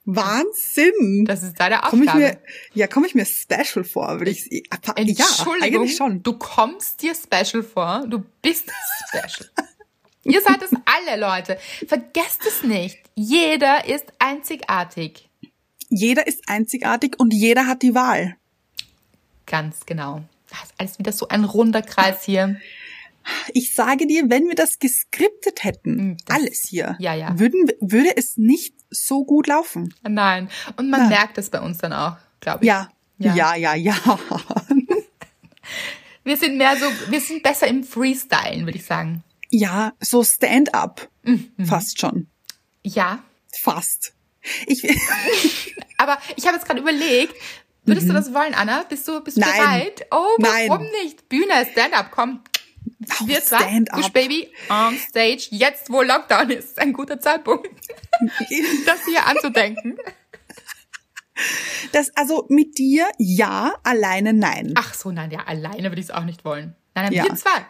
Wahnsinn. 0.06 1.26
das 1.26 1.44
ist 1.44 1.60
deine 1.60 1.80
Komm 1.84 2.04
ich 2.04 2.10
Aufgabe. 2.10 2.20
mir, 2.26 2.38
ja, 2.74 2.88
komme 2.88 3.08
ich 3.08 3.16
mir 3.16 3.26
special 3.26 3.84
vor, 3.84 4.20
würde 4.20 4.32
ich 4.32 4.46
ja, 4.52 4.60
Entschuldigung, 4.96 5.82
eigentlich 5.82 5.96
schon. 5.98 6.22
du 6.24 6.34
kommst 6.38 7.02
dir 7.02 7.14
special 7.16 7.64
vor. 7.64 8.06
Du 8.08 8.24
bist 8.42 8.72
special. 9.10 9.50
Ihr 10.24 10.42
seid 10.42 10.62
es 10.64 10.72
alle, 10.86 11.20
Leute. 11.20 11.60
Vergesst 11.88 12.42
es 12.48 12.64
nicht. 12.64 12.98
Jeder 13.16 13.88
ist 13.88 14.06
einzigartig. 14.20 15.30
Jeder 15.90 16.26
ist 16.26 16.42
einzigartig 16.48 17.20
und 17.20 17.32
jeder 17.32 17.68
hat 17.68 17.84
die 17.84 17.94
Wahl. 17.94 18.36
Ganz 19.46 19.86
genau. 19.86 20.22
Das 20.50 20.64
ist 20.64 20.74
alles 20.80 21.00
wieder 21.00 21.12
so 21.12 21.28
ein 21.28 21.44
runder 21.44 21.82
Kreis 21.84 22.24
hier. 22.24 22.60
Ich 23.54 23.74
sage 23.76 24.06
dir, 24.08 24.30
wenn 24.30 24.48
wir 24.48 24.56
das 24.56 24.80
geskriptet 24.80 25.64
hätten, 25.64 25.96
Mm, 26.12 26.18
das- 26.26 26.38
alles 26.38 26.66
hier, 26.68 26.96
ja, 27.00 27.14
ja. 27.16 27.38
Würden, 27.40 27.68
würde 27.80 28.16
es 28.18 28.38
nicht 28.38 28.74
so 28.90 29.26
gut 29.26 29.48
laufen. 29.48 29.94
Nein. 30.04 30.50
Und 30.78 30.90
man 30.90 31.02
Ja. 31.04 31.08
merkt 31.08 31.38
es 31.38 31.50
bei 31.50 31.60
uns 31.62 31.78
dann 31.80 31.94
auch, 31.94 32.18
glaube 32.40 32.64
ich. 32.64 32.68
Ja, 32.68 32.90
Ja. 33.18 33.34
ja, 33.36 33.56
ja, 33.56 33.74
ja. 33.76 33.96
Wir 36.24 36.38
sind 36.38 36.58
mehr 36.58 36.76
so, 36.78 36.86
wir 37.10 37.22
sind 37.22 37.44
besser 37.44 37.68
im 37.68 37.84
Freestylen, 37.84 38.66
würde 38.66 38.78
ich 38.80 38.86
sagen. 38.86 39.24
Ja, 39.52 39.94
so 40.00 40.24
Stand-up. 40.24 41.08
Mhm. 41.24 41.52
Fast 41.66 42.00
schon. 42.00 42.28
Ja. 42.84 43.20
Fast. 43.62 44.14
Ich, 44.66 44.84
Aber 45.98 46.18
ich 46.36 46.46
habe 46.48 46.56
jetzt 46.58 46.66
gerade 46.68 46.80
überlegt, 46.82 47.36
würdest 47.84 48.10
du 48.10 48.14
das 48.14 48.34
wollen, 48.34 48.56
Anna? 48.56 48.84
Bist 48.90 49.08
du, 49.08 49.22
bist 49.22 49.38
du 49.38 49.42
Mhm. 49.42 49.48
Nein. 49.48 49.58
bereit? 49.60 50.06
Oh, 50.12 50.36
Nein. 50.40 50.70
warum 50.70 50.88
nicht? 51.04 51.30
Bühne, 51.30 51.66
Stand-up, 51.72 52.10
komm. 52.12 52.42
Auf 53.10 53.28
Wir 53.28 53.42
zwei, 53.44 53.58
Stand-up. 53.58 53.98
Gush 54.02 54.10
Baby, 54.12 54.50
on 54.70 54.98
stage, 54.98 55.48
jetzt 55.52 55.90
wo 55.92 56.02
Lockdown 56.02 56.50
ist, 56.52 56.70
ist 56.70 56.80
ein 56.80 56.94
guter 56.94 57.20
Zeitpunkt, 57.20 57.68
das 58.86 59.06
hier 59.06 59.26
anzudenken. 59.28 59.98
das, 61.92 62.16
also 62.16 62.46
mit 62.50 62.78
dir 62.78 63.08
ja, 63.18 63.74
alleine 63.84 64.34
nein. 64.34 64.74
Ach 64.76 64.94
so, 64.94 65.12
nein, 65.12 65.32
ja, 65.32 65.40
alleine 65.46 65.90
würde 65.92 66.00
ich 66.00 66.08
es 66.08 66.12
auch 66.12 66.24
nicht 66.24 66.46
wollen. 66.46 66.76
Nein, 66.94 67.06
nein, 67.06 67.14
Ja. 67.14 67.24
wir 67.26 67.36
zwei. 67.36 67.66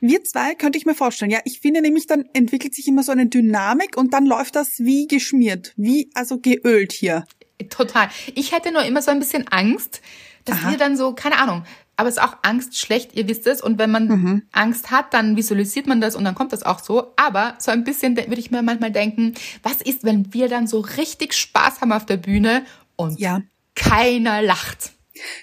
Wir 0.00 0.22
zwei 0.24 0.54
könnte 0.54 0.76
ich 0.78 0.84
mir 0.84 0.94
vorstellen. 0.94 1.30
Ja, 1.30 1.40
ich 1.44 1.60
finde 1.60 1.80
nämlich, 1.80 2.06
dann 2.06 2.26
entwickelt 2.34 2.74
sich 2.74 2.86
immer 2.86 3.02
so 3.02 3.12
eine 3.12 3.26
Dynamik 3.26 3.96
und 3.96 4.12
dann 4.12 4.26
läuft 4.26 4.54
das 4.54 4.78
wie 4.78 5.06
geschmiert, 5.08 5.72
wie 5.76 6.10
also 6.14 6.38
geölt 6.38 6.92
hier. 6.92 7.24
Total. 7.70 8.10
Ich 8.34 8.52
hätte 8.52 8.72
nur 8.72 8.82
immer 8.82 9.00
so 9.00 9.10
ein 9.10 9.18
bisschen 9.18 9.48
Angst, 9.48 10.02
dass 10.44 10.58
Aha. 10.58 10.72
wir 10.72 10.76
dann 10.78 10.98
so, 10.98 11.14
keine 11.14 11.38
Ahnung, 11.38 11.64
aber 11.96 12.08
es 12.08 12.16
ist 12.16 12.22
auch 12.22 12.36
Angst 12.42 12.78
schlecht, 12.78 13.14
ihr 13.14 13.26
wisst 13.28 13.46
es. 13.46 13.60
Und 13.62 13.78
wenn 13.78 13.90
man 13.90 14.06
Mhm. 14.08 14.42
Angst 14.52 14.90
hat, 14.90 15.14
dann 15.14 15.36
visualisiert 15.36 15.86
man 15.86 16.00
das 16.00 16.14
und 16.14 16.24
dann 16.24 16.34
kommt 16.34 16.52
das 16.52 16.62
auch 16.62 16.78
so. 16.80 17.12
Aber 17.16 17.54
so 17.58 17.70
ein 17.70 17.84
bisschen 17.84 18.14
de- 18.14 18.28
würde 18.28 18.40
ich 18.40 18.50
mir 18.50 18.62
manchmal 18.62 18.90
denken, 18.92 19.34
was 19.62 19.80
ist, 19.82 20.04
wenn 20.04 20.32
wir 20.34 20.48
dann 20.48 20.66
so 20.66 20.80
richtig 20.80 21.32
Spaß 21.34 21.80
haben 21.80 21.92
auf 21.92 22.06
der 22.06 22.18
Bühne 22.18 22.64
und 22.96 23.18
Ja. 23.18 23.40
keiner 23.74 24.42
lacht? 24.42 24.92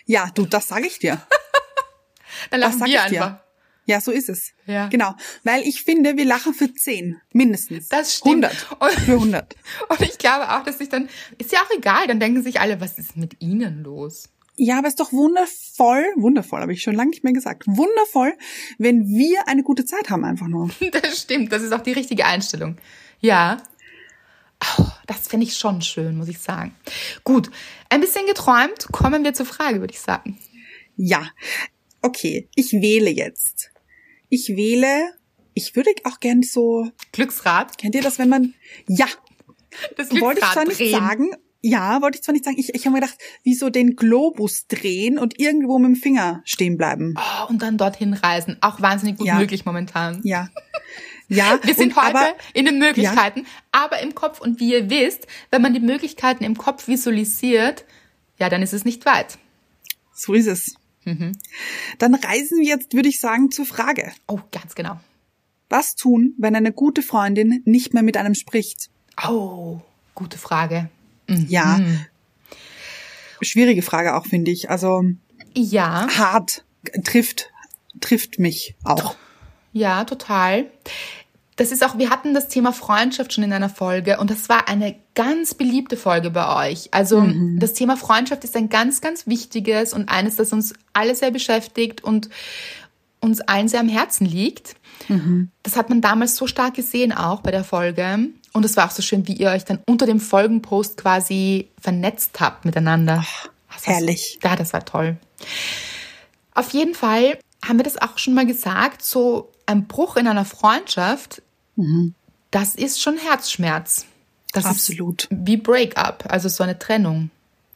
Ja, 0.06 0.30
du, 0.36 0.46
das 0.46 0.68
sage 0.68 0.86
ich 0.88 1.00
dir. 1.00 1.20
Dann 2.52 2.62
Das 2.62 2.72
lachen 2.72 2.80
sag 2.80 2.88
wir 2.88 3.00
ich 3.06 3.10
dir. 3.10 3.24
einfach. 3.26 3.40
Ja, 3.86 4.00
so 4.00 4.12
ist 4.12 4.30
es. 4.30 4.54
Ja. 4.66 4.88
Genau. 4.88 5.14
Weil 5.44 5.64
ich 5.68 5.84
finde, 5.84 6.16
wir 6.16 6.24
lachen 6.26 6.54
für 6.54 6.74
zehn, 6.74 7.20
mindestens. 7.34 7.90
Das 7.90 8.16
stimmt. 8.16 8.46
100. 8.46 8.68
Und- 8.80 8.92
Für 9.02 9.12
100. 9.14 9.56
Und 9.90 10.02
ich 10.02 10.18
glaube 10.18 10.50
auch, 10.52 10.64
dass 10.64 10.78
sich 10.78 10.88
dann, 10.90 11.10
ist 11.38 11.52
ja 11.52 11.60
auch 11.60 11.70
egal, 11.78 12.08
dann 12.08 12.20
denken 12.20 12.42
sich 12.44 12.62
alle, 12.62 12.80
was 12.80 12.98
ist 12.98 13.18
mit 13.18 13.42
ihnen 13.42 13.84
los? 13.84 14.30
Ja, 14.56 14.78
aber 14.78 14.88
ist 14.88 15.00
doch 15.00 15.12
wundervoll, 15.12 16.06
wundervoll, 16.16 16.62
habe 16.62 16.74
ich 16.74 16.84
schon 16.84 16.96
lange 16.96 17.10
nicht 17.10 17.24
mehr 17.24 17.34
gesagt. 17.34 17.64
Wundervoll, 17.66 18.34
wenn 18.78 19.08
wir 19.08 19.48
eine 19.48 19.64
gute 19.64 19.84
Zeit 19.86 20.10
haben 20.10 20.24
einfach 20.24 20.48
nur. 20.48 20.70
Das 20.92 21.20
stimmt, 21.20 21.52
das 21.52 21.64
ist 21.64 21.72
auch 21.74 21.82
die 21.82 21.92
richtige 21.94 22.26
Einstellung. 22.26 22.78
Ja. 23.20 23.64
Oh, 24.78 24.86
das 25.08 25.28
finde 25.28 25.46
ich 25.48 25.58
schon 25.58 25.82
schön, 25.82 26.16
muss 26.18 26.28
ich 26.28 26.40
sagen. 26.40 26.74
Gut, 27.24 27.50
ein 27.90 28.00
bisschen 28.00 28.26
geträumt, 28.28 28.88
kommen 28.92 29.24
wir 29.24 29.34
zur 29.34 29.46
Frage, 29.48 29.80
würde 29.80 29.94
ich 29.94 30.00
sagen. 30.00 30.38
Ja. 30.96 31.30
Okay, 32.02 32.48
ich 32.56 32.72
wähle 32.74 33.10
jetzt. 33.10 33.72
Ich 34.30 34.50
wähle, 34.50 35.14
ich 35.54 35.76
würde 35.76 35.90
auch 36.04 36.20
gern 36.20 36.44
so, 36.44 36.90
Glücksrad. 37.12 37.78
kennt 37.78 37.96
ihr 37.96 38.02
das, 38.02 38.20
wenn 38.20 38.30
man, 38.30 38.54
ja, 38.88 39.08
Das 39.98 40.12
wollte 40.12 40.42
ich 40.42 40.46
zwar 40.52 40.64
Glücksrad 40.64 40.68
nicht 40.68 40.80
drehen. 40.80 40.92
sagen, 41.00 41.32
ja, 41.66 42.02
wollte 42.02 42.18
ich 42.18 42.24
zwar 42.24 42.34
nicht 42.34 42.44
sagen, 42.44 42.60
ich, 42.60 42.76
ich 42.76 42.86
habe 42.86 42.94
mir 42.94 43.00
gedacht, 43.02 43.18
wie 43.44 43.56
so 43.56 43.70
den 43.70 43.96
Globus 43.96 44.68
drehen 44.68 45.18
und 45.18 45.40
irgendwo 45.40 45.80
mit 45.80 45.88
dem 45.88 45.96
Finger 45.96 46.42
stehen 46.44 46.78
bleiben. 46.78 47.16
Oh, 47.18 47.48
und 47.50 47.62
dann 47.62 47.78
dorthin 47.78 48.14
reisen. 48.14 48.58
Auch 48.62 48.82
wahnsinnig 48.82 49.18
gut 49.18 49.28
Ja. 49.28 49.40
möglich 49.40 49.66
momentan. 49.66 50.20
Ja. 50.24 50.50
Ja, 51.30 51.58
Wir 51.64 51.74
sind 51.74 51.96
heute 51.96 52.08
aber, 52.18 52.36
in 52.54 52.66
den 52.66 52.80
Möglichkeiten, 52.80 53.46
aber 53.72 54.02
im 54.02 54.14
Kopf. 54.14 54.42
Und 54.42 54.60
wie 54.60 54.74
ihr 54.74 54.90
wisst, 54.90 55.26
wenn 55.52 55.62
man 55.62 55.74
die 55.74 55.80
Möglichkeiten 55.80 56.44
im 56.44 56.58
Kopf 56.58 56.88
visualisiert, 56.90 57.86
ja, 58.40 58.50
dann 58.50 58.62
ist 58.62 58.74
es 58.74 58.84
nicht 58.84 59.06
weit. 59.06 59.38
so 60.14 60.34
ist 60.34 60.48
es. 60.48 60.76
Mhm. 61.06 61.32
Dann 61.98 62.14
reisen 62.16 62.60
wir 62.60 62.68
jetzt, 62.68 62.94
würde 62.94 63.08
ich 63.10 63.20
sagen, 63.22 63.52
zur 63.52 63.66
Frage. 63.66 64.12
Oh, 64.28 64.40
ganz 64.52 64.76
genau. 64.76 65.00
Was 65.70 65.96
tun, 65.96 66.34
wenn 66.38 66.56
eine 66.56 66.72
gute 66.74 67.02
Freundin 67.02 67.62
nicht 67.66 67.94
mehr 67.94 68.04
mit 68.04 68.16
einem 68.18 68.36
spricht? 68.36 68.90
Oh, 69.28 69.80
gute 70.14 70.38
Frage. 70.38 70.90
Ja. 71.28 71.78
Mhm. 71.80 72.06
Schwierige 73.42 73.82
Frage 73.82 74.16
auch, 74.16 74.26
finde 74.26 74.52
ich. 74.52 74.70
Also 74.70 75.04
Ja. 75.56 76.08
hart 76.10 76.64
trifft, 77.04 77.50
trifft 78.02 78.40
mich 78.40 78.76
auch. 78.84 79.16
Ja, 79.74 80.04
total. 80.06 80.66
Das 81.56 81.72
ist 81.72 81.84
auch, 81.86 81.98
wir 82.00 82.10
hatten 82.10 82.34
das 82.34 82.48
Thema 82.48 82.74
Freundschaft 82.74 83.34
schon 83.34 83.44
in 83.44 83.54
einer 83.54 83.70
Folge 83.70 84.18
und 84.20 84.32
das 84.32 84.50
war 84.50 84.68
eine 84.68 84.96
ganz 85.14 85.54
beliebte 85.54 85.98
Folge 85.98 86.32
bei 86.32 86.72
euch. 86.72 86.90
Also 86.92 87.28
das 87.58 87.74
Thema 87.74 87.96
Freundschaft 87.96 88.44
ist 88.44 88.56
ein 88.56 88.70
ganz, 88.70 89.02
ganz 89.02 89.28
wichtiges 89.28 89.94
und 89.94 90.10
eines, 90.10 90.36
das 90.36 90.52
uns 90.52 90.74
alle 90.94 91.14
sehr 91.16 91.30
beschäftigt 91.30 92.04
und 92.04 92.30
uns 93.20 93.40
allen 93.42 93.68
sehr 93.68 93.82
am 93.82 93.90
Herzen 93.90 94.26
liegt. 94.26 94.76
Das 95.62 95.76
hat 95.76 95.90
man 95.90 96.02
damals 96.02 96.36
so 96.36 96.48
stark 96.48 96.74
gesehen 96.74 97.12
auch 97.12 97.42
bei 97.42 97.52
der 97.52 97.64
Folge. 97.64 98.30
Und 98.54 98.66
es 98.66 98.78
war 98.78 98.88
auch 98.88 98.92
so 98.92 99.02
schön, 99.02 99.28
wie 99.28 99.34
ihr 99.34 99.50
euch 99.50 99.66
dann 99.66 99.80
unter 99.88 100.06
dem 100.06 100.20
Folgenpost 100.20 100.98
quasi 100.98 101.70
vernetzt 101.82 102.40
habt 102.40 102.66
miteinander. 102.66 103.18
War 103.18 103.82
herrlich. 103.82 104.40
Ja, 104.44 104.56
das 104.56 104.74
war 104.74 104.86
toll. 104.86 105.18
Auf 106.54 106.72
jeden 106.72 106.94
Fall 106.94 107.40
haben 107.66 107.78
wir 107.78 107.84
das 107.84 108.00
auch 108.02 108.18
schon 108.18 108.36
mal 108.36 108.46
gesagt, 108.46 109.04
so 109.04 109.52
ein 109.66 109.88
Bruch 109.88 110.18
in 110.18 110.28
einer 110.28 110.46
Freundschaft, 110.46 111.42
das 112.52 112.76
ist 112.76 113.02
schon 113.02 113.18
Herzschmerz. 113.18 114.06
Das 114.52 114.66
Absolut. 114.66 115.24
ist 115.24 115.30
wie 115.32 115.58
Breakup, 115.58 116.26
also 116.28 116.48
so 116.48 116.64
eine 116.64 116.78
Trennung. 116.78 117.32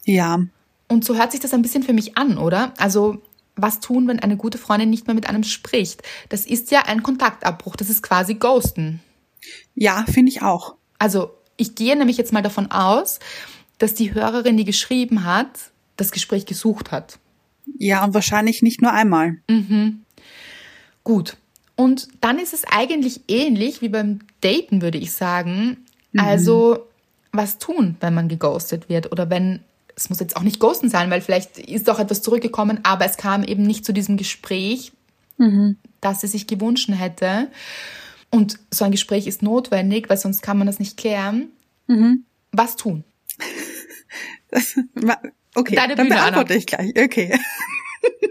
Ja. 0.05 0.39
Und 0.87 1.03
so 1.03 1.15
hört 1.15 1.31
sich 1.31 1.41
das 1.41 1.53
ein 1.53 1.63
bisschen 1.63 1.81
für 1.81 1.93
mich 1.93 2.17
an, 2.17 2.37
oder? 2.37 2.73
Also 2.77 3.21
was 3.55 3.79
tun, 3.79 4.07
wenn 4.07 4.19
eine 4.19 4.37
gute 4.37 4.59
Freundin 4.59 4.91
nicht 4.91 5.07
mehr 5.07 5.15
mit 5.15 5.27
einem 5.27 5.43
spricht? 5.43 6.03
Das 6.29 6.45
ist 6.45 6.69
ja 6.69 6.83
ein 6.85 7.01
Kontaktabbruch. 7.01 7.75
Das 7.75 7.89
ist 7.89 8.03
quasi 8.03 8.35
Ghosten. 8.35 9.01
Ja, 9.75 10.05
finde 10.07 10.31
ich 10.31 10.41
auch. 10.41 10.75
Also 10.99 11.31
ich 11.57 11.75
gehe 11.75 11.95
nämlich 11.95 12.17
jetzt 12.17 12.33
mal 12.33 12.41
davon 12.41 12.71
aus, 12.71 13.19
dass 13.77 13.93
die 13.93 14.13
Hörerin, 14.13 14.57
die 14.57 14.65
geschrieben 14.65 15.23
hat, 15.23 15.71
das 15.97 16.11
Gespräch 16.11 16.45
gesucht 16.45 16.91
hat. 16.91 17.19
Ja, 17.77 18.03
und 18.03 18.13
wahrscheinlich 18.13 18.61
nicht 18.61 18.81
nur 18.81 18.91
einmal. 18.91 19.37
Mhm. 19.49 20.01
Gut. 21.03 21.37
Und 21.75 22.07
dann 22.21 22.39
ist 22.39 22.53
es 22.53 22.63
eigentlich 22.65 23.21
ähnlich 23.27 23.81
wie 23.81 23.89
beim 23.89 24.19
Daten, 24.41 24.81
würde 24.81 24.97
ich 24.97 25.11
sagen. 25.11 25.85
Mhm. 26.11 26.19
Also, 26.19 26.87
was 27.31 27.59
tun, 27.59 27.97
wenn 27.99 28.13
man 28.13 28.29
geghostet 28.29 28.89
wird 28.89 29.11
oder 29.11 29.29
wenn 29.29 29.59
es 29.97 30.09
muss 30.09 30.19
jetzt 30.19 30.37
auch 30.37 30.43
nicht 30.43 30.59
ghosten 30.59 30.89
sein, 30.89 31.09
weil 31.09 31.21
vielleicht 31.21 31.57
ist 31.57 31.87
doch 31.87 31.99
etwas 31.99 32.21
zurückgekommen, 32.21 32.79
aber 32.83 33.05
es 33.05 33.17
kam 33.17 33.43
eben 33.43 33.63
nicht 33.63 33.83
zu 33.83 33.93
diesem 33.93 34.15
Gespräch, 34.15 34.91
mhm. 35.37 35.77
das 36.01 36.21
sie 36.21 36.27
sich 36.27 36.45
gewünscht 36.45 36.89
hätte. 36.91 37.47
Und 38.37 38.59
so 38.69 38.85
ein 38.85 38.91
Gespräch 38.91 39.25
ist 39.25 39.41
notwendig, 39.41 40.11
weil 40.11 40.17
sonst 40.17 40.43
kann 40.43 40.59
man 40.59 40.67
das 40.67 40.77
nicht 40.77 40.95
klären. 40.95 41.53
Mhm. 41.87 42.25
Was 42.51 42.75
tun? 42.75 43.03
Das, 44.49 44.79
okay, 45.55 45.75
Deine 45.75 45.95
dann 45.95 46.07
Bühne, 46.07 46.21
beantworte 46.21 46.53
Anna. 46.53 46.59
ich 46.59 46.65
gleich. 46.67 46.93
Okay. 46.97 47.37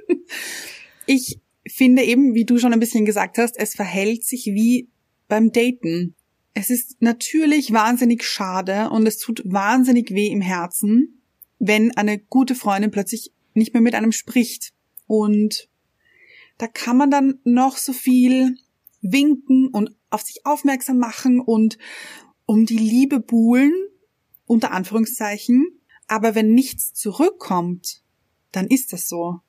ich 1.06 1.40
finde 1.68 2.04
eben, 2.04 2.34
wie 2.34 2.46
du 2.46 2.58
schon 2.58 2.72
ein 2.72 2.80
bisschen 2.80 3.04
gesagt 3.04 3.36
hast, 3.36 3.58
es 3.58 3.74
verhält 3.74 4.24
sich 4.24 4.46
wie 4.46 4.88
beim 5.28 5.52
Daten. 5.52 6.14
Es 6.54 6.70
ist 6.70 7.02
natürlich 7.02 7.70
wahnsinnig 7.74 8.24
schade 8.24 8.88
und 8.88 9.06
es 9.06 9.18
tut 9.18 9.42
wahnsinnig 9.44 10.12
weh 10.12 10.28
im 10.28 10.40
Herzen, 10.40 11.20
wenn 11.58 11.94
eine 11.94 12.18
gute 12.18 12.54
Freundin 12.54 12.90
plötzlich 12.90 13.30
nicht 13.52 13.74
mehr 13.74 13.82
mit 13.82 13.94
einem 13.94 14.12
spricht. 14.12 14.72
Und 15.06 15.68
da 16.56 16.66
kann 16.66 16.96
man 16.96 17.10
dann 17.10 17.40
noch 17.44 17.76
so 17.76 17.92
viel 17.92 18.56
winken 19.02 19.68
und 19.68 19.94
auf 20.10 20.22
sich 20.22 20.44
aufmerksam 20.46 20.98
machen 20.98 21.40
und 21.40 21.78
um 22.46 22.66
die 22.66 22.78
Liebe 22.78 23.20
buhlen, 23.20 23.72
unter 24.46 24.70
Anführungszeichen. 24.70 25.66
Aber 26.06 26.34
wenn 26.34 26.54
nichts 26.54 26.94
zurückkommt, 26.94 28.02
dann 28.52 28.66
ist 28.66 28.92
das 28.92 29.08
so. 29.08 29.40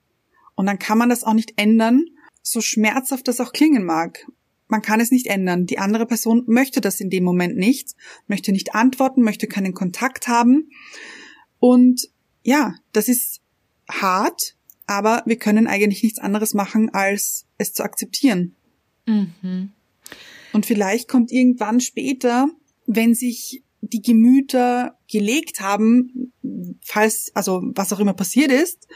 Und 0.56 0.66
dann 0.66 0.80
kann 0.80 0.98
man 0.98 1.10
das 1.10 1.24
auch 1.24 1.34
nicht 1.34 1.54
ändern, 1.58 2.06
so 2.42 2.62
schmerzhaft 2.62 3.28
das 3.28 3.40
auch 3.40 3.54
klingen 3.54 3.86
mag. 3.86 4.26
Man 4.68 4.82
kann 4.82 5.00
es 5.00 5.12
nicht 5.12 5.28
ändern. 5.28 5.66
Die 5.66 5.80
andere 5.80 6.06
Person 6.06 6.44
möchte 6.48 6.82
das 6.82 7.00
in 7.00 7.10
dem 7.10 7.24
Moment 7.24 7.56
nicht, 7.58 7.96
möchte 8.28 8.52
nicht 8.52 8.76
antworten, 8.76 9.22
möchte 9.22 9.48
keinen 9.48 9.74
Kontakt 9.74 10.28
haben. 10.28 10.70
Und 11.60 12.10
ja, 12.44 12.76
das 12.92 13.08
ist 13.08 13.42
hart, 13.90 14.56
aber 14.86 15.24
wir 15.26 15.38
können 15.38 15.68
eigentlich 15.68 16.04
nichts 16.04 16.20
anderes 16.20 16.54
machen, 16.54 16.90
als 16.94 17.46
es 17.58 17.74
zu 17.74 17.84
akzeptieren. 17.84 18.57
Mhm. 19.08 19.72
Und 20.54 20.66
vielleicht 20.66 21.08
kommt 21.08 21.32
irgendwann 21.32 21.80
später, 21.80 22.48
wenn 22.86 23.16
sich 23.16 23.64
die 23.82 24.02
Gemüter 24.02 24.98
gelegt 25.10 25.62
haben, 25.62 26.34
falls, 26.82 27.32
also 27.34 27.62
was 27.76 27.94
auch 27.94 28.00
immer 28.00 28.14
passiert 28.14 28.52
ist, 28.52 28.88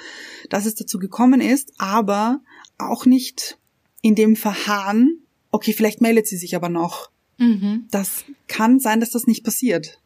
dass 0.49 0.65
es 0.65 0.75
dazu 0.75 0.99
gekommen 0.99 1.41
ist, 1.41 1.73
aber 1.77 2.41
auch 2.77 3.05
nicht 3.05 3.57
in 4.01 4.15
dem 4.15 4.35
Verharren, 4.35 5.21
okay, 5.51 5.73
vielleicht 5.73 6.01
meldet 6.01 6.27
sie 6.27 6.37
sich 6.37 6.55
aber 6.55 6.69
noch. 6.69 7.09
Mhm. 7.37 7.87
Das 7.91 8.23
kann 8.47 8.79
sein, 8.79 8.99
dass 8.99 9.11
das 9.11 9.27
nicht 9.27 9.43
passiert. 9.43 9.99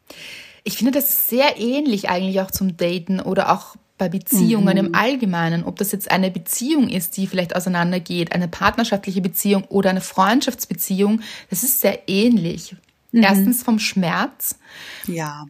Ich 0.64 0.76
finde 0.76 0.92
das 0.92 1.28
sehr 1.28 1.58
ähnlich 1.58 2.08
eigentlich 2.08 2.40
auch 2.40 2.50
zum 2.50 2.76
Daten 2.76 3.20
oder 3.20 3.52
auch 3.52 3.76
bei 3.98 4.08
Beziehungen 4.08 4.76
mhm. 4.76 4.86
im 4.86 4.94
Allgemeinen, 4.94 5.64
ob 5.64 5.76
das 5.76 5.92
jetzt 5.92 6.10
eine 6.10 6.30
Beziehung 6.30 6.88
ist, 6.88 7.16
die 7.16 7.26
vielleicht 7.26 7.56
auseinandergeht, 7.56 8.32
eine 8.32 8.48
partnerschaftliche 8.48 9.20
Beziehung 9.20 9.64
oder 9.64 9.90
eine 9.90 10.00
Freundschaftsbeziehung, 10.00 11.22
das 11.50 11.62
ist 11.62 11.80
sehr 11.80 12.08
ähnlich. 12.08 12.76
Mhm. 13.12 13.22
Erstens 13.22 13.62
vom 13.62 13.78
Schmerz. 13.78 14.58
Ja. 15.06 15.46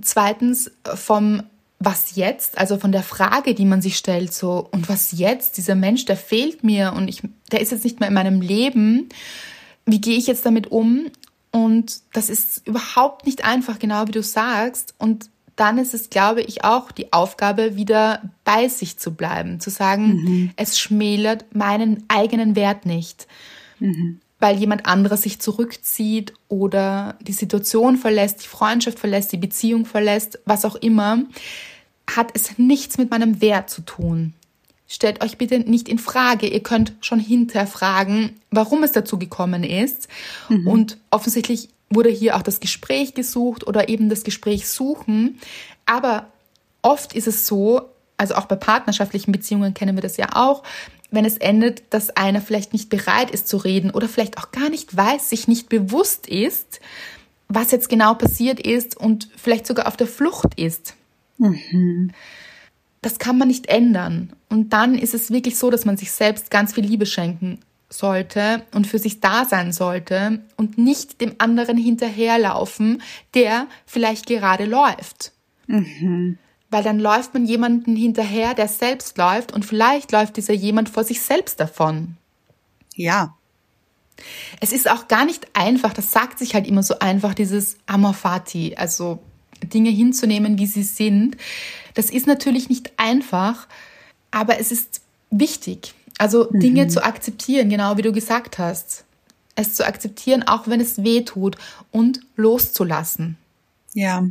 Zweitens 0.00 0.70
vom 0.94 1.42
was 1.84 2.14
jetzt, 2.14 2.58
also 2.58 2.78
von 2.78 2.92
der 2.92 3.02
Frage, 3.02 3.54
die 3.54 3.64
man 3.64 3.82
sich 3.82 3.96
stellt, 3.96 4.32
so, 4.32 4.68
und 4.70 4.88
was 4.88 5.12
jetzt? 5.12 5.56
Dieser 5.56 5.74
Mensch, 5.74 6.04
der 6.04 6.16
fehlt 6.16 6.62
mir 6.62 6.92
und 6.96 7.08
ich, 7.08 7.22
der 7.50 7.60
ist 7.60 7.72
jetzt 7.72 7.84
nicht 7.84 7.98
mehr 7.98 8.08
in 8.08 8.14
meinem 8.14 8.40
Leben. 8.40 9.08
Wie 9.84 10.00
gehe 10.00 10.16
ich 10.16 10.28
jetzt 10.28 10.46
damit 10.46 10.70
um? 10.70 11.10
Und 11.50 12.00
das 12.12 12.30
ist 12.30 12.66
überhaupt 12.66 13.26
nicht 13.26 13.44
einfach, 13.44 13.78
genau 13.78 14.06
wie 14.06 14.12
du 14.12 14.22
sagst. 14.22 14.94
Und 14.98 15.28
dann 15.56 15.78
ist 15.78 15.94
es, 15.94 16.10
glaube 16.10 16.42
ich, 16.42 16.64
auch 16.64 16.92
die 16.92 17.12
Aufgabe, 17.12 17.76
wieder 17.76 18.22
bei 18.44 18.68
sich 18.68 18.98
zu 18.98 19.12
bleiben, 19.14 19.60
zu 19.60 19.70
sagen, 19.70 20.14
mhm. 20.14 20.50
es 20.56 20.78
schmälert 20.78 21.54
meinen 21.54 22.04
eigenen 22.08 22.56
Wert 22.56 22.86
nicht. 22.86 23.26
Mhm 23.78 24.20
weil 24.42 24.58
jemand 24.58 24.86
anderes 24.86 25.22
sich 25.22 25.38
zurückzieht 25.38 26.34
oder 26.48 27.14
die 27.20 27.32
Situation 27.32 27.96
verlässt, 27.96 28.42
die 28.42 28.48
Freundschaft 28.48 28.98
verlässt, 28.98 29.30
die 29.30 29.36
Beziehung 29.36 29.86
verlässt, 29.86 30.40
was 30.44 30.64
auch 30.64 30.74
immer, 30.74 31.22
hat 32.10 32.32
es 32.34 32.58
nichts 32.58 32.98
mit 32.98 33.08
meinem 33.12 33.40
Wert 33.40 33.70
zu 33.70 33.82
tun. 33.82 34.34
Stellt 34.88 35.22
euch 35.22 35.38
bitte 35.38 35.60
nicht 35.60 35.88
in 35.88 36.00
Frage. 36.00 36.48
Ihr 36.48 36.62
könnt 36.62 36.94
schon 37.02 37.20
hinterfragen, 37.20 38.40
warum 38.50 38.82
es 38.82 38.90
dazu 38.90 39.16
gekommen 39.16 39.62
ist. 39.62 40.08
Mhm. 40.48 40.66
Und 40.66 40.98
offensichtlich 41.12 41.68
wurde 41.94 42.10
hier 42.10 42.36
auch 42.36 42.42
das 42.42 42.60
Gespräch 42.60 43.14
gesucht 43.14 43.66
oder 43.66 43.88
eben 43.88 44.08
das 44.08 44.24
Gespräch 44.24 44.68
suchen. 44.68 45.38
Aber 45.86 46.26
oft 46.82 47.14
ist 47.14 47.26
es 47.26 47.46
so, 47.46 47.82
also 48.16 48.34
auch 48.34 48.46
bei 48.46 48.56
partnerschaftlichen 48.56 49.32
Beziehungen 49.32 49.74
kennen 49.74 49.96
wir 49.96 50.02
das 50.02 50.16
ja 50.16 50.28
auch, 50.34 50.62
wenn 51.10 51.24
es 51.24 51.36
endet, 51.36 51.82
dass 51.90 52.10
einer 52.10 52.40
vielleicht 52.40 52.72
nicht 52.72 52.88
bereit 52.88 53.30
ist 53.30 53.46
zu 53.46 53.58
reden 53.58 53.90
oder 53.90 54.08
vielleicht 54.08 54.38
auch 54.38 54.50
gar 54.50 54.70
nicht 54.70 54.96
weiß, 54.96 55.28
sich 55.28 55.46
nicht 55.46 55.68
bewusst 55.68 56.26
ist, 56.26 56.80
was 57.48 57.70
jetzt 57.70 57.88
genau 57.88 58.14
passiert 58.14 58.58
ist 58.60 58.96
und 58.96 59.28
vielleicht 59.36 59.66
sogar 59.66 59.86
auf 59.86 59.96
der 59.96 60.06
Flucht 60.06 60.58
ist. 60.58 60.94
Mhm. 61.36 62.12
Das 63.02 63.18
kann 63.18 63.36
man 63.36 63.48
nicht 63.48 63.66
ändern. 63.66 64.32
Und 64.48 64.72
dann 64.72 64.94
ist 64.94 65.12
es 65.12 65.30
wirklich 65.30 65.58
so, 65.58 65.70
dass 65.70 65.84
man 65.84 65.96
sich 65.96 66.12
selbst 66.12 66.50
ganz 66.50 66.72
viel 66.72 66.84
Liebe 66.84 67.04
schenken 67.04 67.58
sollte 67.92 68.64
und 68.74 68.86
für 68.86 68.98
sich 68.98 69.20
da 69.20 69.44
sein 69.44 69.72
sollte 69.72 70.40
und 70.56 70.78
nicht 70.78 71.20
dem 71.20 71.34
anderen 71.38 71.76
hinterherlaufen, 71.76 73.02
der 73.34 73.66
vielleicht 73.86 74.26
gerade 74.26 74.64
läuft. 74.64 75.32
Mhm 75.66 76.38
weil 76.72 76.82
dann 76.82 76.98
läuft 76.98 77.34
man 77.34 77.44
jemanden 77.44 77.94
hinterher, 77.94 78.54
der 78.54 78.66
selbst 78.66 79.18
läuft 79.18 79.52
und 79.52 79.64
vielleicht 79.64 80.10
läuft 80.10 80.38
dieser 80.38 80.54
jemand 80.54 80.88
vor 80.88 81.04
sich 81.04 81.20
selbst 81.20 81.60
davon. 81.60 82.16
Ja. 82.94 83.36
Es 84.58 84.72
ist 84.72 84.90
auch 84.90 85.06
gar 85.06 85.26
nicht 85.26 85.46
einfach, 85.52 85.92
das 85.92 86.12
sagt 86.12 86.38
sich 86.38 86.54
halt 86.54 86.66
immer 86.66 86.82
so 86.82 86.98
einfach, 86.98 87.34
dieses 87.34 87.76
Amor 87.86 88.14
Fati, 88.14 88.74
also 88.76 89.22
Dinge 89.62 89.90
hinzunehmen, 89.90 90.58
wie 90.58 90.66
sie 90.66 90.82
sind. 90.82 91.36
Das 91.92 92.08
ist 92.08 92.26
natürlich 92.26 92.70
nicht 92.70 92.92
einfach, 92.96 93.68
aber 94.30 94.58
es 94.58 94.72
ist 94.72 95.02
wichtig. 95.30 95.94
Also 96.18 96.48
mhm. 96.50 96.60
Dinge 96.60 96.88
zu 96.88 97.04
akzeptieren, 97.04 97.68
genau 97.68 97.96
wie 97.96 98.02
du 98.02 98.12
gesagt 98.12 98.58
hast. 98.58 99.04
Es 99.54 99.74
zu 99.74 99.86
akzeptieren, 99.86 100.42
auch 100.42 100.66
wenn 100.66 100.80
es 100.80 101.02
weh 101.02 101.22
tut 101.22 101.56
und 101.90 102.20
loszulassen. 102.36 103.36
Ja. 103.94 104.26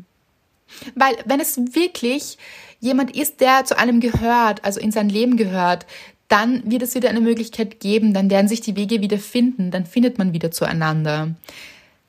Weil 0.96 1.16
wenn 1.26 1.40
es 1.40 1.58
wirklich 1.58 2.38
jemand 2.80 3.16
ist, 3.16 3.40
der 3.42 3.66
zu 3.66 3.78
einem 3.78 4.00
gehört, 4.00 4.64
also 4.66 4.80
in 4.80 4.92
sein 4.92 5.10
Leben 5.10 5.38
gehört, 5.38 5.86
dann 6.28 6.70
wird 6.72 6.82
es 6.82 6.96
wieder 6.96 7.10
eine 7.10 7.22
Möglichkeit 7.22 7.80
geben, 7.80 8.14
dann 8.14 8.30
werden 8.30 8.48
sich 8.48 8.62
die 8.62 8.76
Wege 8.76 9.02
wieder 9.02 9.20
finden, 9.20 9.70
dann 9.70 9.86
findet 9.86 10.18
man 10.18 10.34
wieder 10.34 10.50
zueinander. 10.50 11.36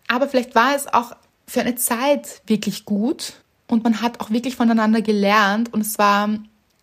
Aber 0.09 0.29
vielleicht 0.29 0.55
war 0.55 0.75
es 0.77 0.87
auch 0.93 1.17
für 1.47 1.61
eine 1.61 1.75
Zeit 1.75 2.41
wirklich 2.47 2.85
gut 2.85 3.35
und 3.67 3.83
man 3.83 4.01
hat 4.01 4.21
auch 4.21 4.31
wirklich 4.31 4.57
voneinander 4.57 5.03
gelernt 5.03 5.73
und 5.75 5.81
es 5.81 5.99
war 5.99 6.31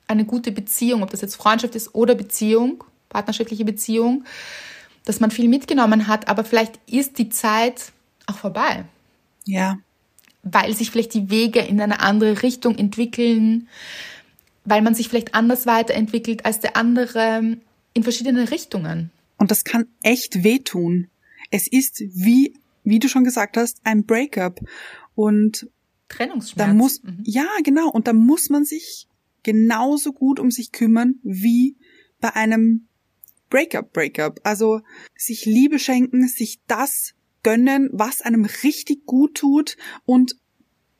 eine 0.10 0.26
gute 0.26 0.52
Beziehung, 0.52 1.04
ob 1.04 1.12
das 1.12 1.22
jetzt 1.22 1.36
Freundschaft 1.36 1.76
ist 1.76 1.96
oder 1.96 2.16
Beziehung, 2.16 2.84
partnerschaftliche 3.10 3.66
Beziehung, 3.66 4.26
dass 5.06 5.20
man 5.20 5.32
viel 5.32 5.48
mitgenommen 5.48 6.08
hat, 6.08 6.28
aber 6.28 6.44
vielleicht 6.44 6.80
ist 6.88 7.18
die 7.18 7.30
Zeit 7.30 7.92
auch 8.26 8.38
vorbei. 8.38 8.86
Ja 9.46 9.78
weil 10.44 10.76
sich 10.76 10.92
vielleicht 10.92 11.14
die 11.14 11.30
Wege 11.30 11.60
in 11.60 11.82
eine 11.82 12.00
andere 12.00 12.44
Richtung 12.44 12.78
entwickeln, 12.78 13.68
weil 14.66 14.82
man 14.82 14.96
sich 14.96 15.10
vielleicht 15.10 15.36
anders 15.36 15.66
weiterentwickelt 15.66 16.46
als 16.46 16.60
der 16.60 16.76
andere 16.76 17.58
in 17.94 18.04
verschiedene 18.04 18.52
Richtungen. 18.52 19.12
Und 19.38 19.52
das 19.52 19.64
kann 19.64 19.88
echt 20.02 20.44
wehtun. 20.44 21.08
Es 21.50 21.68
ist 21.68 22.02
wie, 22.02 22.54
wie 22.84 23.00
du 23.00 23.08
schon 23.08 23.24
gesagt 23.24 23.58
hast, 23.58 23.80
ein 23.84 24.06
Breakup. 24.06 24.60
Und 25.16 25.68
Trennungsschmerz. 26.08 26.68
Da 26.68 26.74
muss, 26.74 27.04
mhm. 27.04 27.24
ja, 27.24 27.48
genau. 27.64 27.90
Und 27.90 28.08
da 28.08 28.14
muss 28.14 28.50
man 28.50 28.66
sich 28.66 29.08
genauso 29.44 30.14
gut 30.14 30.40
um 30.40 30.52
sich 30.52 30.72
kümmern 30.72 31.16
wie 31.24 31.76
bei 32.20 32.36
einem 32.36 32.88
Breakup, 33.50 33.94
Breakup. 33.94 34.40
Also 34.44 34.82
sich 35.16 35.46
Liebe 35.46 35.80
schenken, 35.80 36.28
sich 36.28 36.60
das 36.68 37.14
gönnen, 37.44 37.90
was 37.92 38.22
einem 38.22 38.46
richtig 38.64 39.06
gut 39.06 39.36
tut 39.36 39.78
und 40.06 40.36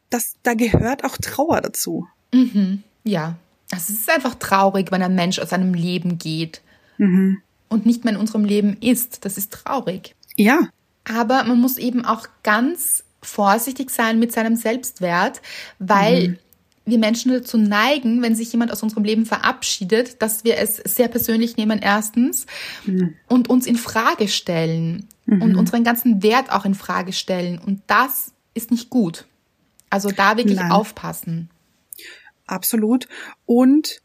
das, 0.10 0.36
da 0.42 0.54
gehört 0.54 1.04
auch 1.04 1.18
Trauer 1.18 1.62
dazu. 1.62 2.08
Mhm. 2.34 2.84
Ja, 3.04 3.38
Also 3.72 3.94
es 3.94 4.00
ist 4.00 4.10
einfach 4.10 4.36
traurig, 4.36 4.92
wenn 4.92 5.04
ein 5.04 5.16
Mensch 5.16 5.40
aus 5.40 5.50
seinem 5.50 5.74
Leben 5.74 6.18
geht 6.18 6.62
mhm. 6.98 7.42
und 7.70 7.86
nicht 7.86 8.04
mehr 8.04 8.14
in 8.14 8.20
unserem 8.20 8.46
Leben 8.46 8.78
ist. 8.82 9.26
Das 9.26 9.38
ist 9.38 9.52
traurig. 9.52 10.16
Ja. 10.36 10.70
Aber 11.04 11.44
man 11.44 11.60
muss 11.60 11.78
eben 11.78 12.06
auch 12.06 12.28
ganz 12.44 13.04
vorsichtig 13.22 13.90
sein 13.90 14.20
mit 14.20 14.32
seinem 14.32 14.56
Selbstwert, 14.56 15.42
weil 15.78 16.30
mhm. 16.30 16.38
Wir 16.90 16.98
Menschen 16.98 17.32
dazu 17.32 17.58
neigen, 17.58 18.22
wenn 18.22 18.36
sich 18.36 18.52
jemand 18.52 18.72
aus 18.72 18.84
unserem 18.84 19.04
Leben 19.04 19.26
verabschiedet, 19.26 20.22
dass 20.22 20.44
wir 20.44 20.58
es 20.58 20.78
sehr 20.78 21.08
persönlich 21.08 21.58
nehmen 21.58 21.80
erstens 21.80 22.46
mhm. 22.86 23.16
und 23.28 23.50
uns 23.50 23.68
in 23.68 23.76
Frage 23.76 24.28
stellen 24.28 25.08
mhm. 25.26 25.42
und 25.42 25.56
unseren 25.56 25.84
ganzen 25.84 26.24
Wert 26.24 26.52
auch 26.52 26.66
in 26.66 26.76
Frage 26.76 27.14
stellen 27.14 27.60
und 27.60 27.82
das 27.88 28.34
ist 28.54 28.72
nicht 28.72 28.90
gut. 28.90 29.26
Also 29.90 30.12
da 30.12 30.38
wirklich 30.38 30.60
Nein. 30.60 30.72
aufpassen. 30.72 31.50
Absolut. 32.46 33.08
Und 33.46 34.02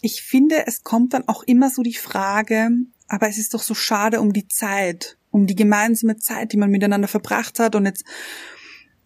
ich 0.00 0.22
finde, 0.22 0.66
es 0.66 0.82
kommt 0.82 1.14
dann 1.14 1.28
auch 1.28 1.42
immer 1.42 1.70
so 1.70 1.82
die 1.82 1.94
Frage, 1.94 2.70
aber 3.08 3.28
es 3.28 3.38
ist 3.38 3.54
doch 3.54 3.62
so 3.62 3.74
schade 3.74 4.20
um 4.20 4.32
die 4.32 4.48
Zeit, 4.48 5.16
um 5.30 5.46
die 5.46 5.54
gemeinsame 5.54 6.16
Zeit, 6.16 6.52
die 6.52 6.56
man 6.56 6.70
miteinander 6.70 7.08
verbracht 7.08 7.58
hat. 7.58 7.74
Und 7.74 7.86
jetzt 7.86 8.04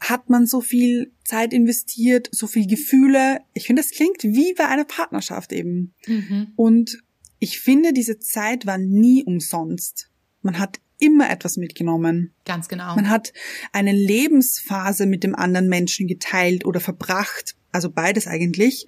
hat 0.01 0.31
man 0.31 0.47
so 0.47 0.61
viel 0.61 1.13
Zeit 1.27 1.53
investiert, 1.53 2.29
so 2.33 2.47
viel 2.47 2.67
Gefühle. 2.67 3.41
Ich 3.55 3.67
finde, 3.67 3.83
es 3.83 3.91
klingt 3.91 4.23
wie 4.23 4.55
bei 4.55 4.67
einer 4.67 4.85
Partnerschaft 4.85 5.53
eben. 5.53 5.95
Mhm. 6.07 6.53
Und 6.57 7.03
ich 7.39 7.61
finde, 7.61 7.93
diese 7.93 8.19
Zeit 8.19 8.67
war 8.67 8.79
nie 8.79 9.25
umsonst. 9.25 10.11
Man 10.43 10.59
hat 10.59 10.81
immer 10.99 11.29
etwas 11.29 11.57
mitgenommen. 11.57 12.33
Ganz 12.45 12.69
genau. 12.69 12.95
Man 12.95 13.11
hat 13.11 13.33
eine 13.73 13.93
Lebensphase 13.93 15.07
mit 15.07 15.25
dem 15.25 15.35
anderen 15.35 15.69
Menschen 15.69 16.07
geteilt 16.07 16.65
oder 16.65 16.81
verbracht, 16.81 17.57
also 17.73 17.91
beides 17.91 18.27
eigentlich. 18.27 18.87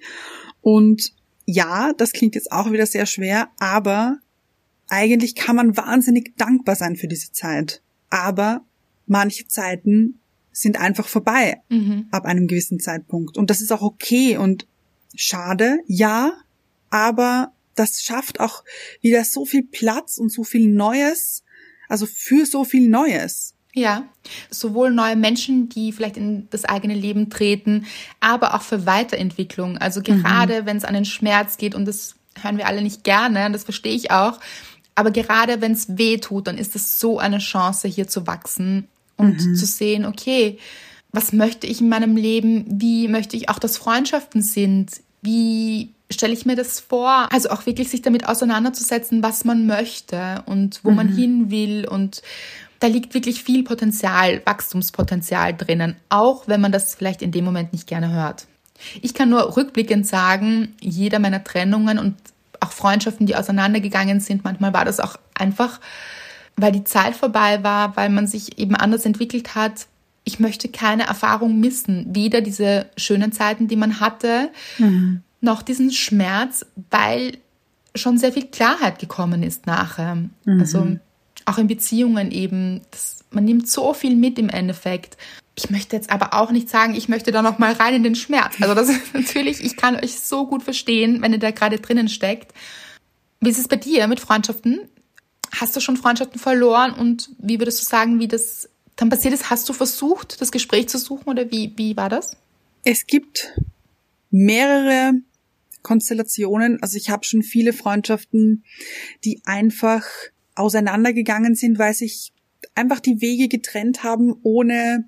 Und 0.61 1.13
ja, 1.45 1.93
das 1.93 2.11
klingt 2.11 2.35
jetzt 2.35 2.51
auch 2.51 2.71
wieder 2.71 2.85
sehr 2.85 3.05
schwer, 3.05 3.49
aber 3.59 4.17
eigentlich 4.87 5.35
kann 5.35 5.55
man 5.55 5.77
wahnsinnig 5.77 6.35
dankbar 6.37 6.75
sein 6.75 6.95
für 6.95 7.07
diese 7.07 7.31
Zeit. 7.31 7.81
Aber 8.09 8.65
manche 9.05 9.47
Zeiten 9.47 10.19
sind 10.59 10.79
einfach 10.79 11.07
vorbei 11.07 11.61
mhm. 11.69 12.07
ab 12.11 12.25
einem 12.25 12.47
gewissen 12.47 12.79
Zeitpunkt. 12.79 13.37
Und 13.37 13.49
das 13.49 13.61
ist 13.61 13.71
auch 13.71 13.81
okay 13.81 14.37
und 14.37 14.67
schade, 15.15 15.79
ja, 15.87 16.33
aber 16.89 17.53
das 17.75 18.01
schafft 18.01 18.39
auch 18.39 18.63
wieder 19.01 19.23
so 19.23 19.45
viel 19.45 19.63
Platz 19.63 20.17
und 20.17 20.31
so 20.31 20.43
viel 20.43 20.67
Neues, 20.67 21.43
also 21.87 22.05
für 22.05 22.45
so 22.45 22.65
viel 22.65 22.89
Neues. 22.89 23.55
Ja, 23.73 24.09
sowohl 24.49 24.91
neue 24.91 25.15
Menschen, 25.15 25.69
die 25.69 25.93
vielleicht 25.93 26.17
in 26.17 26.47
das 26.49 26.65
eigene 26.65 26.95
Leben 26.95 27.29
treten, 27.29 27.85
aber 28.19 28.55
auch 28.55 28.63
für 28.63 28.85
Weiterentwicklung. 28.85 29.77
Also 29.77 30.01
gerade 30.01 30.63
mhm. 30.63 30.65
wenn 30.65 30.77
es 30.77 30.85
an 30.85 30.95
den 30.95 31.05
Schmerz 31.05 31.57
geht 31.57 31.75
und 31.75 31.85
das 31.85 32.15
hören 32.41 32.57
wir 32.57 32.67
alle 32.67 32.81
nicht 32.81 33.03
gerne, 33.03 33.49
das 33.51 33.63
verstehe 33.63 33.95
ich 33.95 34.11
auch. 34.11 34.39
Aber 34.95 35.11
gerade 35.11 35.61
wenn 35.61 35.71
es 35.71 35.97
weh 35.97 36.17
tut, 36.17 36.47
dann 36.47 36.57
ist 36.57 36.75
es 36.75 36.99
so 36.99 37.19
eine 37.19 37.37
Chance, 37.37 37.87
hier 37.87 38.07
zu 38.09 38.27
wachsen 38.27 38.89
und 39.19 39.45
mhm. 39.45 39.55
zu 39.55 39.65
sehen, 39.65 40.05
okay, 40.05 40.57
was 41.11 41.33
möchte 41.33 41.67
ich 41.67 41.81
in 41.81 41.89
meinem 41.89 42.15
Leben? 42.15 42.65
Wie 42.67 43.07
möchte 43.07 43.35
ich 43.35 43.49
auch, 43.49 43.59
dass 43.59 43.77
Freundschaften 43.77 44.41
sind? 44.41 45.01
Wie 45.21 45.89
stelle 46.09 46.33
ich 46.33 46.45
mir 46.45 46.55
das 46.55 46.79
vor? 46.79 47.27
Also 47.31 47.49
auch 47.49 47.65
wirklich 47.65 47.89
sich 47.89 48.01
damit 48.01 48.27
auseinanderzusetzen, 48.27 49.21
was 49.21 49.43
man 49.43 49.67
möchte 49.67 50.43
und 50.45 50.79
wo 50.83 50.91
mhm. 50.91 50.95
man 50.95 51.07
hin 51.09 51.51
will. 51.51 51.87
Und 51.87 52.21
da 52.79 52.87
liegt 52.87 53.13
wirklich 53.13 53.43
viel 53.43 53.63
Potenzial, 53.63 54.41
Wachstumspotenzial 54.45 55.55
drinnen, 55.55 55.95
auch 56.07 56.47
wenn 56.47 56.61
man 56.61 56.71
das 56.71 56.95
vielleicht 56.95 57.21
in 57.21 57.31
dem 57.31 57.43
Moment 57.45 57.73
nicht 57.73 57.87
gerne 57.87 58.11
hört. 58.11 58.47
Ich 59.01 59.13
kann 59.13 59.29
nur 59.29 59.57
rückblickend 59.57 60.07
sagen, 60.07 60.73
jeder 60.79 61.19
meiner 61.19 61.43
Trennungen 61.43 61.99
und 61.99 62.15
auch 62.61 62.71
Freundschaften, 62.71 63.25
die 63.25 63.35
auseinandergegangen 63.35 64.21
sind, 64.21 64.43
manchmal 64.43 64.73
war 64.73 64.85
das 64.85 64.99
auch 64.99 65.17
einfach, 65.33 65.79
weil 66.61 66.71
die 66.71 66.83
Zeit 66.83 67.15
vorbei 67.15 67.63
war, 67.63 67.95
weil 67.95 68.09
man 68.09 68.27
sich 68.27 68.59
eben 68.59 68.75
anders 68.75 69.05
entwickelt 69.05 69.55
hat. 69.55 69.87
Ich 70.23 70.39
möchte 70.39 70.69
keine 70.69 71.03
Erfahrung 71.03 71.59
missen, 71.59 72.07
weder 72.15 72.41
diese 72.41 72.87
schönen 72.97 73.31
Zeiten, 73.31 73.67
die 73.67 73.75
man 73.75 73.99
hatte, 73.99 74.49
mhm 74.77 75.23
noch 75.41 75.61
diesen 75.61 75.91
Schmerz, 75.91 76.65
weil 76.89 77.37
schon 77.95 78.17
sehr 78.17 78.33
viel 78.33 78.47
Klarheit 78.47 78.99
gekommen 78.99 79.43
ist 79.43 79.65
nachher. 79.65 80.15
Mhm. 80.15 80.59
Also 80.59 80.97
auch 81.45 81.57
in 81.57 81.67
Beziehungen 81.67 82.31
eben, 82.31 82.81
das, 82.91 83.23
man 83.31 83.45
nimmt 83.45 83.67
so 83.67 83.93
viel 83.93 84.15
mit 84.15 84.37
im 84.37 84.49
Endeffekt. 84.49 85.17
Ich 85.55 85.69
möchte 85.69 85.95
jetzt 85.95 86.09
aber 86.09 86.33
auch 86.33 86.51
nicht 86.51 86.69
sagen, 86.69 86.95
ich 86.95 87.09
möchte 87.09 87.31
da 87.31 87.41
noch 87.41 87.57
mal 87.57 87.73
rein 87.73 87.95
in 87.95 88.03
den 88.03 88.15
Schmerz. 88.15 88.55
Also 88.61 88.75
das 88.75 88.89
ist 88.89 89.01
natürlich, 89.13 89.63
ich 89.63 89.75
kann 89.75 89.95
euch 89.95 90.19
so 90.19 90.45
gut 90.45 90.63
verstehen, 90.63 91.21
wenn 91.21 91.33
ihr 91.33 91.39
da 91.39 91.51
gerade 91.51 91.79
drinnen 91.79 92.09
steckt. 92.09 92.53
Wie 93.41 93.49
ist 93.49 93.59
es 93.59 93.67
bei 93.67 93.77
dir 93.77 94.07
mit 94.07 94.19
Freundschaften? 94.19 94.81
Hast 95.51 95.75
du 95.75 95.79
schon 95.79 95.97
Freundschaften 95.97 96.39
verloren 96.39 96.93
und 96.93 97.29
wie 97.39 97.59
würdest 97.59 97.81
du 97.81 97.85
sagen, 97.85 98.19
wie 98.19 98.27
das 98.27 98.69
dann 98.95 99.09
passiert 99.09 99.33
ist? 99.33 99.49
Hast 99.49 99.67
du 99.69 99.73
versucht, 99.73 100.41
das 100.41 100.51
Gespräch 100.51 100.89
zu 100.89 100.97
suchen 100.97 101.29
oder 101.29 101.49
wie, 101.51 101.73
wie 101.75 101.95
war 101.97 102.09
das? 102.09 102.37
Es 102.83 103.07
gibt 103.07 103.53
mehrere 104.29 105.13
Konstellationen. 105.81 106.81
Also 106.81 106.97
ich 106.97 107.09
habe 107.09 107.23
schon 107.23 107.43
viele 107.43 107.73
Freundschaften, 107.73 108.63
die 109.23 109.41
einfach 109.45 110.05
auseinandergegangen 110.55 111.55
sind, 111.55 111.79
weil 111.79 111.93
sich 111.93 112.33
einfach 112.75 112.99
die 112.99 113.21
Wege 113.21 113.47
getrennt 113.47 114.03
haben, 114.03 114.35
ohne 114.43 115.05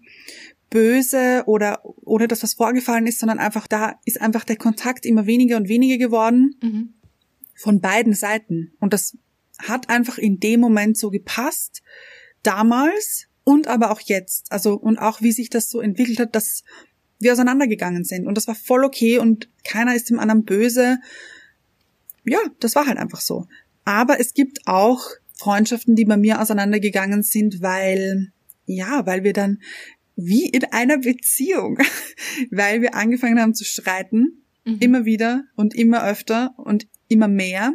böse 0.70 1.44
oder 1.46 1.82
ohne 1.84 2.28
dass 2.28 2.44
was 2.44 2.54
vorgefallen 2.54 3.06
ist, 3.06 3.20
sondern 3.20 3.39
einfach 3.39 3.68
da 3.68 4.00
ist 4.06 4.22
einfach 4.22 4.46
der 4.46 4.56
Kontakt 4.56 5.06
immer 5.06 5.26
weniger 5.26 5.58
und 5.58 5.68
weniger 5.68 5.98
geworden 5.98 6.56
mhm. 6.62 6.94
von 7.56 7.82
beiden 7.82 8.14
Seiten. 8.14 8.72
Und 8.80 8.94
das 8.94 9.18
hat 9.68 9.89
einfach 9.89 10.18
in 10.18 10.39
dem 10.39 10.59
Moment 10.59 10.97
so 10.97 11.09
gepasst, 11.09 11.82
damals 12.43 13.28
und 13.43 13.68
aber 13.68 13.91
auch 13.91 14.01
jetzt. 14.01 14.51
Also 14.51 14.76
und 14.76 14.97
auch 14.97 15.22
wie 15.22 15.32
sich 15.32 15.49
das 15.49 15.70
so 15.70 15.82
entwickelt 15.82 16.20
hat, 16.20 16.36
dass 16.36 16.64
wir 17.20 17.34
auseinandergegangen 17.34 18.03
sind. 18.03 18.28
Und 18.28 18.36
das 18.36 18.47
war 18.47 18.55
voll 18.55 18.84
okay 18.84 19.20
und 19.20 19.49
keiner 19.64 19.95
ist 19.95 20.09
dem 20.09 20.20
anderen 20.20 20.43
böse. 20.43 20.99
Ja, 22.26 22.39
das 22.59 22.76
war 22.76 22.88
halt 22.88 22.97
einfach 22.97 23.22
so. 23.22 23.47
Aber 23.86 24.20
es 24.20 24.34
gibt 24.34 24.68
auch 24.68 25.01
Freundschaften, 25.38 25.95
die 25.95 26.05
bei 26.05 26.18
mir 26.18 26.41
auseinandergegangen 26.41 27.24
sind, 27.24 27.62
weil, 27.62 28.32
ja, 28.66 29.05
weil 29.05 29.24
wir 29.24 29.34
dann 29.34 29.59
wie 30.16 30.47
in 30.47 30.66
einer 30.66 30.99
Beziehung, 30.99 31.80
weil 32.51 32.82
wir 32.82 32.95
angefangen 32.95 33.39
haben 33.39 33.55
zu 33.55 33.66
streiten, 33.66 34.43
mhm. 34.66 34.78
immer 34.80 35.05
wieder 35.05 35.43
und 35.55 35.76
immer 35.76 36.03
öfter 36.05 36.53
und 36.57 36.88
immer 37.07 37.28
mehr. 37.28 37.74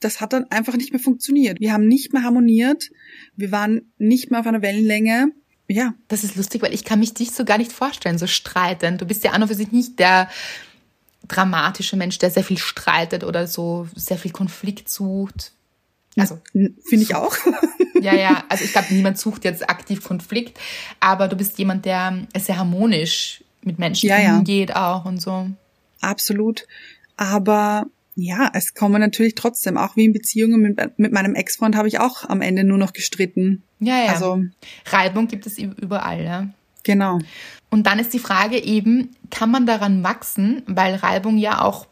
Das 0.00 0.20
hat 0.20 0.32
dann 0.32 0.50
einfach 0.50 0.76
nicht 0.76 0.92
mehr 0.92 1.00
funktioniert. 1.00 1.60
Wir 1.60 1.72
haben 1.72 1.88
nicht 1.88 2.12
mehr 2.12 2.22
harmoniert. 2.22 2.90
Wir 3.34 3.50
waren 3.50 3.92
nicht 3.98 4.30
mehr 4.30 4.40
auf 4.40 4.46
einer 4.46 4.62
Wellenlänge 4.62 5.32
ja. 5.68 5.94
Das 6.08 6.24
ist 6.24 6.36
lustig, 6.36 6.62
weil 6.62 6.74
ich 6.74 6.84
kann 6.84 7.00
mich 7.00 7.14
dich 7.14 7.32
so 7.32 7.44
gar 7.44 7.58
nicht 7.58 7.72
vorstellen, 7.72 8.18
so 8.18 8.26
streiten. 8.26 8.98
Du 8.98 9.06
bist 9.06 9.24
ja 9.24 9.32
an 9.32 9.42
und 9.42 9.48
für 9.48 9.54
sich 9.54 9.72
nicht 9.72 9.98
der 9.98 10.28
dramatische 11.26 11.96
Mensch, 11.96 12.18
der 12.18 12.30
sehr 12.30 12.44
viel 12.44 12.58
streitet 12.58 13.24
oder 13.24 13.46
so 13.46 13.88
sehr 13.94 14.18
viel 14.18 14.30
Konflikt 14.30 14.88
sucht. 14.88 15.52
Also 16.16 16.40
finde 16.52 17.02
ich 17.02 17.14
auch. 17.14 17.36
ja, 18.00 18.14
ja. 18.14 18.44
Also 18.48 18.64
ich 18.64 18.72
glaube, 18.72 18.94
niemand 18.94 19.18
sucht 19.18 19.44
jetzt 19.44 19.68
aktiv 19.68 20.02
Konflikt, 20.02 20.58
aber 21.00 21.28
du 21.28 21.36
bist 21.36 21.58
jemand, 21.58 21.84
der 21.84 22.26
sehr 22.38 22.56
harmonisch 22.56 23.42
mit 23.62 23.78
Menschen 23.78 24.08
ja, 24.08 24.36
umgeht 24.36 24.70
ja. 24.70 24.94
auch 24.94 25.04
und 25.04 25.20
so. 25.20 25.50
Absolut. 26.00 26.66
Aber 27.16 27.86
ja, 28.16 28.50
es 28.54 28.72
kommen 28.72 29.00
natürlich 29.00 29.34
trotzdem, 29.34 29.76
auch 29.76 29.94
wie 29.94 30.06
in 30.06 30.12
Beziehungen 30.14 30.62
mit, 30.62 30.98
mit 30.98 31.12
meinem 31.12 31.34
Ex-Freund 31.34 31.76
habe 31.76 31.86
ich 31.86 32.00
auch 32.00 32.24
am 32.24 32.40
Ende 32.40 32.64
nur 32.64 32.78
noch 32.78 32.94
gestritten. 32.94 33.62
Ja, 33.78 34.02
ja. 34.02 34.12
Also, 34.12 34.42
Reibung 34.86 35.28
gibt 35.28 35.46
es 35.46 35.58
überall, 35.58 36.24
ja. 36.24 36.48
Genau. 36.82 37.18
Und 37.68 37.86
dann 37.86 37.98
ist 37.98 38.14
die 38.14 38.18
Frage 38.18 38.58
eben, 38.58 39.10
kann 39.30 39.50
man 39.50 39.66
daran 39.66 40.02
wachsen, 40.02 40.62
weil 40.66 40.94
Reibung 40.94 41.36
ja 41.36 41.60
auch 41.60 41.86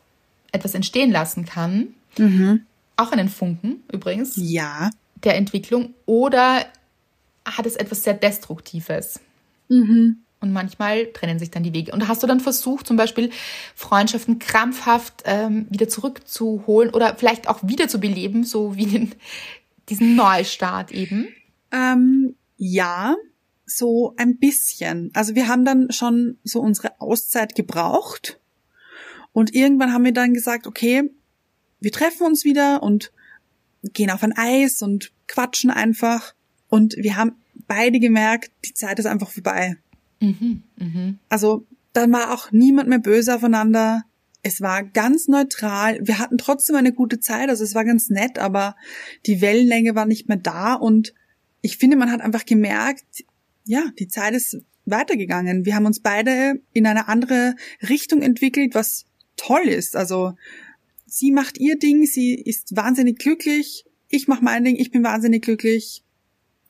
etwas 0.50 0.74
entstehen 0.74 1.10
lassen 1.10 1.44
kann. 1.44 1.88
Mhm. 2.16 2.62
Auch 2.96 3.12
einen 3.12 3.28
Funken 3.28 3.82
übrigens. 3.92 4.34
Ja. 4.36 4.90
Der 5.24 5.36
Entwicklung. 5.36 5.92
Oder 6.06 6.64
hat 7.44 7.66
es 7.66 7.76
etwas 7.76 8.04
sehr 8.04 8.14
Destruktives? 8.14 9.20
Mhm. 9.68 10.18
Und 10.44 10.52
manchmal 10.52 11.06
trennen 11.06 11.38
sich 11.38 11.50
dann 11.50 11.62
die 11.62 11.72
Wege. 11.72 11.90
Und 11.92 12.06
hast 12.06 12.22
du 12.22 12.26
dann 12.26 12.38
versucht, 12.38 12.86
zum 12.86 12.98
Beispiel 12.98 13.30
Freundschaften 13.74 14.38
krampfhaft 14.38 15.22
ähm, 15.24 15.66
wieder 15.70 15.88
zurückzuholen 15.88 16.92
oder 16.92 17.16
vielleicht 17.16 17.48
auch 17.48 17.60
wieder 17.62 17.88
zu 17.88 17.98
beleben, 17.98 18.44
so 18.44 18.76
wie 18.76 18.84
den, 18.84 19.14
diesen 19.88 20.16
Neustart 20.16 20.92
eben? 20.92 21.28
Ähm, 21.72 22.34
ja, 22.58 23.16
so 23.64 24.12
ein 24.18 24.36
bisschen. 24.36 25.10
Also 25.14 25.34
wir 25.34 25.48
haben 25.48 25.64
dann 25.64 25.90
schon 25.90 26.36
so 26.44 26.60
unsere 26.60 27.00
Auszeit 27.00 27.54
gebraucht. 27.54 28.38
Und 29.32 29.54
irgendwann 29.54 29.94
haben 29.94 30.04
wir 30.04 30.12
dann 30.12 30.34
gesagt, 30.34 30.66
okay, 30.66 31.10
wir 31.80 31.90
treffen 31.90 32.26
uns 32.26 32.44
wieder 32.44 32.82
und 32.82 33.12
gehen 33.94 34.10
auf 34.10 34.22
ein 34.22 34.36
Eis 34.36 34.82
und 34.82 35.10
quatschen 35.26 35.70
einfach. 35.70 36.34
Und 36.68 36.96
wir 36.98 37.16
haben 37.16 37.32
beide 37.66 37.98
gemerkt, 37.98 38.50
die 38.66 38.74
Zeit 38.74 38.98
ist 38.98 39.06
einfach 39.06 39.30
vorbei. 39.30 39.78
Mhm, 40.20 40.62
mh. 40.76 41.14
Also 41.28 41.66
dann 41.92 42.12
war 42.12 42.32
auch 42.32 42.50
niemand 42.52 42.88
mehr 42.88 42.98
böse 42.98 43.34
aufeinander. 43.34 44.04
Es 44.42 44.60
war 44.60 44.82
ganz 44.82 45.28
neutral. 45.28 45.98
Wir 46.02 46.18
hatten 46.18 46.38
trotzdem 46.38 46.76
eine 46.76 46.92
gute 46.92 47.20
Zeit, 47.20 47.48
also 47.48 47.64
es 47.64 47.74
war 47.74 47.84
ganz 47.84 48.10
nett, 48.10 48.38
aber 48.38 48.76
die 49.26 49.40
Wellenlänge 49.40 49.94
war 49.94 50.06
nicht 50.06 50.28
mehr 50.28 50.36
da 50.36 50.74
und 50.74 51.14
ich 51.62 51.78
finde, 51.78 51.96
man 51.96 52.10
hat 52.12 52.20
einfach 52.20 52.44
gemerkt, 52.44 53.24
ja, 53.64 53.84
die 53.98 54.08
Zeit 54.08 54.34
ist 54.34 54.58
weitergegangen. 54.84 55.64
Wir 55.64 55.74
haben 55.74 55.86
uns 55.86 56.00
beide 56.00 56.60
in 56.74 56.86
eine 56.86 57.08
andere 57.08 57.56
Richtung 57.88 58.20
entwickelt, 58.20 58.74
was 58.74 59.06
toll 59.36 59.62
ist. 59.62 59.96
Also 59.96 60.34
sie 61.06 61.32
macht 61.32 61.58
ihr 61.58 61.78
Ding, 61.78 62.04
sie 62.04 62.34
ist 62.34 62.76
wahnsinnig 62.76 63.18
glücklich, 63.18 63.86
ich 64.08 64.28
mache 64.28 64.44
mein 64.44 64.64
Ding, 64.64 64.76
ich 64.76 64.90
bin 64.90 65.02
wahnsinnig 65.02 65.42
glücklich 65.42 66.03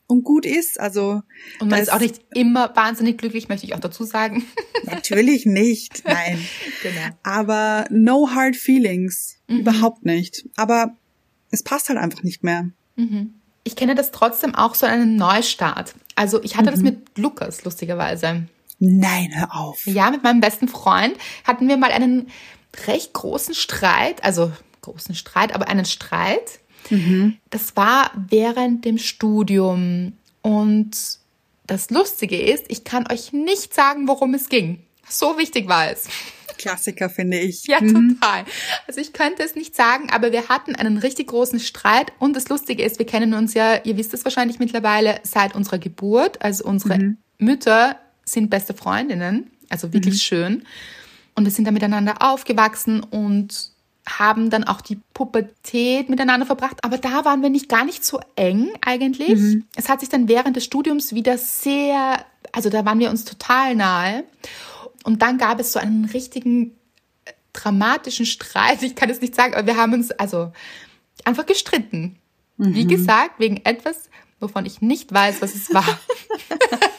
und 0.07 0.23
gut 0.23 0.45
ist. 0.45 0.79
Also 0.79 1.21
und 1.59 1.69
man 1.69 1.81
ist 1.81 1.91
auch 1.91 1.99
nicht 1.99 2.21
immer 2.33 2.75
wahnsinnig 2.75 3.17
glücklich, 3.17 3.49
möchte 3.49 3.65
ich 3.65 3.73
auch 3.73 3.79
dazu 3.79 4.03
sagen. 4.03 4.45
Natürlich 4.83 5.45
nicht, 5.45 6.03
nein. 6.05 6.39
genau. 6.83 7.15
Aber 7.23 7.85
no 7.89 8.29
hard 8.33 8.55
feelings, 8.55 9.37
mhm. 9.47 9.59
überhaupt 9.59 10.05
nicht. 10.05 10.47
Aber 10.55 10.95
es 11.51 11.63
passt 11.63 11.89
halt 11.89 11.99
einfach 11.99 12.23
nicht 12.23 12.43
mehr. 12.43 12.69
Mhm. 12.95 13.35
Ich 13.63 13.75
kenne 13.75 13.95
das 13.95 14.11
trotzdem 14.11 14.53
auch 14.53 14.75
so 14.75 14.85
einen 14.85 15.15
Neustart. 15.15 15.95
Also 16.15 16.41
ich 16.43 16.55
hatte 16.55 16.69
mhm. 16.69 16.73
das 16.73 16.81
mit 16.83 17.17
Lukas 17.17 17.63
lustigerweise. 17.63 18.47
Nein, 18.79 19.31
hör 19.33 19.55
auf. 19.55 19.85
Ja, 19.85 20.11
mit 20.11 20.23
meinem 20.23 20.41
besten 20.41 20.67
Freund 20.67 21.17
hatten 21.45 21.67
wir 21.67 21.77
mal 21.77 21.91
einen 21.91 22.27
recht 22.87 23.13
großen 23.13 23.55
Streit, 23.55 24.23
also 24.23 24.51
großen 24.81 25.15
Streit, 25.15 25.55
aber 25.55 25.67
einen 25.67 25.85
Streit 25.85 26.59
Mhm. 26.89 27.37
Das 27.49 27.75
war 27.75 28.11
während 28.29 28.85
dem 28.85 28.97
Studium. 28.97 30.13
Und 30.41 30.91
das 31.67 31.89
Lustige 31.89 32.39
ist, 32.39 32.65
ich 32.67 32.83
kann 32.83 33.11
euch 33.11 33.33
nicht 33.33 33.73
sagen, 33.73 34.07
worum 34.07 34.33
es 34.33 34.49
ging. 34.49 34.79
So 35.09 35.37
wichtig 35.37 35.67
war 35.67 35.91
es. 35.91 36.07
Klassiker, 36.57 37.09
finde 37.09 37.39
ich. 37.39 37.65
Ja, 37.65 37.81
mhm. 37.81 38.17
total. 38.19 38.45
Also 38.87 39.01
ich 39.01 39.13
könnte 39.13 39.43
es 39.43 39.55
nicht 39.55 39.75
sagen, 39.75 40.09
aber 40.09 40.31
wir 40.31 40.47
hatten 40.47 40.75
einen 40.75 40.97
richtig 40.97 41.27
großen 41.27 41.59
Streit. 41.59 42.13
Und 42.19 42.35
das 42.35 42.49
Lustige 42.49 42.83
ist, 42.83 42.99
wir 42.99 43.05
kennen 43.05 43.33
uns 43.33 43.53
ja, 43.53 43.83
ihr 43.83 43.97
wisst 43.97 44.13
es 44.13 44.23
wahrscheinlich 44.23 44.59
mittlerweile, 44.59 45.19
seit 45.23 45.55
unserer 45.55 45.79
Geburt. 45.79 46.41
Also 46.41 46.63
unsere 46.63 46.97
mhm. 46.97 47.17
Mütter 47.37 47.99
sind 48.23 48.49
beste 48.49 48.73
Freundinnen. 48.73 49.51
Also 49.69 49.93
wirklich 49.93 50.15
mhm. 50.15 50.19
schön. 50.19 50.63
Und 51.35 51.45
wir 51.45 51.51
sind 51.51 51.65
da 51.65 51.71
miteinander 51.71 52.21
aufgewachsen 52.21 53.01
und 53.03 53.71
haben 54.07 54.49
dann 54.49 54.63
auch 54.63 54.81
die 54.81 54.99
Pubertät 55.13 56.09
miteinander 56.09 56.45
verbracht, 56.45 56.83
aber 56.83 56.97
da 56.97 57.25
waren 57.25 57.41
wir 57.41 57.49
nicht 57.49 57.69
gar 57.69 57.85
nicht 57.85 58.05
so 58.05 58.19
eng 58.35 58.71
eigentlich. 58.85 59.39
Mhm. 59.39 59.65
Es 59.75 59.89
hat 59.89 59.99
sich 59.99 60.09
dann 60.09 60.27
während 60.27 60.55
des 60.55 60.63
Studiums 60.63 61.13
wieder 61.13 61.37
sehr, 61.37 62.23
also 62.51 62.69
da 62.69 62.85
waren 62.85 62.99
wir 62.99 63.09
uns 63.09 63.25
total 63.25 63.75
nahe. 63.75 64.23
Und 65.03 65.21
dann 65.21 65.37
gab 65.37 65.59
es 65.59 65.71
so 65.71 65.79
einen 65.79 66.05
richtigen 66.05 66.71
äh, 67.25 67.33
dramatischen 67.53 68.25
Streit. 68.25 68.83
Ich 68.83 68.95
kann 68.95 69.09
es 69.09 69.21
nicht 69.21 69.35
sagen, 69.35 69.55
aber 69.55 69.65
wir 69.65 69.77
haben 69.77 69.93
uns 69.93 70.11
also 70.11 70.51
einfach 71.23 71.45
gestritten. 71.45 72.17
Mhm. 72.57 72.75
Wie 72.75 72.87
gesagt, 72.87 73.39
wegen 73.39 73.57
etwas, 73.65 74.09
wovon 74.39 74.65
ich 74.65 74.81
nicht 74.81 75.13
weiß, 75.13 75.41
was 75.41 75.55
es 75.55 75.73
war. 75.73 75.83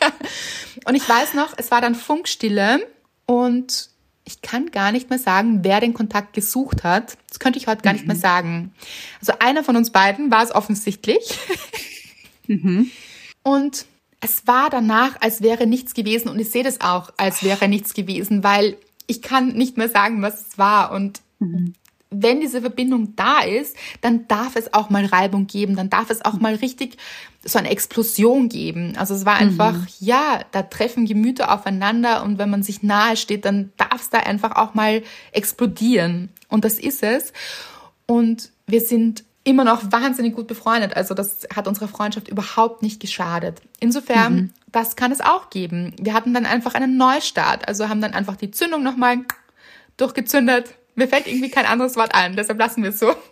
und 0.86 0.94
ich 0.96 1.09
weiß 1.09 1.34
noch, 1.34 1.54
es 1.57 1.70
war 1.70 1.80
dann 1.80 1.94
Funkstille 1.94 2.80
und 3.26 3.90
ich 4.26 4.42
kann 4.42 4.72
gar 4.72 4.92
nicht 4.92 5.08
mehr 5.08 5.20
sagen, 5.20 5.60
wer 5.62 5.80
den 5.80 5.94
Kontakt 5.94 6.32
gesucht 6.32 6.82
hat. 6.82 7.16
Das 7.28 7.38
könnte 7.38 7.58
ich 7.58 7.68
heute 7.68 7.82
gar 7.82 7.92
mhm. 7.92 7.98
nicht 7.98 8.06
mehr 8.06 8.16
mhm. 8.16 8.20
sagen. 8.20 8.74
Also 9.20 9.34
einer 9.38 9.64
von 9.64 9.76
uns 9.76 9.90
beiden 9.90 10.30
war 10.30 10.42
es 10.42 10.54
offensichtlich. 10.54 11.38
mhm. 12.48 12.90
Und 13.42 13.86
es 14.20 14.46
war 14.46 14.68
danach, 14.68 15.20
als 15.20 15.42
wäre 15.42 15.68
nichts 15.68 15.94
gewesen. 15.94 16.28
Und 16.28 16.40
ich 16.40 16.50
sehe 16.50 16.64
das 16.64 16.80
auch, 16.80 17.12
als 17.16 17.44
wäre 17.44 17.68
nichts 17.68 17.94
gewesen, 17.94 18.42
weil 18.42 18.76
ich 19.06 19.22
kann 19.22 19.54
nicht 19.54 19.76
mehr 19.76 19.88
sagen, 19.88 20.20
was 20.22 20.48
es 20.48 20.58
war. 20.58 20.90
Und 20.90 21.20
mhm 21.38 21.74
wenn 22.11 22.40
diese 22.40 22.61
Verbindung 22.61 23.16
da 23.16 23.40
ist, 23.40 23.76
dann 24.00 24.28
darf 24.28 24.57
es 24.57 24.72
auch 24.72 24.90
mal 24.90 25.04
Reibung 25.04 25.46
geben, 25.46 25.76
dann 25.76 25.90
darf 25.90 26.11
es 26.11 26.24
auch 26.24 26.34
mal 26.34 26.54
richtig 26.54 26.96
so 27.44 27.59
eine 27.59 27.70
Explosion 27.70 28.48
geben. 28.48 28.94
Also 28.96 29.14
es 29.14 29.24
war 29.24 29.36
einfach, 29.36 29.74
mhm. 29.74 29.86
ja, 30.00 30.40
da 30.52 30.62
treffen 30.62 31.07
Gemüter 31.07 31.52
aufeinander 31.52 32.22
und 32.22 32.38
wenn 32.38 32.50
man 32.50 32.62
sich 32.62 32.82
nahe 32.82 33.16
steht, 33.16 33.44
dann 33.44 33.72
darf 33.76 34.00
es 34.00 34.11
da 34.11 34.18
einfach 34.18 34.57
auch 34.57 34.74
mal 34.74 35.02
explodieren. 35.32 36.30
Und 36.48 36.64
das 36.64 36.78
ist 36.78 37.02
es. 37.02 37.32
Und 38.07 38.50
wir 38.66 38.80
sind 38.80 39.24
immer 39.42 39.64
noch 39.64 39.92
wahnsinnig 39.92 40.34
gut 40.34 40.48
befreundet. 40.48 40.96
Also 40.96 41.14
das 41.14 41.46
hat 41.54 41.68
unserer 41.68 41.88
Freundschaft 41.88 42.28
überhaupt 42.28 42.82
nicht 42.82 43.00
geschadet. 43.00 43.62
Insofern, 43.78 44.34
mhm. 44.34 44.52
das 44.72 44.96
kann 44.96 45.12
es 45.12 45.20
auch 45.20 45.50
geben. 45.50 45.94
Wir 46.00 46.14
hatten 46.14 46.34
dann 46.34 46.46
einfach 46.46 46.74
einen 46.74 46.96
Neustart. 46.96 47.68
Also 47.68 47.88
haben 47.88 48.00
dann 48.00 48.12
einfach 48.12 48.36
die 48.36 48.50
Zündung 48.50 48.82
nochmal 48.82 49.18
durchgezündet 49.96 50.74
mir 50.97 51.07
fällt 51.09 51.26
irgendwie 51.26 51.51
kein 51.51 51.66
anderes 51.66 51.97
Wort 51.97 52.14
ein, 52.14 52.36
deshalb 52.36 52.59
lassen 52.59 52.82
wir 52.82 52.90
es 52.90 52.99
so. 52.99 53.14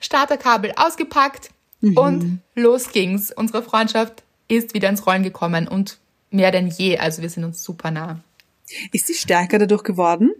Starterkabel 0.00 0.72
ausgepackt 0.76 1.50
mhm. 1.80 1.96
und 1.96 2.40
los 2.54 2.92
ging's. 2.92 3.32
Unsere 3.32 3.62
Freundschaft 3.62 4.22
ist 4.48 4.74
wieder 4.74 4.88
ins 4.88 5.06
Rollen 5.06 5.22
gekommen 5.22 5.66
und 5.66 5.98
mehr 6.30 6.50
denn 6.50 6.68
je. 6.68 6.98
Also 6.98 7.22
wir 7.22 7.30
sind 7.30 7.44
uns 7.44 7.64
super 7.64 7.90
nah. 7.90 8.20
Ist 8.92 9.06
sie 9.06 9.14
stärker 9.14 9.58
dadurch 9.58 9.82
geworden? 9.82 10.32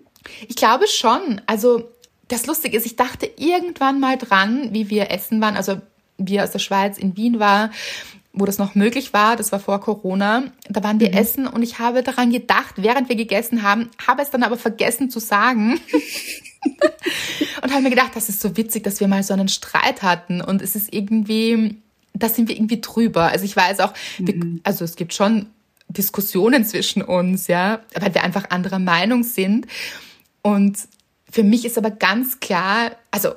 Ich 0.49 0.57
glaube 0.57 0.87
schon. 0.87 1.41
Also 1.47 1.91
das 2.29 2.47
Lustige 2.47 2.77
ist, 2.77 2.87
ich 2.87 2.97
dachte 2.97 3.31
irgendwann 3.37 4.01
mal 4.01 4.17
dran, 4.19 4.73
wie 4.73 4.91
wir 4.91 5.11
essen 5.11 5.41
waren. 5.41 5.57
Also 5.57 5.81
wir 6.19 6.45
aus 6.45 6.51
der 6.51 6.59
Schweiz 6.59 6.99
in 6.99 7.17
Wien 7.17 7.41
war 7.41 7.71
wo 8.33 8.47
das 8.47 8.59
noch 8.59 8.75
möglich 8.75 9.13
war, 9.13 9.37
das 9.37 9.53
war 9.53 9.61
vor 9.61 9.81
Corona, 9.81 10.45
da 10.69 10.83
waren 10.83 11.01
wir 11.01 11.11
mhm. 11.11 11.17
essen 11.17 11.47
und 11.47 11.63
ich 11.63 11.79
habe 11.79 12.03
daran 12.03 12.31
gedacht, 12.31 12.77
während 12.77 13.09
wir 13.09 13.17
gegessen 13.17 13.63
haben, 13.63 13.91
habe 14.07 14.23
es 14.23 14.31
dann 14.31 14.43
aber 14.43 14.57
vergessen 14.57 15.11
zu 15.11 15.21
sagen. 15.21 15.79
und 17.63 17.73
habe 17.73 17.83
mir 17.83 17.91
gedacht, 17.91 18.13
das 18.15 18.29
ist 18.29 18.41
so 18.41 18.57
witzig, 18.57 18.85
dass 18.85 19.01
wir 19.01 19.09
mal 19.09 19.23
so 19.23 19.35
einen 19.35 19.49
Streit 19.49 20.03
hatten 20.03 20.41
und 20.41 20.63
es 20.63 20.77
ist 20.77 20.95
irgendwie, 20.95 21.77
da 22.15 22.29
sind 22.29 22.49
wir 22.49 22.57
irgendwie 22.57 22.81
drüber. 22.81 23.25
Also 23.25 23.45
ich 23.45 23.57
weiß 23.57 23.81
auch, 23.81 23.93
mhm. 24.19 24.27
wir, 24.27 24.61
also 24.65 24.85
es 24.85 24.97
gibt 24.97 25.13
schon 25.13 25.47
Diskussionen 25.89 26.65
zwischen 26.65 27.03
uns, 27.03 27.49
ja, 27.49 27.81
weil 27.99 28.15
wir 28.15 28.23
einfach 28.25 28.51
anderer 28.51 28.79
Meinung 28.79 29.25
sind. 29.25 29.67
Und 30.41 30.79
für 31.31 31.43
mich 31.43 31.65
ist 31.65 31.77
aber 31.77 31.91
ganz 31.91 32.41
klar, 32.41 32.93
also 33.11 33.35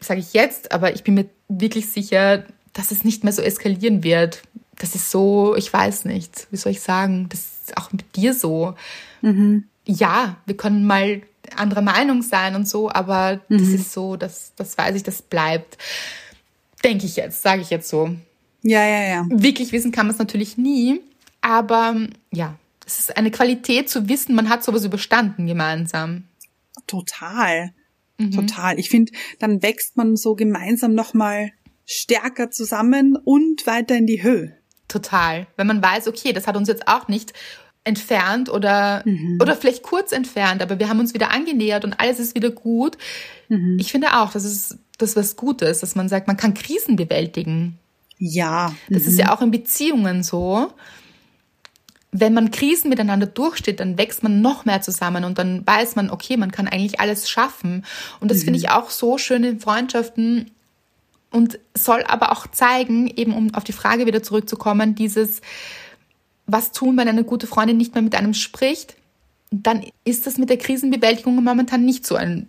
sage 0.00 0.20
ich 0.20 0.32
jetzt, 0.32 0.72
aber 0.72 0.94
ich 0.94 1.02
bin 1.02 1.14
mir 1.14 1.28
wirklich 1.48 1.90
sicher, 1.90 2.44
dass 2.78 2.92
es 2.92 3.02
nicht 3.02 3.24
mehr 3.24 3.32
so 3.32 3.42
eskalieren 3.42 4.04
wird. 4.04 4.42
Das 4.76 4.94
ist 4.94 5.10
so, 5.10 5.56
ich 5.56 5.72
weiß 5.72 6.04
nicht, 6.04 6.46
wie 6.52 6.56
soll 6.56 6.70
ich 6.70 6.80
sagen, 6.80 7.28
das 7.28 7.40
ist 7.40 7.76
auch 7.76 7.90
mit 7.90 8.14
dir 8.14 8.32
so. 8.34 8.76
Mhm. 9.20 9.64
Ja, 9.84 10.36
wir 10.46 10.56
können 10.56 10.86
mal 10.86 11.22
anderer 11.56 11.82
Meinung 11.82 12.22
sein 12.22 12.54
und 12.54 12.68
so, 12.68 12.88
aber 12.88 13.40
mhm. 13.48 13.58
das 13.58 13.68
ist 13.68 13.92
so, 13.92 14.14
das, 14.14 14.52
das 14.54 14.78
weiß 14.78 14.94
ich, 14.94 15.02
das 15.02 15.22
bleibt. 15.22 15.76
Denke 16.84 17.06
ich 17.06 17.16
jetzt, 17.16 17.42
sage 17.42 17.62
ich 17.62 17.70
jetzt 17.70 17.88
so. 17.88 18.14
Ja, 18.62 18.86
ja, 18.86 19.02
ja. 19.08 19.26
Wirklich 19.28 19.72
wissen 19.72 19.90
kann 19.90 20.06
man 20.06 20.12
es 20.12 20.20
natürlich 20.20 20.56
nie, 20.56 21.00
aber 21.40 21.96
ja, 22.30 22.54
es 22.86 23.00
ist 23.00 23.16
eine 23.16 23.32
Qualität 23.32 23.90
zu 23.90 24.08
wissen, 24.08 24.36
man 24.36 24.48
hat 24.48 24.62
sowas 24.62 24.84
überstanden 24.84 25.48
gemeinsam. 25.48 26.28
Total. 26.86 27.72
Mhm. 28.18 28.30
Total. 28.30 28.78
Ich 28.78 28.88
finde, 28.88 29.12
dann 29.40 29.62
wächst 29.62 29.96
man 29.96 30.16
so 30.16 30.36
gemeinsam 30.36 30.94
nochmal 30.94 31.50
stärker 31.90 32.50
zusammen 32.50 33.16
und 33.16 33.66
weiter 33.66 33.96
in 33.96 34.06
die 34.06 34.22
Höhe. 34.22 34.52
Total. 34.88 35.46
Wenn 35.56 35.66
man 35.66 35.82
weiß, 35.82 36.06
okay, 36.06 36.34
das 36.34 36.46
hat 36.46 36.56
uns 36.56 36.68
jetzt 36.68 36.86
auch 36.86 37.08
nicht 37.08 37.32
entfernt 37.82 38.50
oder, 38.50 39.02
mhm. 39.06 39.38
oder 39.40 39.56
vielleicht 39.56 39.82
kurz 39.82 40.12
entfernt, 40.12 40.60
aber 40.60 40.78
wir 40.78 40.90
haben 40.90 41.00
uns 41.00 41.14
wieder 41.14 41.30
angenähert 41.30 41.86
und 41.86 41.98
alles 41.98 42.18
ist 42.18 42.34
wieder 42.34 42.50
gut. 42.50 42.98
Mhm. 43.48 43.78
Ich 43.80 43.90
finde 43.90 44.18
auch, 44.18 44.32
das 44.32 44.44
ist 44.44 44.76
das 44.98 45.16
was 45.16 45.36
Gutes, 45.36 45.80
dass 45.80 45.94
man 45.94 46.10
sagt, 46.10 46.26
man 46.26 46.36
kann 46.36 46.52
Krisen 46.52 46.96
bewältigen. 46.96 47.78
Ja. 48.18 48.74
Das 48.90 49.04
ist 49.04 49.14
mhm. 49.14 49.20
ja 49.20 49.34
auch 49.34 49.40
in 49.40 49.50
Beziehungen 49.50 50.22
so. 50.22 50.70
Wenn 52.12 52.34
man 52.34 52.50
Krisen 52.50 52.90
miteinander 52.90 53.26
durchsteht, 53.26 53.80
dann 53.80 53.96
wächst 53.96 54.22
man 54.22 54.42
noch 54.42 54.66
mehr 54.66 54.82
zusammen 54.82 55.24
und 55.24 55.38
dann 55.38 55.66
weiß 55.66 55.96
man, 55.96 56.10
okay, 56.10 56.36
man 56.36 56.50
kann 56.50 56.68
eigentlich 56.68 57.00
alles 57.00 57.30
schaffen. 57.30 57.86
Und 58.20 58.30
das 58.30 58.38
finde 58.38 58.58
mhm. 58.58 58.64
ich 58.64 58.70
auch 58.70 58.90
so 58.90 59.16
schön 59.16 59.44
in 59.44 59.60
Freundschaften, 59.60 60.50
und 61.30 61.58
soll 61.74 62.02
aber 62.04 62.32
auch 62.32 62.46
zeigen, 62.46 63.06
eben 63.08 63.34
um 63.34 63.54
auf 63.54 63.64
die 63.64 63.72
Frage 63.72 64.06
wieder 64.06 64.22
zurückzukommen, 64.22 64.94
dieses, 64.94 65.40
was 66.46 66.72
tun, 66.72 66.96
wenn 66.96 67.08
eine 67.08 67.24
gute 67.24 67.46
Freundin 67.46 67.76
nicht 67.76 67.94
mehr 67.94 68.02
mit 68.02 68.14
einem 68.14 68.34
spricht, 68.34 68.96
dann 69.50 69.84
ist 70.04 70.26
das 70.26 70.38
mit 70.38 70.50
der 70.50 70.58
Krisenbewältigung 70.58 71.42
momentan 71.42 71.84
nicht 71.84 72.06
so 72.06 72.16
ein 72.16 72.48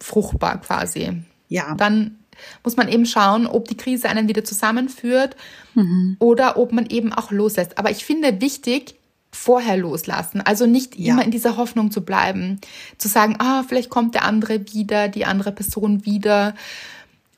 fruchtbar 0.00 0.60
quasi. 0.60 1.22
Ja. 1.48 1.74
Dann 1.74 2.18
muss 2.62 2.76
man 2.76 2.88
eben 2.88 3.06
schauen, 3.06 3.46
ob 3.46 3.68
die 3.68 3.76
Krise 3.76 4.08
einen 4.08 4.28
wieder 4.28 4.44
zusammenführt 4.44 5.36
mhm. 5.74 6.16
oder 6.18 6.56
ob 6.56 6.72
man 6.72 6.86
eben 6.86 7.12
auch 7.12 7.30
loslässt. 7.30 7.78
Aber 7.78 7.90
ich 7.90 8.04
finde 8.04 8.40
wichtig, 8.40 8.96
vorher 9.30 9.76
loslassen. 9.76 10.40
Also 10.40 10.66
nicht 10.66 10.96
ja. 10.96 11.14
immer 11.14 11.24
in 11.24 11.30
dieser 11.30 11.56
Hoffnung 11.56 11.90
zu 11.90 12.04
bleiben, 12.04 12.60
zu 12.98 13.08
sagen, 13.08 13.36
ah, 13.38 13.64
vielleicht 13.66 13.90
kommt 13.90 14.14
der 14.14 14.24
andere 14.24 14.72
wieder, 14.72 15.08
die 15.08 15.24
andere 15.24 15.52
Person 15.52 16.04
wieder 16.04 16.54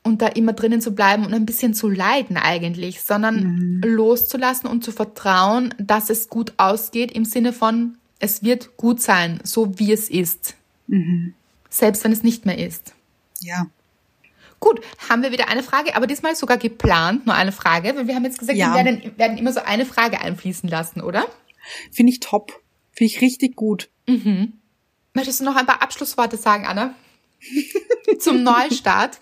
und 0.06 0.22
da 0.22 0.28
immer 0.28 0.54
drinnen 0.54 0.80
zu 0.80 0.94
bleiben 0.94 1.26
und 1.26 1.34
ein 1.34 1.44
bisschen 1.44 1.74
zu 1.74 1.88
leiden 1.90 2.36
eigentlich, 2.36 3.02
sondern 3.02 3.42
mhm. 3.42 3.82
loszulassen 3.84 4.68
und 4.70 4.82
zu 4.84 4.92
vertrauen, 4.92 5.74
dass 5.78 6.08
es 6.08 6.28
gut 6.28 6.54
ausgeht 6.56 7.12
im 7.12 7.24
Sinne 7.24 7.52
von, 7.52 7.98
Es 8.18 8.42
wird 8.42 8.78
gut 8.78 9.02
sein, 9.02 9.40
so 9.42 9.78
wie 9.78 9.92
es 9.92 10.08
ist. 10.08 10.54
Selbst 11.68 12.04
wenn 12.04 12.12
es 12.12 12.22
nicht 12.22 12.46
mehr 12.46 12.56
ist. 12.56 12.94
Ja. 13.40 13.66
Gut, 14.58 14.80
haben 15.10 15.22
wir 15.22 15.32
wieder 15.32 15.48
eine 15.48 15.62
Frage, 15.62 15.94
aber 15.94 16.06
diesmal 16.06 16.34
sogar 16.34 16.56
geplant, 16.56 17.26
nur 17.26 17.34
eine 17.34 17.52
Frage, 17.52 17.94
weil 17.94 18.06
wir 18.06 18.14
haben 18.14 18.24
jetzt 18.24 18.38
gesagt, 18.38 18.56
Ja. 18.56 18.74
wir 18.74 18.84
werden, 18.84 19.12
werden 19.18 19.36
immer 19.36 19.52
so 19.52 19.60
eine 19.60 19.84
Frage 19.84 20.22
einfließen 20.22 20.68
lassen, 20.70 21.02
oder? 21.02 21.26
Finde 21.92 22.12
ich 22.12 22.20
top. 22.20 22.52
Finde 22.92 23.12
ich 23.12 23.20
richtig 23.20 23.54
gut. 23.56 23.90
Möchtest 25.12 25.40
du 25.40 25.44
noch 25.44 25.56
ein 25.56 25.66
paar 25.66 25.82
Abschlussworte 25.82 26.38
sagen, 26.38 26.64
Anna? 26.64 26.94
Zum 28.18 28.42
Neustart? 28.42 29.18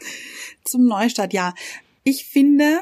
Zum 0.65 0.87
Neustart, 0.87 1.33
ja. 1.33 1.55
Ich 2.05 2.25
finde, 2.27 2.81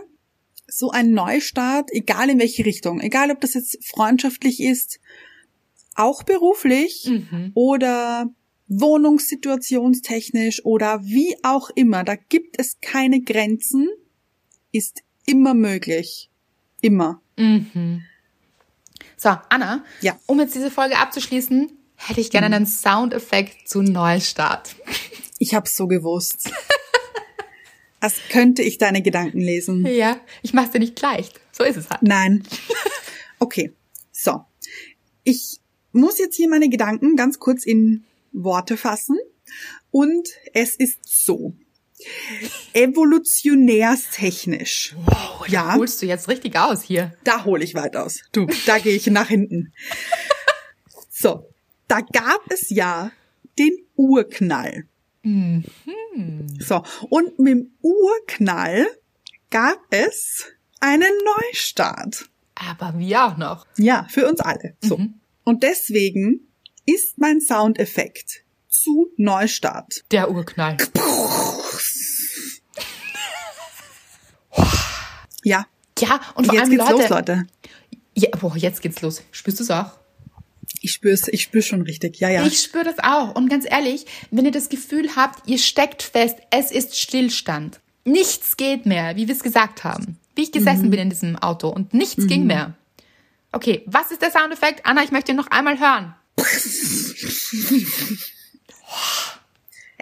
so 0.67 0.91
ein 0.91 1.13
Neustart, 1.13 1.91
egal 1.93 2.31
in 2.31 2.39
welche 2.39 2.65
Richtung, 2.65 3.01
egal 3.01 3.31
ob 3.31 3.41
das 3.41 3.55
jetzt 3.55 3.79
freundschaftlich 3.87 4.61
ist, 4.61 5.01
auch 5.95 6.23
beruflich 6.23 7.11
oder 7.55 8.31
wohnungssituationstechnisch 8.69 10.65
oder 10.65 11.05
wie 11.05 11.37
auch 11.43 11.69
immer, 11.75 12.05
da 12.05 12.15
gibt 12.17 12.59
es 12.59 12.79
keine 12.81 13.21
Grenzen, 13.21 13.89
ist 14.73 15.03
immer 15.27 15.53
möglich. 15.55 16.31
Immer. 16.81 17.21
So, 19.17 19.29
Anna, 19.51 19.85
Ja. 20.01 20.19
um 20.27 20.41
jetzt 20.41 20.55
diese 20.55 20.71
Folge 20.71 20.97
abzuschließen, 20.97 21.71
hätte 22.07 22.21
ich 22.21 22.31
gerne 22.31 22.55
einen 22.55 22.67
Soundeffekt 22.67 23.69
zu 23.69 23.83
Neustart. 23.83 24.75
Ich 25.39 25.55
hab's 25.55 25.75
so 25.77 25.87
gewusst. 25.89 26.51
Als 28.01 28.17
könnte 28.31 28.63
ich 28.63 28.79
deine 28.79 29.03
Gedanken 29.03 29.41
lesen. 29.41 29.87
Ja, 29.87 30.19
ich 30.43 30.53
mach's 30.53 30.71
dir 30.73 30.81
nicht 30.81 31.01
leicht. 31.01 31.41
So 31.53 31.63
ist 31.65 31.77
es 31.77 31.89
halt. 31.91 32.03
Nein. 32.03 32.43
Okay. 33.39 33.73
So. 34.11 34.45
Ich 35.25 35.59
muss 35.93 36.19
jetzt 36.19 36.37
hier 36.37 36.49
meine 36.49 36.69
Gedanken 36.69 37.15
ganz 37.17 37.39
kurz 37.39 37.65
in 37.65 38.05
Worte 38.33 38.77
fassen. 38.77 39.19
Und 39.91 40.29
es 40.55 40.75
ist 40.77 40.99
so. 41.05 41.55
Evolutionärstechnisch. 42.73 44.97
Wow, 45.05 45.47
Ja. 45.49 45.75
holst 45.77 46.01
du 46.03 46.07
jetzt 46.07 46.29
richtig 46.29 46.57
aus 46.59 46.83
hier. 46.83 47.15
Da 47.25 47.45
hole 47.45 47.63
ich 47.63 47.75
weit 47.75 47.95
aus. 47.97 48.23
Du, 48.33 48.47
da 48.67 48.79
gehe 48.79 48.97
ich 48.97 49.07
nach 49.09 49.29
hinten. 49.29 49.73
So. 51.11 51.52
Da 51.93 52.01
gab 52.01 52.41
es 52.51 52.71
ja 52.71 53.13
den 53.59 53.77
Urknall. 53.97 54.87
So. 56.59 56.83
Und 57.11 57.39
mit 57.39 57.53
dem 57.53 57.71
Urknall 57.83 58.87
gab 59.51 59.79
es 59.91 60.47
einen 60.81 61.13
Neustart. 61.23 62.31
Aber 62.55 62.99
wir 62.99 63.27
auch 63.27 63.37
noch. 63.37 63.67
Ja, 63.77 64.07
für 64.09 64.27
uns 64.27 64.41
alle. 64.41 64.75
So. 64.83 64.99
Und 65.45 65.63
deswegen 65.63 66.49
ist 66.87 67.19
mein 67.19 67.43
Soundeffekt 67.43 68.43
zu 68.71 69.11
Neustart. 69.19 70.03
Der 70.13 70.31
Urknall. 70.31 70.79
Ja, 75.45 75.67
Ja, 75.99 76.21
und 76.37 76.47
vor 76.47 76.55
jetzt 76.55 76.63
allem 76.65 76.71
geht's 76.71 76.91
Leute. 76.91 77.03
los, 77.03 77.11
Leute. 77.11 77.47
Ja, 78.15 78.31
boah, 78.39 78.57
jetzt 78.57 78.81
geht's 78.81 79.03
los. 79.03 79.23
Spürst 79.31 79.61
du's 79.61 79.71
auch? 79.71 79.99
Ich 80.83 80.93
spür's, 80.93 81.29
ich 81.29 81.43
spür's 81.43 81.67
schon 81.67 81.83
richtig. 81.83 82.19
Ja, 82.19 82.29
ja. 82.29 82.45
Ich 82.45 82.61
spüre 82.61 82.85
das 82.85 82.99
auch. 82.99 83.35
Und 83.35 83.49
ganz 83.49 83.65
ehrlich, 83.69 84.05
wenn 84.31 84.45
ihr 84.45 84.51
das 84.51 84.69
Gefühl 84.69 85.15
habt, 85.15 85.49
ihr 85.49 85.59
steckt 85.59 86.03
fest, 86.03 86.39
es 86.51 86.71
ist 86.73 86.99
Stillstand. 86.99 87.81
Nichts 88.05 88.57
geht 88.57 88.85
mehr, 88.85 89.15
wie 89.17 89.29
wir 89.29 89.35
es 89.35 89.43
gesagt 89.43 89.85
haben. 89.85 90.19
Wie 90.35 90.43
ich 90.43 90.53
gesessen 90.53 90.91
bin 90.91 90.99
in 90.99 91.11
diesem 91.11 91.37
Auto 91.37 91.69
und 91.69 91.95
nichts 91.95 92.27
ging 92.27 92.47
mehr. 92.47 92.75
Okay, 93.53 93.83
was 93.87 94.11
ist 94.11 94.23
der 94.23 94.31
Soundeffekt? 94.31 94.85
Anna, 94.85 95.05
ich 95.05 95.13
möchte 95.13 95.33
ihn 95.33 95.37
noch 95.37 95.51
einmal 95.51 95.79
hören. 95.79 96.15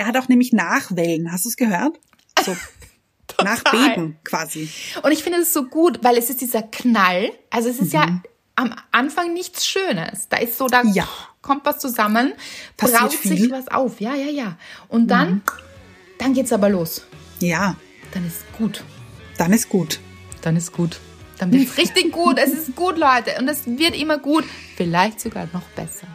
Er 0.01 0.07
hat 0.07 0.17
auch 0.17 0.29
nämlich 0.29 0.55
Nachwellen. 0.55 1.31
Hast 1.31 1.45
du 1.45 1.51
es 1.51 1.57
gehört? 1.57 2.01
So. 2.43 2.57
Nachbeben 3.45 4.17
quasi. 4.25 4.71
Und 5.03 5.13
ich 5.13 5.23
finde 5.23 5.41
es 5.41 5.53
so 5.53 5.67
gut, 5.67 6.03
weil 6.03 6.17
es 6.17 6.31
ist 6.31 6.41
dieser 6.41 6.63
Knall. 6.63 7.31
Also 7.51 7.69
es 7.69 7.81
ist 7.81 7.93
ja 7.93 8.23
am 8.61 8.75
Anfang 8.93 9.33
nichts 9.33 9.67
Schönes. 9.67 10.29
Da 10.29 10.37
ist 10.39 10.59
so, 10.59 10.67
da 10.69 10.83
Ja. 10.83 11.09
kommt 11.43 11.65
was 11.65 11.79
zusammen, 11.79 12.35
Passiert 12.77 13.01
braut 13.01 13.11
sich 13.13 13.21
viel. 13.21 13.51
was 13.51 13.69
auf. 13.69 14.01
Ja, 14.01 14.15
ja, 14.15 14.31
ja. 14.31 14.57
Und 14.89 15.09
dann, 15.09 15.43
dann 16.19 16.35
geht's 16.35 16.53
aber 16.53 16.69
los. 16.69 17.03
Ja, 17.41 17.77
Dann 18.13 18.27
ist 18.27 18.45
gut. 18.59 18.85
dann 19.39 19.53
ist 19.53 19.69
gut. 19.69 19.99
Dann 20.43 20.57
ist 20.57 20.73
gut. 20.73 20.99
Dann 21.39 21.53
wird's 21.53 21.77
richtig 21.79 22.13
gut. 22.13 22.39
Es 22.39 22.53
ist 22.53 22.77
gut, 22.77 22.99
Leute. 22.99 23.37
Und 23.39 23.49
es 23.49 23.67
wird 23.67 23.97
immer 23.97 24.19
gut. 24.19 24.45
Vielleicht 24.77 25.21
sogar 25.21 25.49
noch 25.55 25.63
besser. 25.75 26.07